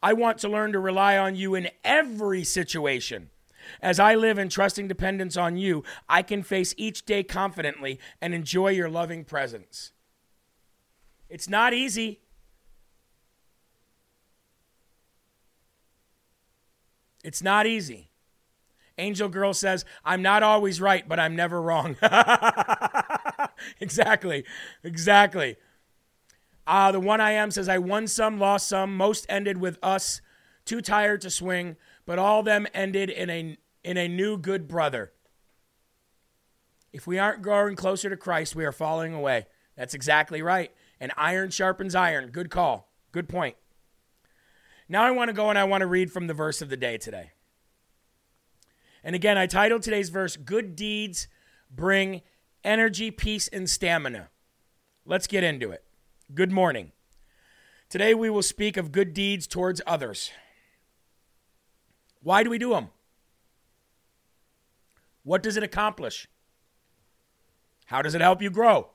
I 0.00 0.12
want 0.12 0.38
to 0.38 0.48
learn 0.48 0.72
to 0.72 0.78
rely 0.78 1.18
on 1.18 1.34
you 1.34 1.56
in 1.56 1.68
every 1.84 2.44
situation. 2.44 3.30
As 3.80 3.98
I 3.98 4.14
live 4.14 4.38
in 4.38 4.48
trusting 4.48 4.86
dependence 4.86 5.36
on 5.36 5.56
you, 5.56 5.82
I 6.08 6.22
can 6.22 6.44
face 6.44 6.72
each 6.76 7.04
day 7.04 7.24
confidently 7.24 7.98
and 8.20 8.32
enjoy 8.32 8.68
your 8.68 8.88
loving 8.88 9.24
presence. 9.24 9.92
It's 11.28 11.48
not 11.48 11.74
easy. 11.74 12.20
It's 17.24 17.42
not 17.42 17.66
easy. 17.66 18.10
Angel 18.98 19.28
Girl 19.28 19.54
says, 19.54 19.84
I'm 20.04 20.22
not 20.22 20.42
always 20.42 20.80
right, 20.80 21.08
but 21.08 21.18
I'm 21.18 21.34
never 21.34 21.60
wrong. 21.60 21.96
exactly. 23.80 24.44
Exactly. 24.82 25.56
Uh, 26.66 26.92
the 26.92 27.00
one 27.00 27.20
I 27.20 27.32
am 27.32 27.50
says, 27.50 27.68
I 27.68 27.78
won 27.78 28.06
some, 28.06 28.38
lost 28.38 28.68
some. 28.68 28.96
Most 28.96 29.26
ended 29.28 29.58
with 29.58 29.78
us 29.82 30.20
too 30.64 30.80
tired 30.80 31.20
to 31.22 31.30
swing, 31.30 31.76
but 32.06 32.18
all 32.18 32.42
them 32.42 32.66
ended 32.72 33.10
in 33.10 33.30
a, 33.30 33.58
in 33.82 33.96
a 33.96 34.08
new 34.08 34.38
good 34.38 34.68
brother. 34.68 35.12
If 36.92 37.06
we 37.06 37.18
aren't 37.18 37.42
growing 37.42 37.74
closer 37.74 38.10
to 38.10 38.16
Christ, 38.16 38.54
we 38.54 38.64
are 38.64 38.72
falling 38.72 39.14
away. 39.14 39.46
That's 39.76 39.94
exactly 39.94 40.42
right. 40.42 40.70
And 41.00 41.10
iron 41.16 41.50
sharpens 41.50 41.94
iron. 41.94 42.28
Good 42.28 42.50
call. 42.50 42.92
Good 43.10 43.28
point. 43.28 43.56
Now 44.88 45.02
I 45.02 45.10
want 45.10 45.28
to 45.28 45.32
go 45.32 45.48
and 45.48 45.58
I 45.58 45.64
want 45.64 45.80
to 45.80 45.86
read 45.86 46.12
from 46.12 46.26
the 46.26 46.34
verse 46.34 46.60
of 46.60 46.68
the 46.68 46.76
day 46.76 46.98
today. 46.98 47.32
And 49.02 49.16
again, 49.16 49.36
I 49.36 49.46
titled 49.46 49.82
today's 49.82 50.10
verse, 50.10 50.36
Good 50.36 50.76
Deeds 50.76 51.28
Bring 51.74 52.20
Energy, 52.64 53.10
Peace, 53.10 53.48
and 53.48 53.68
Stamina. 53.68 54.28
Let's 55.04 55.26
get 55.26 55.42
into 55.42 55.70
it. 55.70 55.84
Good 56.34 56.52
morning. 56.52 56.92
Today 57.88 58.14
we 58.14 58.30
will 58.30 58.42
speak 58.42 58.76
of 58.76 58.92
good 58.92 59.12
deeds 59.12 59.46
towards 59.46 59.82
others. 59.86 60.30
Why 62.22 62.42
do 62.42 62.50
we 62.50 62.58
do 62.58 62.70
them? 62.70 62.88
What 65.24 65.42
does 65.42 65.56
it 65.56 65.62
accomplish? 65.62 66.28
How 67.86 68.00
does 68.00 68.14
it 68.14 68.20
help 68.20 68.40
you 68.40 68.50
grow? 68.50 68.88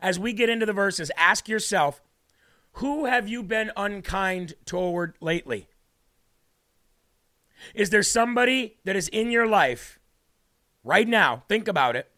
As 0.00 0.18
we 0.18 0.32
get 0.32 0.48
into 0.48 0.66
the 0.66 0.72
verses, 0.72 1.10
ask 1.16 1.48
yourself 1.48 2.02
who 2.76 3.04
have 3.06 3.28
you 3.28 3.42
been 3.42 3.70
unkind 3.76 4.54
toward 4.64 5.14
lately? 5.20 5.68
Is 7.74 7.90
there 7.90 8.02
somebody 8.02 8.76
that 8.84 8.96
is 8.96 9.08
in 9.08 9.30
your 9.30 9.46
life 9.46 9.98
right 10.84 11.06
now? 11.06 11.44
Think 11.48 11.68
about 11.68 11.96
it. 11.96 12.10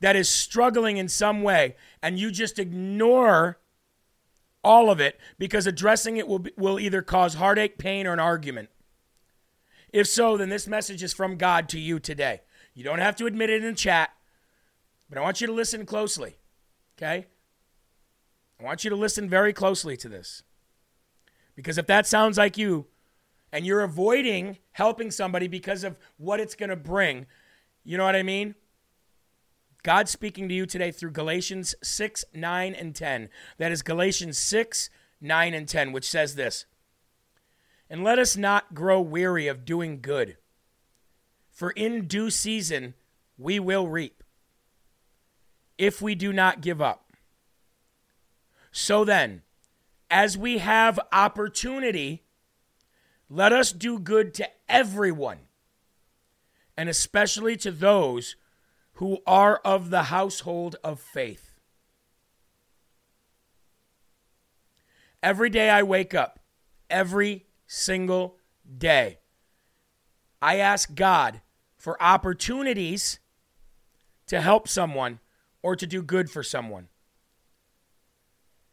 That 0.00 0.16
is 0.16 0.28
struggling 0.28 0.96
in 0.96 1.08
some 1.08 1.42
way, 1.42 1.76
and 2.02 2.18
you 2.18 2.30
just 2.30 2.58
ignore 2.58 3.58
all 4.64 4.90
of 4.90 5.00
it 5.00 5.20
because 5.38 5.66
addressing 5.66 6.16
it 6.16 6.26
will, 6.26 6.40
be, 6.40 6.52
will 6.56 6.78
either 6.78 7.02
cause 7.02 7.34
heartache, 7.34 7.78
pain, 7.78 8.06
or 8.06 8.12
an 8.12 8.20
argument. 8.20 8.68
If 9.92 10.06
so, 10.06 10.36
then 10.36 10.48
this 10.48 10.66
message 10.66 11.02
is 11.02 11.12
from 11.12 11.36
God 11.36 11.68
to 11.70 11.78
you 11.78 11.98
today. 11.98 12.40
You 12.74 12.82
don't 12.82 12.98
have 12.98 13.16
to 13.16 13.26
admit 13.26 13.50
it 13.50 13.64
in 13.64 13.74
chat, 13.74 14.10
but 15.08 15.18
I 15.18 15.20
want 15.20 15.40
you 15.40 15.46
to 15.46 15.52
listen 15.52 15.84
closely. 15.84 16.36
Okay? 16.96 17.26
I 18.58 18.64
want 18.64 18.84
you 18.84 18.90
to 18.90 18.96
listen 18.96 19.28
very 19.28 19.52
closely 19.52 19.96
to 19.98 20.08
this. 20.08 20.42
Because 21.54 21.78
if 21.78 21.86
that 21.86 22.06
sounds 22.06 22.38
like 22.38 22.56
you, 22.56 22.86
and 23.52 23.66
you're 23.66 23.82
avoiding 23.82 24.58
helping 24.72 25.10
somebody 25.10 25.46
because 25.46 25.84
of 25.84 25.98
what 26.16 26.40
it's 26.40 26.54
going 26.54 26.70
to 26.70 26.76
bring. 26.76 27.26
You 27.84 27.98
know 27.98 28.04
what 28.04 28.16
I 28.16 28.22
mean? 28.22 28.54
God's 29.82 30.12
speaking 30.12 30.48
to 30.48 30.54
you 30.54 30.64
today 30.64 30.92
through 30.92 31.10
Galatians 31.10 31.74
6, 31.82 32.24
9, 32.32 32.74
and 32.74 32.94
10. 32.94 33.28
That 33.58 33.72
is 33.72 33.82
Galatians 33.82 34.38
6, 34.38 34.90
9, 35.20 35.54
and 35.54 35.68
10, 35.68 35.92
which 35.92 36.08
says 36.08 36.36
this 36.36 36.66
And 37.90 38.04
let 38.04 38.18
us 38.18 38.36
not 38.36 38.74
grow 38.74 39.00
weary 39.00 39.48
of 39.48 39.64
doing 39.64 40.00
good, 40.00 40.36
for 41.50 41.70
in 41.70 42.06
due 42.06 42.30
season 42.30 42.94
we 43.36 43.58
will 43.58 43.88
reap, 43.88 44.22
if 45.76 46.00
we 46.00 46.14
do 46.14 46.32
not 46.32 46.60
give 46.60 46.80
up. 46.80 47.12
So 48.70 49.04
then, 49.04 49.42
as 50.08 50.38
we 50.38 50.58
have 50.58 51.00
opportunity, 51.10 52.22
let 53.28 53.52
us 53.52 53.72
do 53.72 53.98
good 53.98 54.32
to 54.34 54.48
everyone, 54.68 55.38
and 56.76 56.88
especially 56.88 57.56
to 57.56 57.70
those 57.70 58.36
who 58.94 59.18
are 59.26 59.60
of 59.64 59.90
the 59.90 60.04
household 60.04 60.76
of 60.84 61.00
faith. 61.00 61.54
Every 65.22 65.50
day 65.50 65.70
I 65.70 65.82
wake 65.82 66.14
up, 66.14 66.40
every 66.90 67.46
single 67.66 68.36
day, 68.78 69.18
I 70.40 70.56
ask 70.56 70.94
God 70.94 71.40
for 71.76 72.02
opportunities 72.02 73.20
to 74.26 74.40
help 74.40 74.66
someone 74.66 75.20
or 75.62 75.76
to 75.76 75.86
do 75.86 76.02
good 76.02 76.30
for 76.30 76.42
someone. 76.42 76.88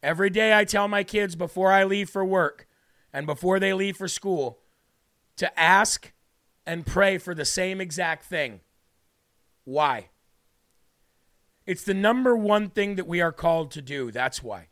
Every 0.02 0.30
day 0.30 0.56
I 0.56 0.64
tell 0.64 0.88
my 0.88 1.04
kids 1.04 1.36
before 1.36 1.72
I 1.72 1.84
leave 1.84 2.10
for 2.10 2.24
work, 2.24 2.66
and 3.12 3.26
before 3.26 3.60
they 3.60 3.72
leave 3.72 3.96
for 3.96 4.08
school 4.08 4.60
to 5.36 5.60
ask 5.60 6.12
and 6.66 6.86
pray 6.86 7.18
for 7.18 7.34
the 7.34 7.44
same 7.44 7.80
exact 7.80 8.24
thing. 8.24 8.60
Why? 9.64 10.08
It's 11.66 11.84
the 11.84 11.94
number 11.94 12.36
one 12.36 12.68
thing 12.70 12.96
that 12.96 13.06
we 13.06 13.20
are 13.20 13.32
called 13.32 13.70
to 13.72 13.82
do. 13.82 14.10
That's 14.10 14.42
why. 14.42 14.68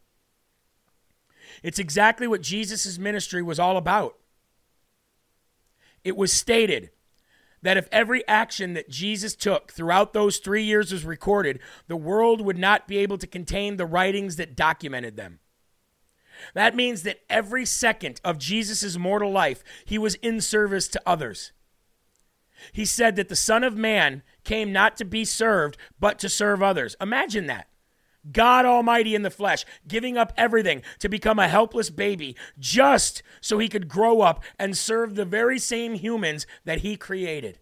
It's 1.63 1.79
exactly 1.79 2.27
what 2.27 2.43
Jesus' 2.43 2.99
ministry 2.99 3.43
was 3.43 3.59
all 3.59 3.77
about. 3.77 4.17
It 6.05 6.17
was 6.17 6.33
stated 6.33 6.91
that 7.63 7.77
if 7.77 7.89
every 7.91 8.27
action 8.29 8.75
that 8.75 8.89
Jesus 8.89 9.35
took 9.35 9.73
throughout 9.73 10.13
those 10.13 10.39
three 10.39 10.63
years 10.63 10.93
was 10.93 11.05
recorded, 11.05 11.59
the 11.89 11.97
world 11.97 12.41
would 12.41 12.59
not 12.59 12.87
be 12.87 12.99
able 12.99 13.19
to 13.19 13.27
contain 13.27 13.77
the 13.77 13.87
writings 13.87 14.37
that 14.37 14.57
documented 14.57 15.17
them. 15.17 15.41
That 16.55 16.77
means 16.77 17.03
that 17.03 17.21
every 17.29 17.65
second 17.65 18.21
of 18.25 18.39
Jesus' 18.39 18.97
mortal 18.97 19.33
life, 19.33 19.65
he 19.85 19.99
was 19.99 20.15
in 20.17 20.41
service 20.41 20.87
to 20.89 21.03
others. 21.05 21.53
He 22.73 22.85
said 22.85 23.17
that 23.17 23.29
the 23.29 23.37
Son 23.37 23.65
of 23.65 23.77
Man 23.77 24.23
came 24.45 24.73
not 24.73 24.97
to 24.97 25.05
be 25.05 25.25
served, 25.25 25.77
but 25.99 26.19
to 26.21 26.29
serve 26.29 26.63
others. 26.63 26.97
Imagine 27.01 27.47
that. 27.47 27.69
God 28.33 28.67
Almighty 28.67 29.15
in 29.15 29.23
the 29.23 29.31
flesh, 29.31 29.65
giving 29.87 30.19
up 30.19 30.33
everything 30.37 30.83
to 30.99 31.09
become 31.09 31.39
a 31.39 31.49
helpless 31.49 31.91
baby 31.91 32.37
just 32.59 33.23
so 33.41 33.59
he 33.59 33.69
could 33.69 33.89
grow 33.89 34.21
up 34.21 34.43
and 34.59 34.77
serve 34.77 35.15
the 35.15 35.25
very 35.25 35.59
same 35.59 35.95
humans 35.95 36.47
that 36.65 36.81
he 36.81 36.97
created. 36.97 37.61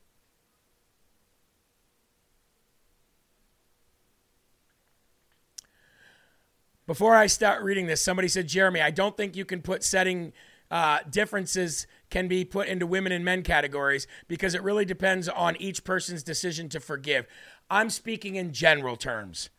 Before 6.86 7.16
I 7.16 7.26
start 7.26 7.62
reading 7.62 7.86
this, 7.86 8.00
somebody 8.00 8.28
said, 8.28 8.46
Jeremy, 8.46 8.80
I 8.80 8.92
don't 8.92 9.16
think 9.16 9.34
you 9.34 9.44
can 9.44 9.60
put 9.60 9.82
setting 9.82 10.32
uh, 10.70 11.00
differences 11.10 11.86
can 12.10 12.28
be 12.28 12.44
put 12.44 12.68
into 12.68 12.86
women 12.86 13.12
and 13.12 13.24
men 13.24 13.42
categories 13.42 14.06
because 14.28 14.54
it 14.54 14.62
really 14.62 14.84
depends 14.84 15.28
on 15.28 15.56
each 15.56 15.84
person's 15.84 16.22
decision 16.22 16.68
to 16.70 16.80
forgive. 16.80 17.26
I'm 17.70 17.90
speaking 17.90 18.36
in 18.36 18.52
general 18.52 18.96
terms. 18.96 19.50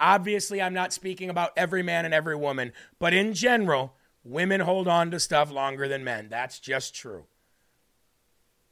Obviously, 0.00 0.60
I'm 0.60 0.74
not 0.74 0.92
speaking 0.92 1.30
about 1.30 1.52
every 1.56 1.82
man 1.82 2.04
and 2.04 2.12
every 2.12 2.34
woman, 2.34 2.72
but 2.98 3.14
in 3.14 3.34
general, 3.34 3.94
women 4.24 4.60
hold 4.60 4.88
on 4.88 5.10
to 5.12 5.20
stuff 5.20 5.50
longer 5.50 5.86
than 5.86 6.02
men. 6.02 6.28
That's 6.28 6.58
just 6.58 6.94
true. 6.94 7.26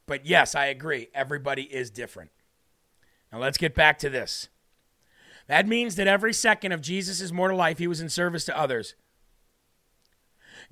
But 0.05 0.25
yes, 0.25 0.55
I 0.55 0.65
agree. 0.65 1.07
Everybody 1.13 1.63
is 1.63 1.89
different. 1.89 2.31
Now 3.31 3.39
let's 3.39 3.57
get 3.57 3.73
back 3.73 3.97
to 3.99 4.09
this. 4.09 4.49
That 5.47 5.67
means 5.67 5.95
that 5.95 6.07
every 6.07 6.33
second 6.33 6.73
of 6.73 6.81
Jesus' 6.81 7.31
mortal 7.31 7.57
life, 7.57 7.77
he 7.77 7.87
was 7.87 8.01
in 8.01 8.09
service 8.09 8.45
to 8.45 8.57
others. 8.57 8.95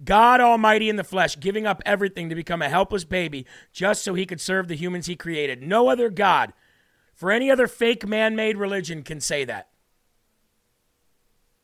God 0.03 0.39
Almighty 0.39 0.89
in 0.89 0.95
the 0.95 1.03
flesh, 1.03 1.39
giving 1.39 1.65
up 1.65 1.81
everything 1.85 2.29
to 2.29 2.35
become 2.35 2.61
a 2.61 2.69
helpless 2.69 3.03
baby 3.03 3.45
just 3.73 4.03
so 4.03 4.13
he 4.13 4.25
could 4.25 4.39
serve 4.41 4.67
the 4.67 4.75
humans 4.75 5.07
he 5.07 5.15
created. 5.15 5.61
No 5.61 5.89
other 5.89 6.09
God 6.09 6.53
for 7.13 7.31
any 7.31 7.51
other 7.51 7.67
fake 7.67 8.07
man 8.07 8.35
made 8.35 8.55
religion 8.55 9.03
can 9.03 9.19
say 9.19 9.43
that. 9.43 9.67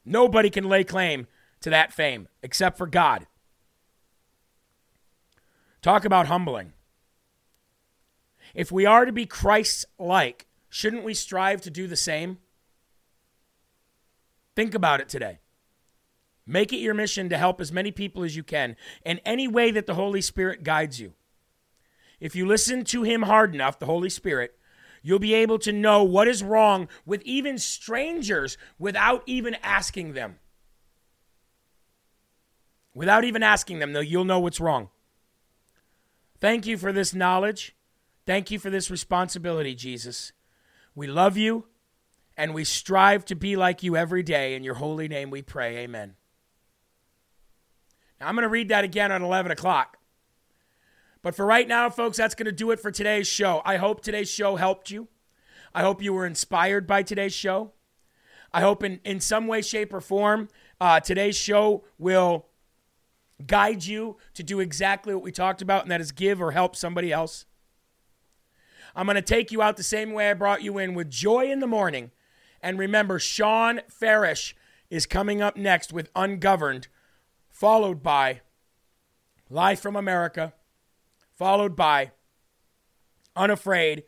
Nobody 0.03 0.49
can 0.49 0.67
lay 0.67 0.83
claim 0.83 1.27
to 1.61 1.69
that 1.69 1.93
fame 1.93 2.27
except 2.43 2.77
for 2.77 2.88
God. 2.88 3.25
Talk 5.81 6.03
about 6.03 6.27
humbling. 6.27 6.73
If 8.53 8.71
we 8.71 8.86
are 8.86 9.05
to 9.05 9.11
be 9.11 9.25
Christ 9.25 9.86
like, 9.97 10.47
shouldn't 10.69 11.03
we 11.03 11.13
strive 11.13 11.61
to 11.61 11.69
do 11.69 11.88
the 11.88 11.95
same? 11.95 12.39
Think 14.55 14.73
about 14.73 14.99
it 14.99 15.07
today. 15.07 15.39
Make 16.47 16.71
it 16.71 16.77
your 16.77 16.93
mission 16.93 17.29
to 17.29 17.37
help 17.37 17.59
as 17.59 17.71
many 17.71 17.91
people 17.91 18.23
as 18.23 18.35
you 18.35 18.43
can 18.43 18.75
in 19.03 19.19
any 19.25 19.47
way 19.47 19.71
that 19.71 19.87
the 19.87 19.95
Holy 19.95 20.21
Spirit 20.21 20.63
guides 20.63 20.99
you. 20.99 21.13
If 22.19 22.35
you 22.35 22.45
listen 22.45 22.83
to 22.85 23.03
Him 23.03 23.23
hard 23.23 23.53
enough, 23.53 23.79
the 23.79 23.87
Holy 23.87 24.09
Spirit, 24.09 24.57
you'll 25.01 25.19
be 25.19 25.33
able 25.33 25.59
to 25.59 25.71
know 25.71 26.03
what 26.03 26.27
is 26.27 26.43
wrong 26.43 26.87
with 27.05 27.21
even 27.23 27.57
strangers 27.57 28.57
without 28.77 29.23
even 29.25 29.55
asking 29.63 30.13
them. 30.13 30.37
Without 32.93 33.23
even 33.23 33.43
asking 33.43 33.79
them, 33.79 33.93
though, 33.93 33.99
you'll 33.99 34.23
know 34.23 34.39
what's 34.39 34.59
wrong. 34.59 34.89
Thank 36.39 36.65
you 36.65 36.77
for 36.77 36.93
this 36.93 37.13
knowledge. 37.13 37.75
Thank 38.25 38.51
you 38.51 38.59
for 38.59 38.69
this 38.69 38.89
responsibility, 38.89 39.75
Jesus. 39.75 40.31
We 40.95 41.07
love 41.07 41.37
you 41.37 41.65
and 42.37 42.53
we 42.53 42.63
strive 42.63 43.25
to 43.25 43.35
be 43.35 43.55
like 43.55 43.83
you 43.83 43.97
every 43.97 44.23
day. 44.23 44.55
In 44.55 44.63
your 44.63 44.75
holy 44.75 45.07
name 45.07 45.29
we 45.29 45.41
pray. 45.41 45.77
Amen. 45.77 46.15
I'm 48.26 48.36
going 48.36 48.43
to 48.43 48.49
read 48.49 48.69
that 48.69 48.84
again 48.84 49.11
at 49.11 49.21
11 49.21 49.51
o'clock. 49.51 49.97
But 51.21 51.36
for 51.36 51.45
right 51.45 51.67
now, 51.67 51.89
folks, 51.89 52.17
that's 52.17 52.36
going 52.36 52.45
to 52.45 52.51
do 52.51 52.71
it 52.71 52.80
for 52.80 52.91
today's 52.91 53.28
show. 53.28 53.61
I 53.65 53.78
hope 53.78 54.01
today's 54.01 54.30
show 54.30 54.55
helped 54.55 54.91
you. 54.91 55.07
I 55.73 55.82
hope 55.82 56.01
you 56.01 56.13
were 56.13 56.26
inspired 56.26 56.88
by 56.88 57.03
today's 57.03 57.34
show. 57.34 57.73
I 58.53 58.61
hope 58.61 58.84
in, 58.84 58.99
in 59.03 59.19
some 59.19 59.47
way, 59.47 59.61
shape, 59.61 59.93
or 59.93 60.01
form, 60.01 60.47
uh, 60.80 60.99
today's 60.99 61.36
show 61.36 61.84
will 61.97 62.45
guide 63.45 63.84
you 63.84 64.17
to 64.34 64.43
do 64.43 64.59
exactly 64.59 65.13
what 65.13 65.23
we 65.23 65.32
talked 65.32 65.61
about, 65.61 65.82
and 65.82 65.91
that 65.91 65.99
is 65.99 66.11
give 66.11 66.41
or 66.41 66.51
help 66.51 66.76
somebody 66.76 67.11
else. 67.11 67.45
I'm 68.95 69.05
going 69.05 69.15
to 69.15 69.21
take 69.21 69.51
you 69.51 69.61
out 69.61 69.76
the 69.76 69.84
same 69.84 70.13
way 70.13 70.30
I 70.30 70.34
brought 70.34 70.63
you 70.63 70.78
in 70.78 70.93
with 70.93 71.09
joy 71.09 71.51
in 71.51 71.59
the 71.59 71.67
morning. 71.67 72.11
And 72.61 72.80
remember, 72.80 73.19
Shawn 73.19 73.82
Farash 73.89 74.53
is 74.89 75.05
coming 75.05 75.41
up 75.41 75.57
next 75.57 75.91
with 75.91 76.09
Ungoverned, 76.15 76.88
followed 77.55 78.03
by 78.03 78.41
Live 79.49 79.79
from 79.79 79.95
America, 79.95 80.53
followed 81.37 81.73
by 81.73 82.11
Unafraid, 83.33 84.03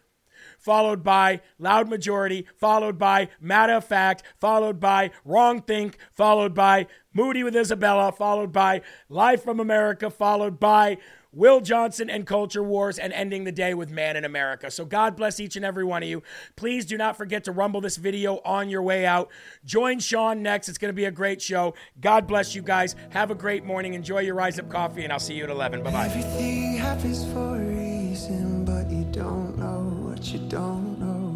followed 0.60 1.02
by 1.02 1.40
Loud 1.58 1.88
Majority, 1.88 2.46
followed 2.58 2.98
by 2.98 3.30
Matter 3.40 3.76
of 3.76 3.86
Fact, 3.86 4.22
followed 4.38 4.82
by 4.82 5.12
Wrong 5.24 5.62
Think, 5.62 5.98
followed 6.12 6.54
by 6.54 6.88
Moody 7.14 7.42
with 7.42 7.56
Isabella, 7.56 8.12
followed 8.12 8.52
by 8.52 8.82
Live 9.08 9.42
from 9.44 9.62
America, 9.62 10.10
followed 10.10 10.60
by 10.60 10.98
Will 11.38 11.62
Johnson 11.62 12.10
and 12.10 12.26
Culture 12.26 12.64
Wars, 12.64 12.98
and 12.98 13.14
ending 13.14 13.44
the 13.44 13.52
day 13.52 13.76
with 13.76 13.92
Man 13.92 14.16
in 14.16 14.26
America. 14.26 14.72
So 14.72 14.86
God 14.86 15.16
bless 15.16 15.40
each 15.40 15.56
and 15.56 15.64
every 15.64 15.84
one 15.84 16.02
of 16.02 16.10
you. 16.10 16.24
Please 16.56 16.84
do 16.84 16.98
not 16.98 17.16
forget 17.16 17.44
to 17.44 17.52
rumble 17.52 17.80
this 17.80 17.98
video 17.98 18.42
on 18.44 18.70
your 18.70 18.82
way 18.82 19.06
out. 19.06 19.30
Join 19.64 20.00
Shawn 20.00 20.42
next. 20.42 20.68
It's 20.68 20.80
going 20.80 20.90
to 20.90 20.96
be 20.96 21.06
a 21.06 21.12
great 21.12 21.40
show. 21.40 21.76
God 22.02 22.26
bless 22.26 22.56
you 22.56 22.64
guys. 22.64 22.96
Have 23.12 23.30
a 23.30 23.36
great 23.36 23.64
morning. 23.64 23.94
Enjoy 23.94 24.22
your 24.22 24.34
Rise 24.34 24.58
Up 24.58 24.68
coffee, 24.68 25.04
and 25.04 25.14
I'll 25.14 25.20
see 25.20 25.36
you 25.36 25.44
at 25.44 25.52
11. 25.52 25.84
Bye 25.84 25.92
bye. 25.92 26.06
Everything 26.08 26.78
happens 26.78 27.24
for 27.32 27.56
a 27.56 27.60
reason, 27.60 28.66
but 28.66 28.90
you 28.90 29.04
don't 29.12 29.60
know 29.60 30.10
what 30.10 30.26
you 30.34 30.40
don't 30.50 31.00
know. 31.00 31.28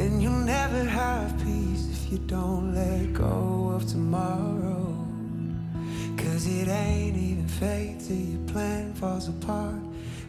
And 0.00 0.22
you'll 0.22 0.32
never 0.32 0.82
have 0.84 1.36
peace 1.44 1.88
if 1.90 2.10
you 2.10 2.18
don't 2.20 2.74
let 2.74 3.12
go 3.12 3.72
of 3.74 3.86
tomorrow. 3.86 4.79
Cause 6.24 6.46
it 6.46 6.68
ain't 6.68 7.16
even 7.16 7.48
fate 7.48 7.96
till 8.06 8.14
your 8.14 8.46
plan 8.48 8.92
falls 8.92 9.28
apart, 9.28 9.80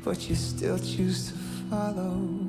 but 0.05 0.29
you 0.29 0.35
still 0.35 0.79
choose 0.79 1.27
to 1.27 1.33
follow. 1.69 2.47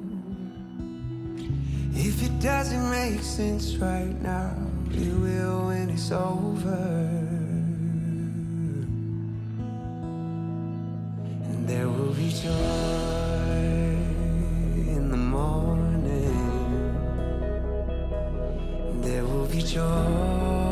If 1.93 2.23
it 2.23 2.39
doesn't 2.41 2.91
make 2.91 3.21
sense 3.21 3.75
right 3.77 4.15
now, 4.23 4.55
it 4.93 5.13
will 5.15 5.67
when 5.67 5.91
it's 5.91 6.13
over. 6.13 6.69
And 11.49 11.69
there 11.69 11.89
will 11.89 12.15
be 12.15 12.31
joy 12.31 12.53
in 14.97 15.11
the 15.11 15.17
morning. 15.17 16.33
There 19.03 19.25
will 19.25 19.47
be 19.47 19.63
joy 19.63 20.72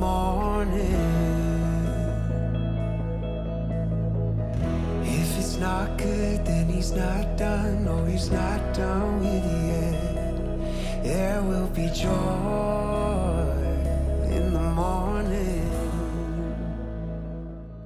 morning. 0.00 1.20
If 5.04 5.38
it's 5.38 5.56
not 5.58 5.98
good, 5.98 6.44
then 6.46 6.68
he's 6.68 6.92
not 6.92 7.36
done. 7.36 7.84
No, 7.84 8.04
he's 8.06 8.30
not 8.30 8.60
done 8.74 9.20
with 9.20 9.44
you 9.52 9.60
yet. 9.74 11.04
There 11.04 11.42
will 11.42 11.68
be 11.68 11.86
joy 11.88 13.44
in 14.36 14.52
the 14.54 14.66
morning. 14.82 15.69